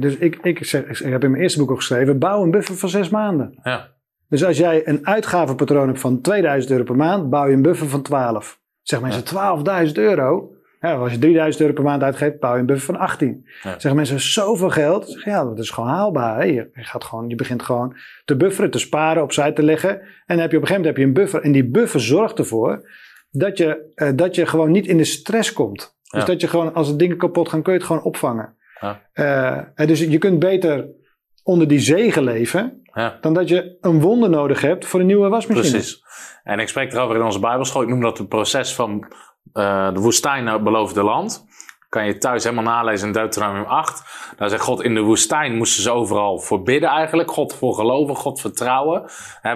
[0.00, 2.74] dus ik, ik, zeg, ik heb in mijn eerste boek ook geschreven, bouw een buffer
[2.76, 3.58] van zes maanden.
[3.62, 3.88] ja,
[4.28, 7.88] Dus als jij een uitgavenpatroon hebt van 2000 euro per maand, bouw je een buffer
[7.88, 8.60] van 12.
[8.82, 9.24] Zeg mensen
[9.86, 10.50] 12.000 euro.
[10.80, 13.48] Ja, als je 3000 euro per maand uitgeeft, bouw je een buffer van 18.
[13.62, 13.70] Ja.
[13.70, 15.08] Zeggen mensen zoveel geld?
[15.08, 16.36] Zeg, ja, dat is gewoon haalbaar.
[16.38, 16.44] Hè?
[16.44, 19.90] Je, gaat gewoon, je begint gewoon te bufferen, te sparen, opzij te leggen.
[20.00, 21.42] En dan heb je op een gegeven moment heb je een buffer.
[21.42, 22.88] En die buffer zorgt ervoor
[23.30, 25.96] dat je, eh, dat je gewoon niet in de stress komt.
[26.10, 26.26] Dus Ja.
[26.26, 28.56] dat je gewoon, als er dingen kapot gaan, kun je het gewoon opvangen.
[28.80, 29.02] Ja.
[29.12, 30.86] Eh, en dus je kunt beter
[31.42, 33.18] onder die zegen leven, ja.
[33.20, 35.70] dan dat je een wonder nodig hebt voor een nieuwe wasmachine.
[35.70, 36.02] Precies.
[36.42, 37.82] En ik spreek erover in onze Bijbelschool.
[37.82, 39.06] Ik noem dat het proces van
[39.52, 41.46] eh, de woestijn naar het beloofde land.
[41.88, 44.32] Kan je thuis helemaal nalezen in Deuteronomium 8.
[44.36, 47.30] Daar zegt God, in de woestijn moesten ze overal voor bidden eigenlijk.
[47.30, 49.10] God voor geloven, God vertrouwen.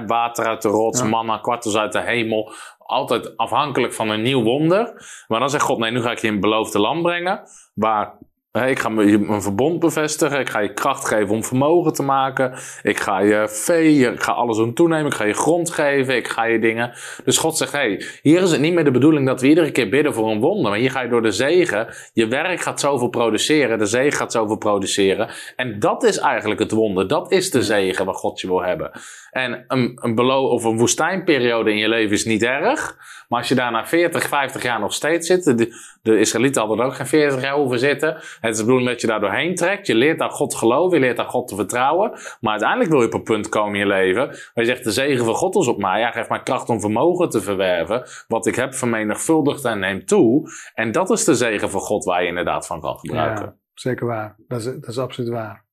[0.06, 1.06] Water uit de rots, Ja.
[1.06, 2.52] manna, kwartels uit de hemel.
[2.78, 5.04] Altijd afhankelijk van een nieuw wonder.
[5.28, 7.42] Maar dan zegt God, nee, nu ga ik je in het beloofde land brengen.
[7.74, 8.14] Waar
[8.52, 10.40] ik ga mijn verbond bevestigen.
[10.40, 12.58] Ik ga je kracht geven om vermogen te maken.
[12.82, 15.06] Ik ga je vee, ik ga alles doen toenemen.
[15.06, 16.16] Ik ga je grond geven.
[16.16, 16.92] Ik ga je dingen.
[17.24, 19.88] Dus God zegt: hey, hier is het niet meer de bedoeling dat we iedere keer
[19.88, 20.70] bidden voor een wonder.
[20.70, 21.94] Maar hier ga je door de zegen.
[22.12, 23.78] Je werk gaat zoveel produceren.
[23.78, 25.30] De zegen gaat zoveel produceren.
[25.56, 27.08] En dat is eigenlijk het wonder.
[27.08, 28.90] Dat is de zegen waar God je wil hebben.
[29.30, 32.96] En een, een, belo- of een woestijnperiode in je leven is niet erg.
[33.32, 35.44] Maar als je daar na 40, 50 jaar nog steeds zit.
[35.44, 38.14] De, De Israëlieten hadden er ook geen 40 jaar hoeven zitten.
[38.14, 39.86] Het is de bedoeling dat je daar doorheen trekt.
[39.86, 42.10] Je leert aan God geloven, je leert aan God te vertrouwen.
[42.40, 44.90] Maar uiteindelijk wil je op een punt komen in je leven waar je zegt, de
[44.90, 46.00] zegen van God is op mij.
[46.00, 48.02] Ja, geef mij kracht om vermogen te verwerven.
[48.28, 50.50] Wat ik heb vermenigvuldigd en neemt toe.
[50.74, 53.60] En dat is de zegen van God waar je inderdaad van kan gebruiken.
[53.74, 54.36] Zeker waar.
[54.48, 55.64] Dat is, dat is absoluut waar.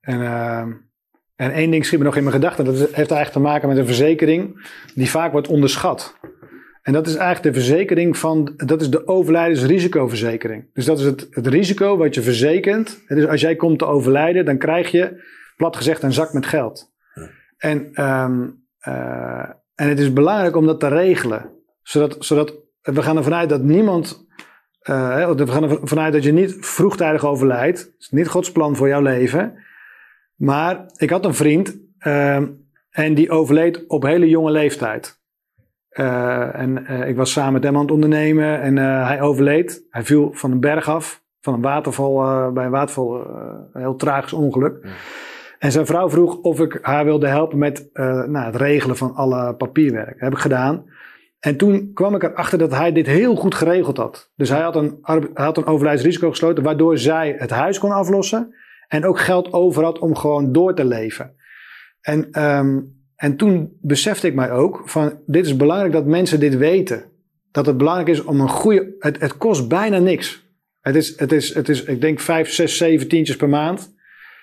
[0.00, 0.72] En, ehm,
[1.36, 2.64] en één ding schiet me nog in mijn gedachten.
[2.64, 6.18] Dat heeft eigenlijk te maken met een verzekering die vaak wordt onderschat.
[6.84, 10.70] En dat is eigenlijk de verzekering van, dat is de overlijdensrisicoverzekering.
[10.72, 13.00] Dus dat is het, het risico wat je verzekert.
[13.06, 15.22] Dus als jij komt te overlijden, dan krijg je,
[15.56, 16.92] plat gezegd, een zak met geld.
[17.56, 21.50] En, ehm, eh, en het is belangrijk om dat te regelen.
[21.82, 24.26] Zodat, zodat we gaan ervan uit dat niemand,
[24.80, 27.84] hè, we gaan ervan uit dat je niet vroegtijdig overlijdt.
[27.84, 29.54] Dat is niet Gods plan voor jouw leven.
[30.36, 32.46] Maar ik had een vriend ehm,
[32.90, 35.22] en die overleed op hele jonge leeftijd.
[35.94, 39.86] Eh, en eh, ik was samen met hem aan het ondernemen en eh, hij overleed.
[39.90, 43.26] Hij viel van een berg af, van een waterval, bij een waterval,
[43.72, 44.78] een heel tragisch ongeluk.
[44.82, 44.90] Ja.
[45.58, 49.54] En zijn vrouw vroeg of ik haar wilde helpen met nou, het regelen van alle
[49.54, 50.12] papierwerk.
[50.12, 50.84] Dat heb ik gedaan.
[51.40, 54.32] En toen kwam ik erachter dat hij dit heel goed geregeld had.
[54.36, 58.54] Dus hij had een, hij had een overlijdsrisico gesloten, waardoor zij het huis kon aflossen.
[58.88, 61.34] En ook geld over had om gewoon door te leven.
[62.00, 62.80] En, ehm,
[63.16, 67.04] en toen besefte ik mij ook van, dit is belangrijk dat mensen dit weten.
[67.50, 70.46] Dat het belangrijk is om een goede, het, het kost bijna niks.
[70.80, 73.94] Het is, het is, het is, ik denk vijf, zes, zeven tientjes per maand.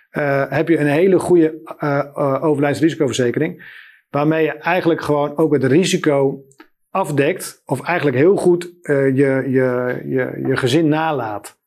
[0.09, 3.80] Eh, heb je een hele goede eh eh, overlijdsrisicoverzekering.
[4.09, 6.45] Waarmee je eigenlijk gewoon ook het risico
[6.89, 7.61] afdekt.
[7.65, 9.13] Of eigenlijk heel goed je,
[9.47, 11.59] je, je, je gezin nalaat.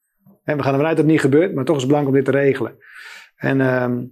[0.44, 2.24] En we gaan ervan uit dat het niet gebeurt, maar toch is het belangrijk om
[2.24, 2.78] dit te regelen.
[3.36, 4.02] En ehm,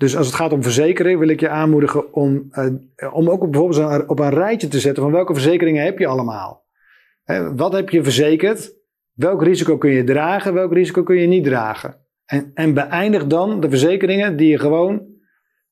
[0.00, 3.52] dus als het gaat om verzekeren, wil ik je aanmoedigen om, eh, om ook op,
[3.52, 6.64] bijvoorbeeld op een rijtje te zetten van welke verzekeringen heb je allemaal.
[7.24, 8.74] Hè, wat heb je verzekerd?
[9.12, 10.54] Welk risico kun je dragen?
[10.54, 11.96] Welk risico kun je niet dragen?
[12.24, 15.02] En, en beëindig dan de verzekeringen die je gewoon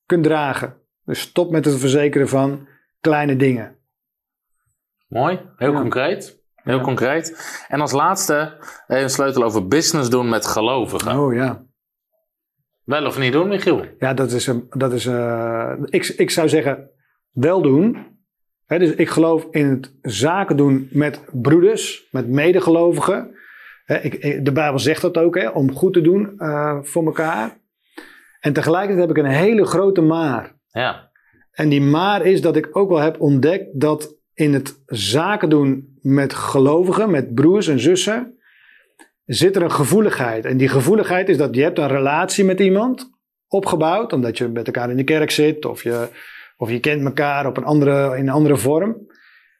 [0.05, 0.75] kunt dragen.
[1.05, 2.67] Dus stop met het verzekeren van
[2.99, 3.75] kleine dingen.
[5.07, 5.79] Mooi, heel Ja.
[5.79, 6.41] concreet.
[6.55, 6.81] Heel Ja.
[6.83, 7.57] concreet.
[7.67, 8.57] En als laatste
[8.87, 11.19] even een sleutel over business doen met gelovigen.
[11.19, 11.67] Oh ja.
[12.89, 13.85] Wel of niet doen, Michiel?
[13.99, 16.89] Ja, dat is, een- dat is eh, ik, ik zou zeggen,
[17.31, 17.97] wel doen.
[18.67, 23.31] Dus ik geloof in het zaken doen met broeders, met medegelovigen.
[23.85, 27.57] Hè, ik, de Bijbel zegt dat ook, hè, om goed te doen eh, voor elkaar.
[28.39, 30.55] En tegelijkertijd heb ik een hele grote maar.
[30.67, 31.11] Ja.
[31.51, 35.97] En die maar is dat ik ook wel heb ontdekt dat in het zaken doen
[36.01, 38.38] met gelovigen, met broers en zussen,
[39.35, 40.45] zit er een gevoeligheid.
[40.45, 43.09] En die gevoeligheid is dat je hebt een relatie met iemand
[43.47, 46.07] opgebouwd, omdat je met elkaar in de kerk zit of je,
[46.57, 49.07] of je kent elkaar op een andere, in een andere vorm.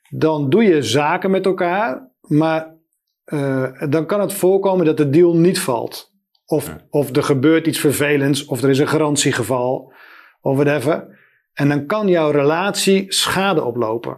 [0.09, 2.75] Dan doe je zaken met elkaar, maar
[3.23, 6.13] eh, dan kan het voorkomen dat de deal niet valt.
[6.45, 9.93] Of, of er gebeurt iets vervelends, of er is een garantiegeval,
[10.41, 11.17] of whatever.
[11.53, 14.17] En dan kan jouw relatie schade oplopen.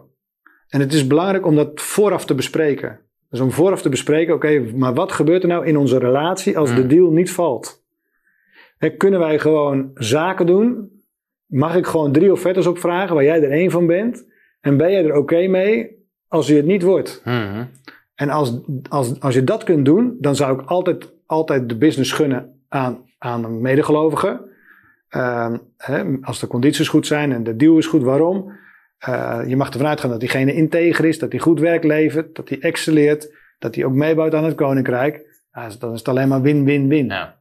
[0.68, 3.11] En het is belangrijk om dat vooraf te bespreken.
[3.32, 6.76] Dus om vooraf te bespreken, oké, maar wat gebeurt er nou in onze relatie als
[6.76, 6.88] de Mm.
[6.88, 7.84] deal niet valt?
[8.78, 10.90] Hè, kunnen wij gewoon zaken doen?
[11.46, 14.26] Mag ik gewoon drie offertes opvragen waar jij er één van bent?
[14.62, 17.22] En ben jij er oké mee als je het niet wordt?
[17.26, 17.64] Mhm.
[18.16, 18.60] En als,
[18.90, 23.06] als, als je dat kunt doen, dan zou ik altijd, altijd de business gunnen aan,
[23.18, 24.50] aan een medegelovige.
[25.10, 28.52] Ehm, hè, als de condities goed zijn en de deal is goed, waarom?
[29.02, 32.50] Eh, je mag ervan uitgaan dat diegene integer is, dat hij goed werk levert, dat
[32.50, 35.40] hij excelleert, dat hij ook meebouwt aan het koninkrijk.
[35.52, 37.06] Ja, dan is het alleen maar win-win-win.
[37.06, 37.36] Ja.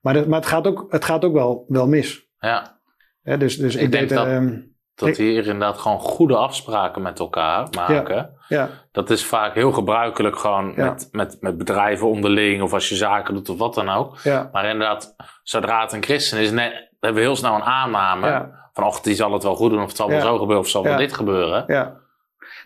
[0.00, 2.28] Maar, het, maar het gaat ook, het gaat ook wel, wel mis.
[2.38, 2.78] ja.
[3.22, 3.36] Hè?
[3.38, 4.60] Dus, dus ik, Ik denk deed, dat- ehm,
[4.96, 8.30] Dat Ik- hier inderdaad gewoon goede afspraken met elkaar maken.
[8.48, 10.84] ja, Dat is vaak heel gebruikelijk gewoon Ja.
[10.90, 14.18] met, met, met bedrijven onderling of als je zaken doet of wat dan ook.
[14.18, 16.70] ja, Maar inderdaad, zodra het een christen is, nee,
[17.04, 18.26] hebben we heel snel een aanname.
[18.26, 18.62] ja.
[18.72, 20.68] Van, och, die zal het wel goed doen of het zal wel zo gebeuren of
[20.68, 21.64] zal wel dit gebeuren.
[21.66, 21.96] Ja.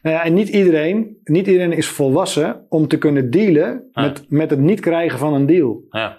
[0.03, 4.51] Nou ja, en niet iedereen, niet iedereen is volwassen om te kunnen dealen met, met
[4.51, 5.82] het niet krijgen van een deal.
[5.91, 6.18] Ja.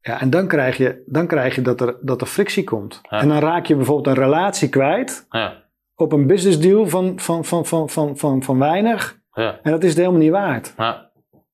[0.00, 3.00] Ja, en dan krijg je, dan krijg je dat, er, dat er frictie komt.
[3.02, 3.20] Ja.
[3.20, 5.62] En dan raak je bijvoorbeeld een relatie kwijt Ja.
[5.94, 9.18] op een business deal van, van, van, van, van, van, van weinig.
[9.32, 9.58] Ja.
[9.62, 10.74] En dat is het helemaal niet waard.
[10.76, 11.10] Ja.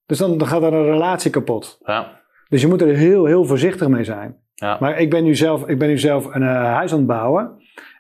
[0.07, 1.79] Dus dan, dan gaat er een relatie kapot.
[1.85, 2.21] Ja.
[2.49, 4.37] Dus je moet er heel, heel voorzichtig mee zijn.
[4.57, 4.77] Ja.
[4.81, 7.51] Maar ik ben nu zelf, ik ben nu zelf een eh, huis aan het bouwen.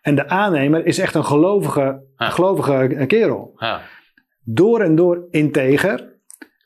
[0.02, 2.28] En de aannemer is echt een gelovige, Ja.
[2.30, 3.52] gelovige kerel.
[3.57, 3.80] Ja.
[4.48, 6.14] door en door integer.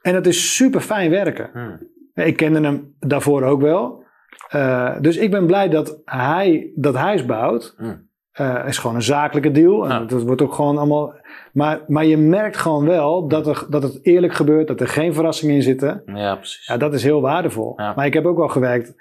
[0.03, 1.51] En dat is super fijn werken.
[1.53, 2.21] Hm.
[2.23, 4.05] Ik kende hem daarvoor ook wel.
[4.49, 7.75] Eh, dus ik ben blij dat hij dat huis bouwt.
[7.77, 7.95] Hm.
[8.33, 9.89] Eh, is gewoon een zakelijke deal.
[9.89, 11.15] En dat wordt ook gewoon allemaal.
[11.53, 15.15] Maar, maar je merkt gewoon wel dat, er, dat het eerlijk gebeurt, dat er geen
[15.15, 16.03] verrassingen in zitten.
[16.07, 16.67] Ja, precies.
[16.67, 17.75] Ja, dat is heel waardevol.
[17.77, 18.95] Maar ik heb ook wel gewerkt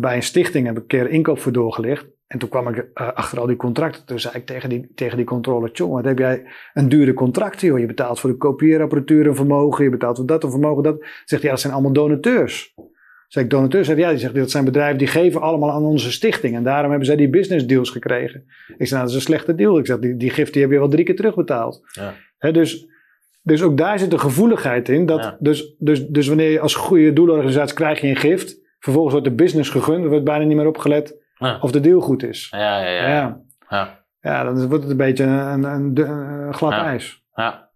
[0.00, 2.06] bij een stichting, heb ik een keer inkoop voor doorgelicht.
[2.26, 4.06] En toen kwam ik eh, achter al die contracten.
[4.06, 7.60] Toen zei ik tegen die, tegen die controller, jongen, wat heb jij een dure contract,
[7.60, 7.78] joh.
[7.78, 11.00] Je betaalt voor de kopieerapparatuur een vermogen, je betaalt voor dat een vermogen, dat.
[11.00, 12.74] Zegt hij, ja, dat zijn allemaal donateurs.
[13.28, 13.86] Zeg ik, donateurs?
[13.86, 16.54] Zegt hij, ja, die zegt, dat zijn bedrijven die geven allemaal aan onze stichting.
[16.56, 18.44] En daarom hebben zij die business deals gekregen.
[18.76, 19.78] Ik zei, nou, dat is een slechte deal.
[19.78, 21.80] Ik zeg, die, die gift die heb je wel drie keer terugbetaald.
[21.92, 22.14] Ja.
[22.38, 22.86] Hè, dus,
[23.42, 25.06] dus ook daar zit een gevoeligheid in.
[25.06, 25.36] Dat, Ja.
[25.40, 28.60] dus, dus, dus wanneer je als goede doelorganisatie krijg je een gift.
[28.82, 30.02] Vervolgens wordt de business gegund.
[30.04, 31.58] Er wordt bijna niet meer opgelet Ja.
[31.60, 32.48] of de deal goed is.
[32.50, 33.08] Ja, ja, ja.
[33.08, 34.04] Ja, ja.
[34.20, 34.44] ja.
[34.44, 36.84] dan wordt het een beetje een, een, een, een glad Ja.
[36.84, 37.24] ijs.
[37.34, 37.70] Ja.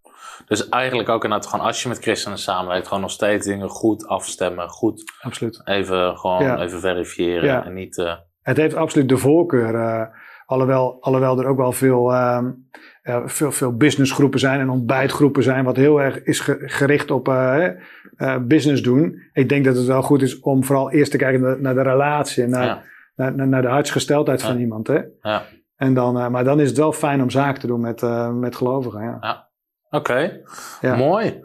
[0.47, 4.07] Dus eigenlijk ook inderdaad gewoon als je met christenen samenwerkt, gewoon nog steeds dingen goed
[4.07, 5.61] afstemmen, goed Absoluut.
[5.65, 7.99] even gewoon even verifiëren en niet...
[7.99, 9.75] eh, Het heeft absoluut de voorkeur.
[9.75, 10.07] eh,
[10.47, 12.51] alhoewel, alhoewel er ook wel veel, ehm,
[13.07, 17.29] ja, veel, veel businessgroepen zijn en ontbijtgroepen zijn, wat heel erg is ge- gericht op
[17.29, 17.67] eh,
[18.17, 19.23] eh, business doen.
[19.33, 21.83] Ik denk dat het wel goed is om vooral eerst te kijken naar, naar de
[21.83, 22.83] relatie en naar, ja.
[23.31, 24.87] naar, naar, de hartsgesteldheid van iemand.
[24.87, 25.01] Hè?
[25.21, 25.43] Ja.
[25.77, 28.03] En dan, maar dan is het wel fijn om zaken te doen met,
[28.35, 29.03] met gelovigen.
[29.03, 29.49] Ja.
[29.91, 30.41] Oké,
[30.81, 30.97] Ja.
[30.97, 31.45] mooi.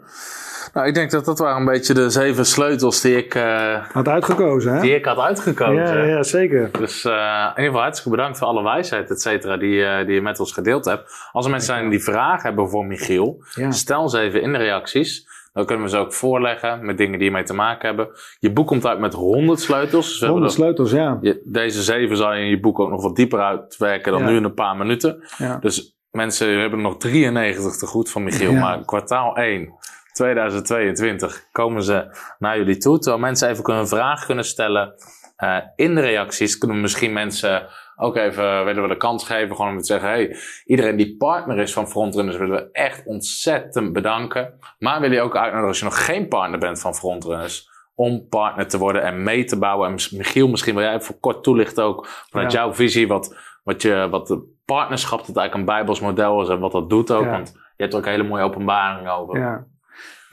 [0.72, 4.08] Nou, ik denk dat dat waren een beetje de zeven sleutels die ik, eh, Had
[4.08, 4.80] uitgekozen, hè?
[4.80, 5.96] die ik had uitgekozen.
[5.96, 6.70] ja, ja, zeker.
[6.78, 10.14] Dus eh, in ieder geval hartstikke bedankt voor alle wijsheid, et cetera, die, eh, die
[10.14, 11.28] je met ons gedeeld hebt.
[11.32, 13.70] Als er mensen zijn die vragen hebben voor Michiel, Ja.
[13.70, 15.30] stel ze even in de reacties.
[15.52, 18.08] Dan kunnen we ze ook voorleggen met dingen die ermee te maken hebben.
[18.38, 20.06] Je boek komt uit met 100 sleutels.
[20.08, 21.18] Dus we hebben Honderd dat- sleutels, ja.
[21.20, 24.28] je- deze zeven zal je in je boek ook nog wat dieper uitwerken dan Ja.
[24.28, 25.24] nu in een paar minuten.
[25.38, 25.56] ja.
[25.60, 28.52] Dus mensen, we hebben nog 93 te goed van Michiel.
[28.52, 29.74] Maar kwartaal 1,
[30.12, 32.06] 2022, komen ze
[32.38, 32.98] naar jullie toe.
[32.98, 34.94] Terwijl mensen even kunnen een vraag kunnen stellen.
[35.36, 39.56] Eh, in de reacties kunnen misschien mensen ook even willen we de kans geven.
[39.56, 43.92] Gewoon om te zeggen, hey, iedereen die partner is van Frontrunners willen we echt ontzettend
[43.92, 44.58] bedanken.
[44.78, 47.70] Maar wil je ook uitnodigen als je nog geen partner bent van Frontrunners.
[47.94, 49.88] Om partner te worden en mee te bouwen.
[49.88, 52.58] En Michiel, misschien wil jij even kort toelichten ook vanuit Ja.
[52.58, 53.08] jouw visie.
[53.08, 56.90] Wat, wat, je, wat de partnerschap dat eigenlijk een bijbels model is en wat dat
[56.90, 57.24] doet ook.
[57.24, 57.30] Ja.
[57.30, 59.38] Want je hebt er ook hele mooie openbaringen over.
[59.38, 59.64] Ja.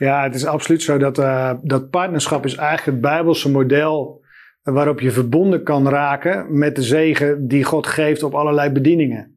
[0.06, 4.24] Ja, het is absoluut zo dat, eh, dat partnerschap is eigenlijk het Bijbelse model
[4.62, 9.36] waarop je verbonden kan raken met de zegen die God geeft op allerlei bedieningen.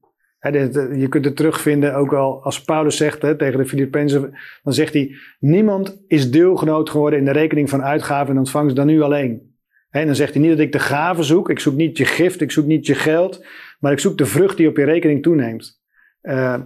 [0.95, 5.15] Je kunt het terugvinden ook al als Paulus zegt tegen de Filippenzen, dan zegt hij,
[5.39, 9.55] niemand is deelgenoot geworden in de rekening van uitgaven en ontvangst dan u alleen.
[9.89, 12.51] Dan zegt hij niet dat ik de gave zoek, ik zoek niet je gift, ik
[12.51, 13.45] zoek niet je geld,
[13.79, 15.81] maar ik zoek de vrucht die op je rekening toeneemt.
[16.21, 16.61] Eh,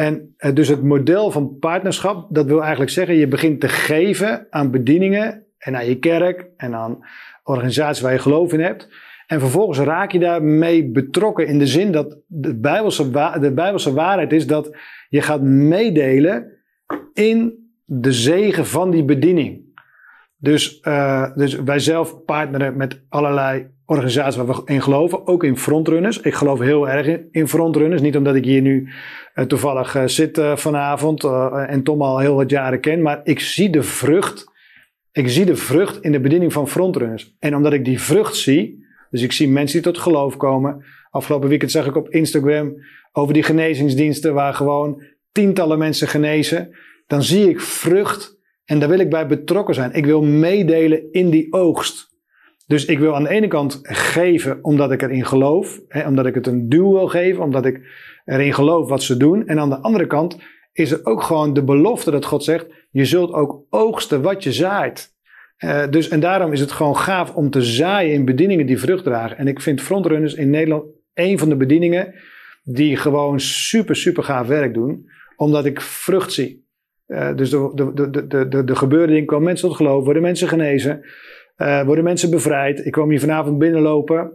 [0.00, 4.46] en eh, dus het model van partnerschap, dat wil eigenlijk zeggen, je begint te geven
[4.50, 6.98] aan bedieningen en aan je kerk en aan
[7.44, 8.88] organisaties waar je geloof in hebt.
[9.26, 14.32] En vervolgens raak je daarmee betrokken in de zin dat de Bijbelse, de Bijbelse waarheid
[14.32, 14.76] is dat
[15.08, 16.52] je gaat meedelen
[17.12, 19.60] in de zegen van die bediening.
[20.36, 25.56] Dus, eh, dus wij zelf partneren met allerlei organisaties waar we in geloven, ook in
[25.56, 26.20] frontrunners.
[26.20, 28.88] Ik geloof heel erg in, frontrunners, niet omdat ik hier nu
[29.34, 31.24] eh, toevallig eh, zit eh, vanavond
[31.66, 34.44] en Tom al heel wat jaren ken, maar ik zie de vrucht.
[35.12, 37.36] Ik zie de vrucht in de bediening van frontrunners.
[37.38, 40.84] En omdat ik die vrucht zie, dus ik zie mensen die tot geloof komen.
[41.10, 42.74] Afgelopen weekend zag ik op Instagram
[43.12, 46.76] over die genezingsdiensten waar gewoon tientallen mensen genezen.
[47.06, 49.92] Dan zie ik vrucht en daar wil ik bij betrokken zijn.
[49.92, 52.09] Ik wil meedelen in die oogst.
[52.70, 56.34] Dus ik wil aan de ene kant geven omdat ik erin geloof, hè, omdat ik
[56.34, 57.80] het een duw wil geven, omdat ik
[58.24, 59.46] erin geloof wat ze doen.
[59.46, 60.38] En aan de andere kant
[60.72, 64.52] is er ook gewoon de belofte dat God zegt: je zult ook oogsten wat je
[64.52, 65.14] zaait.
[65.56, 69.04] Eh, dus, en daarom is het gewoon gaaf om te zaaien in bedieningen die vrucht
[69.04, 69.36] dragen.
[69.36, 72.14] En ik vind frontrunners in Nederland een van de bedieningen
[72.62, 76.68] die gewoon super, super gaaf werk doen, omdat ik vrucht zie.
[77.06, 80.22] Eh, dus de, de, de, de, de, de gebeurde dingen komen mensen tot geloof, worden
[80.22, 81.04] mensen genezen,
[81.60, 82.86] eh, worden mensen bevrijd.
[82.86, 84.32] Ik kwam hier vanavond binnenlopen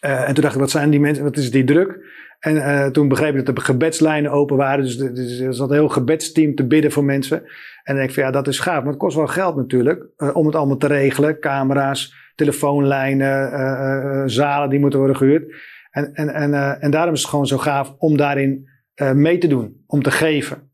[0.00, 1.98] eh, en toen dacht ik, wat zijn die mensen, wat is die druk?
[2.38, 4.84] En eh, toen begreep ik dat er gebedslijnen open waren.
[4.84, 7.36] Dus, de- dus er zat een heel gebedsteam te bidden voor mensen.
[7.38, 7.46] En
[7.84, 8.78] dan denk ik van ja, dat is gaaf.
[8.80, 10.06] Maar het kost wel geld natuurlijk.
[10.32, 11.38] om het allemaal te regelen.
[11.40, 15.54] Camera's, telefoonlijnen, zalen die moeten worden gehuurd.
[15.90, 18.68] En, en, en, en daarom is het gewoon zo gaaf om daarin
[19.14, 19.82] mee te doen.
[19.86, 20.70] Om te geven.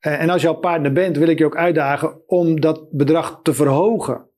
[0.00, 3.54] En als je al partner bent, wil ik je ook uitdagen om dat bedrag te
[3.54, 4.30] verhogen.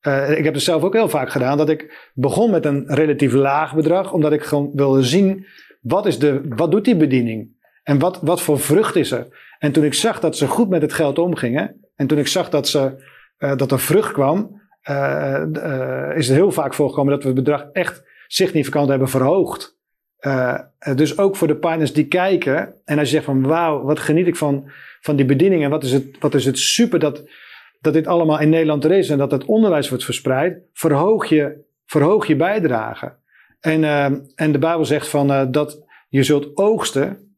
[0.00, 1.56] Eh, ik heb het zelf ook heel vaak gedaan.
[1.56, 4.12] Dat ik begon met een relatief laag bedrag.
[4.12, 5.46] Omdat ik gewoon wilde zien
[5.80, 7.58] wat, is de, wat doet die bediening?
[7.82, 9.54] En wat, wat voor vrucht is er?
[9.58, 11.80] En toen ik zag dat ze goed met het geld omgingen.
[11.96, 13.04] En toen ik zag dat, ze,
[13.36, 14.58] eh, dat er vrucht kwam.
[14.80, 19.78] eh, is het heel vaak voorgekomen dat we het bedrag echt significant hebben verhoogd.
[20.94, 22.74] Dus ook voor de partners die kijken.
[22.84, 24.70] En als je zegt van wauw, wat geniet ik van,
[25.00, 25.64] van die bediening.
[25.64, 27.24] En wat is het, wat is het super dat,
[27.80, 29.08] dat dit allemaal in Nederland er is.
[29.08, 30.58] En dat het onderwijs wordt verspreid.
[30.72, 33.18] Verhoog je, verhoog je bijdrage.
[33.60, 34.04] En, uh,
[34.34, 37.28] en de Bijbel zegt van uh, dat je zult oogsten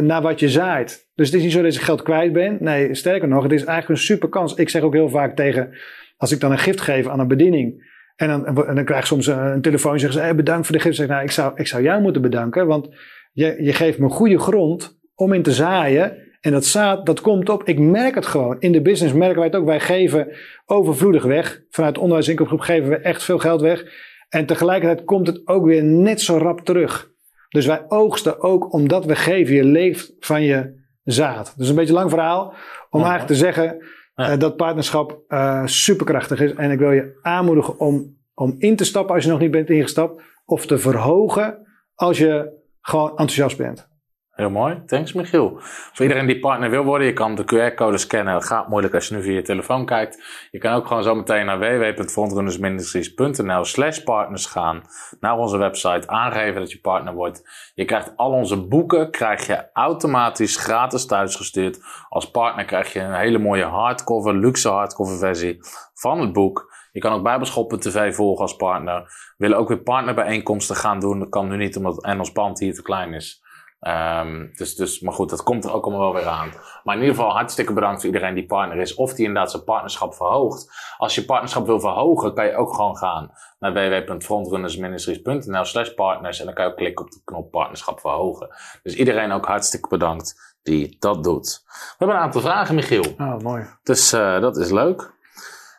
[0.00, 1.10] naar wat je zaait.
[1.14, 2.60] Dus het is niet zo dat je geld kwijt bent.
[2.60, 4.54] Nee, sterker nog, het is eigenlijk een super kans.
[4.54, 5.70] Ik zeg ook heel vaak tegen,
[6.16, 7.92] als ik dan een gift geef aan een bediening.
[8.16, 10.96] En dan, dan krijg ik soms een, telefoon en zeggen ze, bedankt voor de gift.
[10.96, 12.88] Zeg, nou, ik, zou, ik zou jou moeten bedanken, want
[13.32, 16.23] je, je geeft me goede grond om in te zaaien.
[16.44, 17.62] En dat zaad, dat komt op.
[17.64, 18.56] Ik merk het gewoon.
[18.58, 19.64] In de business merken wij het ook.
[19.64, 20.28] Wij geven
[20.66, 21.62] overvloedig weg.
[21.70, 23.84] Vanuit de geven we echt veel geld weg.
[24.28, 27.10] En tegelijkertijd komt het ook weer net zo rap terug.
[27.48, 29.54] Dus wij oogsten ook omdat we geven.
[29.54, 31.54] Je leeft van je zaad.
[31.56, 32.54] Dus een beetje een lang verhaal.
[32.90, 33.84] Om eigenlijk te zeggen
[34.16, 36.54] uh, dat partnerschap uh, superkrachtig is.
[36.54, 39.70] En ik wil je aanmoedigen om, om in te stappen als je nog niet bent
[39.70, 40.22] ingestapt.
[40.44, 41.58] Of te verhogen
[41.94, 43.92] als je gewoon enthousiast bent.
[44.34, 45.56] Heel mooi, thanks Michiel.
[45.92, 48.32] Voor iedereen die partner wil worden, je kan de QR-code scannen.
[48.32, 50.22] Dat gaat moeilijk als je nu via je telefoon kijkt.
[50.50, 54.82] Je kan ook gewoon zo meteen naar www.frontrunnersministries.nl slash partners gaan.
[55.20, 57.70] Naar onze website, aangeven dat je partner wordt.
[57.74, 61.80] Je krijgt al onze boeken, krijg je automatisch gratis thuisgestuurd.
[62.08, 65.58] Als partner krijg je een hele mooie hardcover, luxe hardcover versie
[65.94, 66.72] van het boek.
[66.92, 69.02] Je kan ook Bijbelschoppen TV volgen als partner.
[69.02, 71.18] We willen ook weer partnerbijeenkomsten gaan doen.
[71.18, 73.42] Dat kan nu niet omdat en ons band hier te klein is.
[73.88, 76.52] Um, dus, dus, maar goed, dat komt er ook allemaal wel weer aan.
[76.84, 78.94] Maar in ieder geval hartstikke bedankt voor iedereen die partner is.
[78.94, 80.70] Of die inderdaad zijn partnerschap verhoogt.
[80.96, 86.38] Als je partnerschap wil verhogen, kan je ook gewoon gaan naar www.frontrunnersministries.nl slash partners.
[86.38, 88.48] En dan kan je ook klikken op de knop partnerschap verhogen.
[88.82, 91.62] Dus iedereen ook hartstikke bedankt die dat doet.
[91.66, 93.14] We hebben een aantal vragen, Michiel.
[93.18, 93.66] Oh, mooi.
[93.82, 95.12] Dus uh, dat is leuk.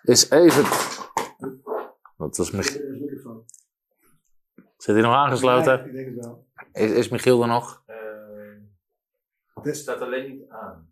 [0.03, 0.63] Is even...
[2.17, 2.81] Dat was Michiel.
[4.77, 5.77] Zit hij nog aangesloten?
[5.77, 6.45] Ja, ik denk het wel.
[6.73, 7.83] Is, is Michiel er nog?
[9.65, 10.89] Het staat alleen niet aan.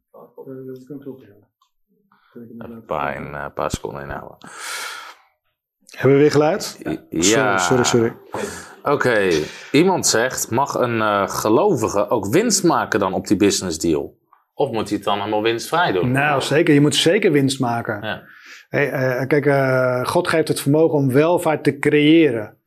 [0.66, 1.48] Dat kan kloppen, ja.
[2.58, 4.38] Een paar, een paar seconden inhouden.
[5.86, 6.80] Hebben we weer geluid?
[7.10, 7.58] Ja.
[7.58, 8.16] Sorry, sorry.
[8.82, 9.44] Oké, okay.
[9.72, 14.18] iemand zegt: mag een uh, gelovige ook winst maken dan op die business deal?
[14.54, 16.12] Of moet hij het dan helemaal winstvrij doen?
[16.12, 16.74] Nou, zeker.
[16.74, 18.02] Je moet zeker winst maken.
[18.02, 18.24] Ja.
[18.70, 22.58] Hey, uh, kijk, uh, God geeft het vermogen om welvaart te creëren.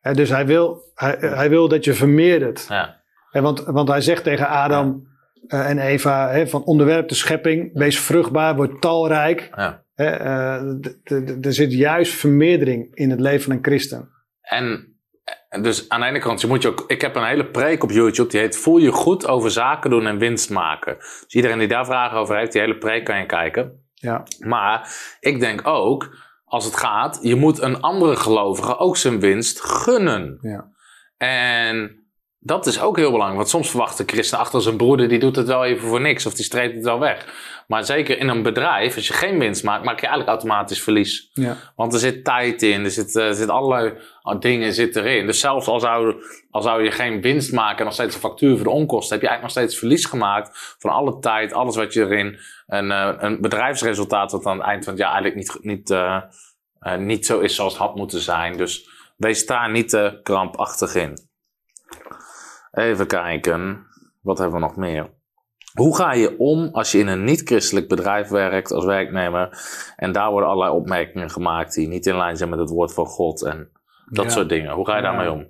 [0.00, 2.66] Dus hij wil, hij, hij, wil dat je vermeerdert.
[2.68, 3.02] Ja.
[3.30, 5.06] Want, want hij zegt tegen Adam
[5.48, 9.50] uh, en Eva: hè, van onderwerp de schepping, wees vruchtbaar, word talrijk.
[9.54, 9.82] Ja.
[11.40, 14.08] er zit juist vermeerdering in het leven van een christen.
[14.40, 14.94] En
[15.62, 16.84] dus aan de ene kant, je moet je ook.
[16.86, 20.06] Ik heb een hele preek op YouTube die heet Voel je goed over zaken doen
[20.06, 20.96] en winst maken.
[20.98, 23.82] Dus iedereen die daar vragen over heeft, die hele preek kan je kijken.
[23.94, 24.22] Ja.
[24.38, 24.88] Maar
[25.20, 30.38] ik denk ook, als het gaat, je moet een andere gelovige ook zijn winst gunnen.
[30.40, 30.70] Ja.
[31.16, 32.03] En
[32.46, 33.36] dat is ook heel belangrijk.
[33.38, 36.26] Want soms verwacht de christen achter zijn broeder, die doet het wel even voor niks.
[36.26, 37.26] Of die streept het wel weg.
[37.66, 41.30] Maar zeker in een bedrijf, als je geen winst maakt, maak je eigenlijk automatisch verlies.
[41.32, 41.56] Ja.
[41.76, 43.92] Want er zit tijd in, er zit, er zit allerlei
[44.38, 45.26] dingen zit erin.
[45.26, 48.54] Dus zelfs al zou, al zou je geen winst maken en nog steeds een factuur
[48.56, 51.92] voor de onkosten, heb je eigenlijk nog steeds verlies gemaakt van alle tijd, alles wat
[51.92, 52.38] je erin.
[52.66, 52.90] Een,
[53.24, 56.22] een bedrijfsresultaat wat aan het eind van het jaar eigenlijk niet, niet, uh,
[56.82, 58.56] uh, niet zo is zoals het had moeten zijn.
[58.56, 61.32] Dus wees daar niet te krampachtig in.
[62.74, 63.86] Even kijken.
[64.22, 65.10] Wat hebben we nog meer?
[65.74, 69.58] Hoe ga je om als je in een niet-christelijk bedrijf werkt als werknemer
[69.96, 73.06] en daar worden allerlei opmerkingen gemaakt die niet in lijn zijn met het woord van
[73.06, 73.68] God en
[74.10, 74.30] dat Ja.
[74.30, 74.72] soort dingen?
[74.72, 75.46] Hoe ga je daarmee om?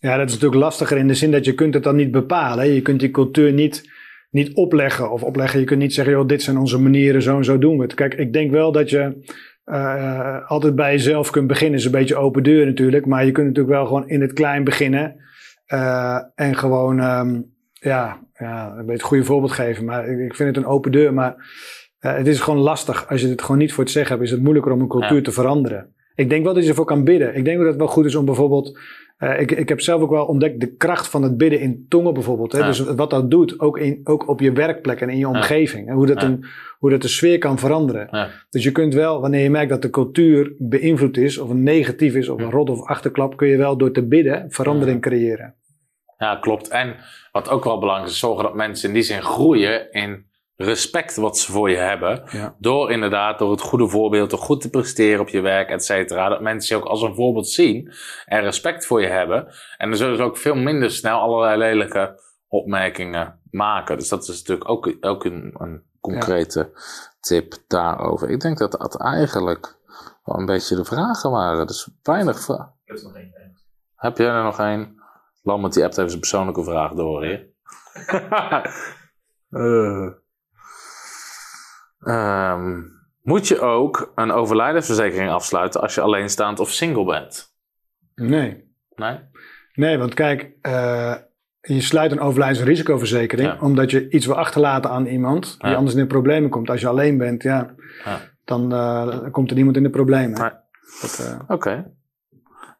[0.00, 2.68] Ja, dat is natuurlijk lastiger in de zin dat je kunt het dan niet bepalen.
[2.68, 3.90] Je kunt die cultuur niet,
[4.30, 5.60] niet opleggen of opleggen.
[5.60, 7.94] Je kunt niet zeggen, joh, dit zijn onze manieren, zo en zo doen we het.
[7.94, 9.32] Kijk, ik denk wel dat je
[9.64, 11.78] eh, altijd bij jezelf kunt beginnen.
[11.78, 13.06] is een beetje open deur natuurlijk.
[13.06, 15.16] Maar je kunt natuurlijk wel gewoon in het klein beginnen.
[15.66, 17.40] Eh, en gewoon, ehm,
[17.72, 19.84] ja, ja, een beetje het goede voorbeeld geven.
[19.84, 21.14] Maar ik, ik vind het een open deur.
[21.14, 21.34] Maar
[21.98, 23.08] eh, het is gewoon lastig.
[23.08, 25.16] Als je het gewoon niet voor het zeggen hebt, is het moeilijker om een cultuur
[25.16, 25.22] Ja.
[25.22, 25.94] te veranderen.
[26.14, 27.36] Ik denk wel dat je ervoor kan bidden.
[27.36, 28.78] Ik denk dat het wel goed is om bijvoorbeeld
[29.16, 32.14] eh, ik, ik heb zelf ook wel ontdekt de kracht van het bidden in tongen
[32.14, 32.52] bijvoorbeeld.
[32.52, 32.58] Hè?
[32.58, 32.66] Ja.
[32.66, 35.88] Dus wat dat doet, ook, in, ook op je werkplek en in je omgeving.
[35.88, 36.44] En hoe, dat een,
[36.78, 38.32] hoe dat de sfeer kan veranderen.
[38.50, 42.14] Dus je kunt wel, wanneer je merkt dat de cultuur beïnvloed is, of een negatief
[42.14, 42.50] is, of een Ja.
[42.50, 45.54] rot of achterklap, kun je wel door te bidden verandering creëren.
[46.18, 46.68] Ja, klopt.
[46.68, 46.96] En
[47.32, 51.38] wat ook wel belangrijk is, zorgen dat mensen in die zin groeien in respect wat
[51.38, 52.22] ze voor je hebben.
[52.30, 52.54] Ja.
[52.58, 56.28] Door inderdaad, door het goede voorbeeld, door goed te presteren op je werk, et cetera.
[56.28, 57.92] Dat mensen je ook als een voorbeeld zien
[58.24, 59.54] en respect voor je hebben.
[59.76, 63.96] En dan zullen ze ook veel minder snel allerlei lelijke opmerkingen maken.
[63.96, 66.72] Dus dat is natuurlijk ook, ook een, een concrete
[67.20, 68.30] tip daarover.
[68.30, 69.78] Ik denk dat dat eigenlijk
[70.24, 71.66] wel een beetje de vragen waren.
[71.66, 72.74] Dus weinig vragen.
[72.84, 73.32] Ik heb er nog één.
[73.94, 75.02] Heb jij er nog één?
[75.42, 77.48] Lambert die appt even zijn persoonlijke vraag door hier.
[79.50, 80.22] Eh.
[82.04, 82.80] Ehm,
[83.22, 87.54] moet je ook een overlijdensverzekering afsluiten als je alleenstaand of single bent?
[88.14, 88.72] Nee.
[88.94, 89.18] Nee?
[89.74, 91.14] Nee, want kijk, eh,
[91.60, 93.58] je sluit een overlijdensrisicoverzekering Ja.
[93.60, 95.76] omdat je iets wil achterlaten aan iemand die Ja.
[95.76, 96.70] anders in de problemen komt.
[96.70, 97.74] Als je alleen bent, ja,
[98.04, 98.20] Ja.
[98.44, 100.40] dan eh, komt er niemand in de problemen.
[100.40, 100.50] Nee.
[101.26, 101.92] Eh, Oké.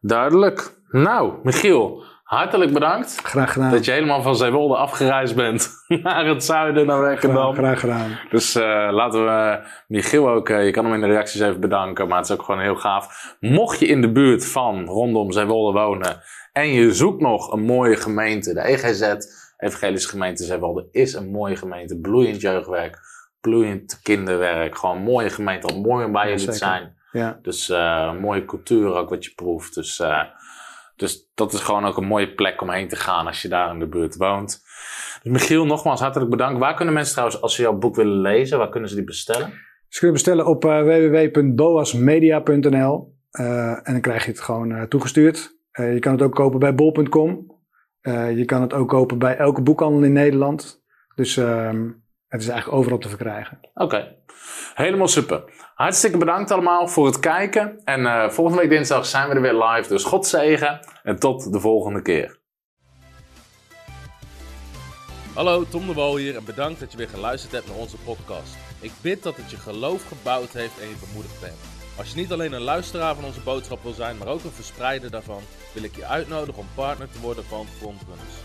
[0.01, 0.73] Duidelijk.
[0.89, 3.71] Nou, Michiel, hartelijk bedankt graag gedaan.
[3.71, 5.71] dat je helemaal van Zeewolde afgereisd bent
[6.03, 7.53] naar het zuiden, naar Werkendam.
[7.53, 8.19] graag, graag gedaan.
[8.29, 12.07] Dus eh, laten we Michiel ook, eh, je kan hem in de reacties even bedanken,
[12.07, 13.35] maar het is ook gewoon heel gaaf.
[13.39, 16.21] Mocht je in de buurt van rondom Zeewolde wonen
[16.53, 19.15] en je zoekt nog een mooie gemeente, de EGZ,
[19.57, 22.97] Evangelische Gemeente Zeewolde, is een mooie gemeente, bloeiend jeugdwerk,
[23.41, 26.95] bloeiend kinderwerk, gewoon een mooie gemeente, al mooi om bij Ja, jullie te zijn.
[27.11, 27.39] Ja.
[27.41, 29.75] Dus een mooie cultuur ook wat je proeft.
[29.75, 30.01] Dus,
[30.95, 33.71] dus dat is gewoon ook een mooie plek om heen te gaan als je daar
[33.71, 34.63] in de buurt woont.
[35.23, 36.59] Dus Michiel, nogmaals hartelijk bedankt.
[36.59, 39.53] Waar kunnen mensen trouwens, als ze jouw boek willen lezen, waar kunnen ze die bestellen?
[39.87, 45.53] Ze kunnen bestellen op eh, www.boasmedia.nl eh, en dan krijg je het gewoon eh, toegestuurd.
[45.71, 47.53] Je kan het ook kopen bij bol.com.
[48.35, 50.83] Je kan het ook kopen bij elke boekhandel in Nederland.
[51.15, 51.89] Dus ehm,
[52.35, 53.59] het is eigenlijk overal te verkrijgen.
[53.73, 54.15] Oké,
[54.73, 55.43] helemaal super.
[55.75, 57.81] Hartstikke bedankt allemaal voor het kijken.
[57.83, 59.89] En eh, volgende week dinsdag zijn we er weer live.
[59.89, 62.39] Dus God zegen en tot de volgende keer.
[65.33, 68.55] Hallo, Tom de Wol hier en bedankt dat je weer geluisterd hebt naar onze podcast.
[68.79, 71.59] Ik bid dat het je geloof gebouwd heeft en je bemoedigd bent.
[71.97, 75.11] Als je niet alleen een luisteraar van onze boodschap wil zijn, maar ook een verspreider
[75.11, 75.41] daarvan,
[75.73, 78.44] wil ik je uitnodigen om partner te worden van Frontrunners.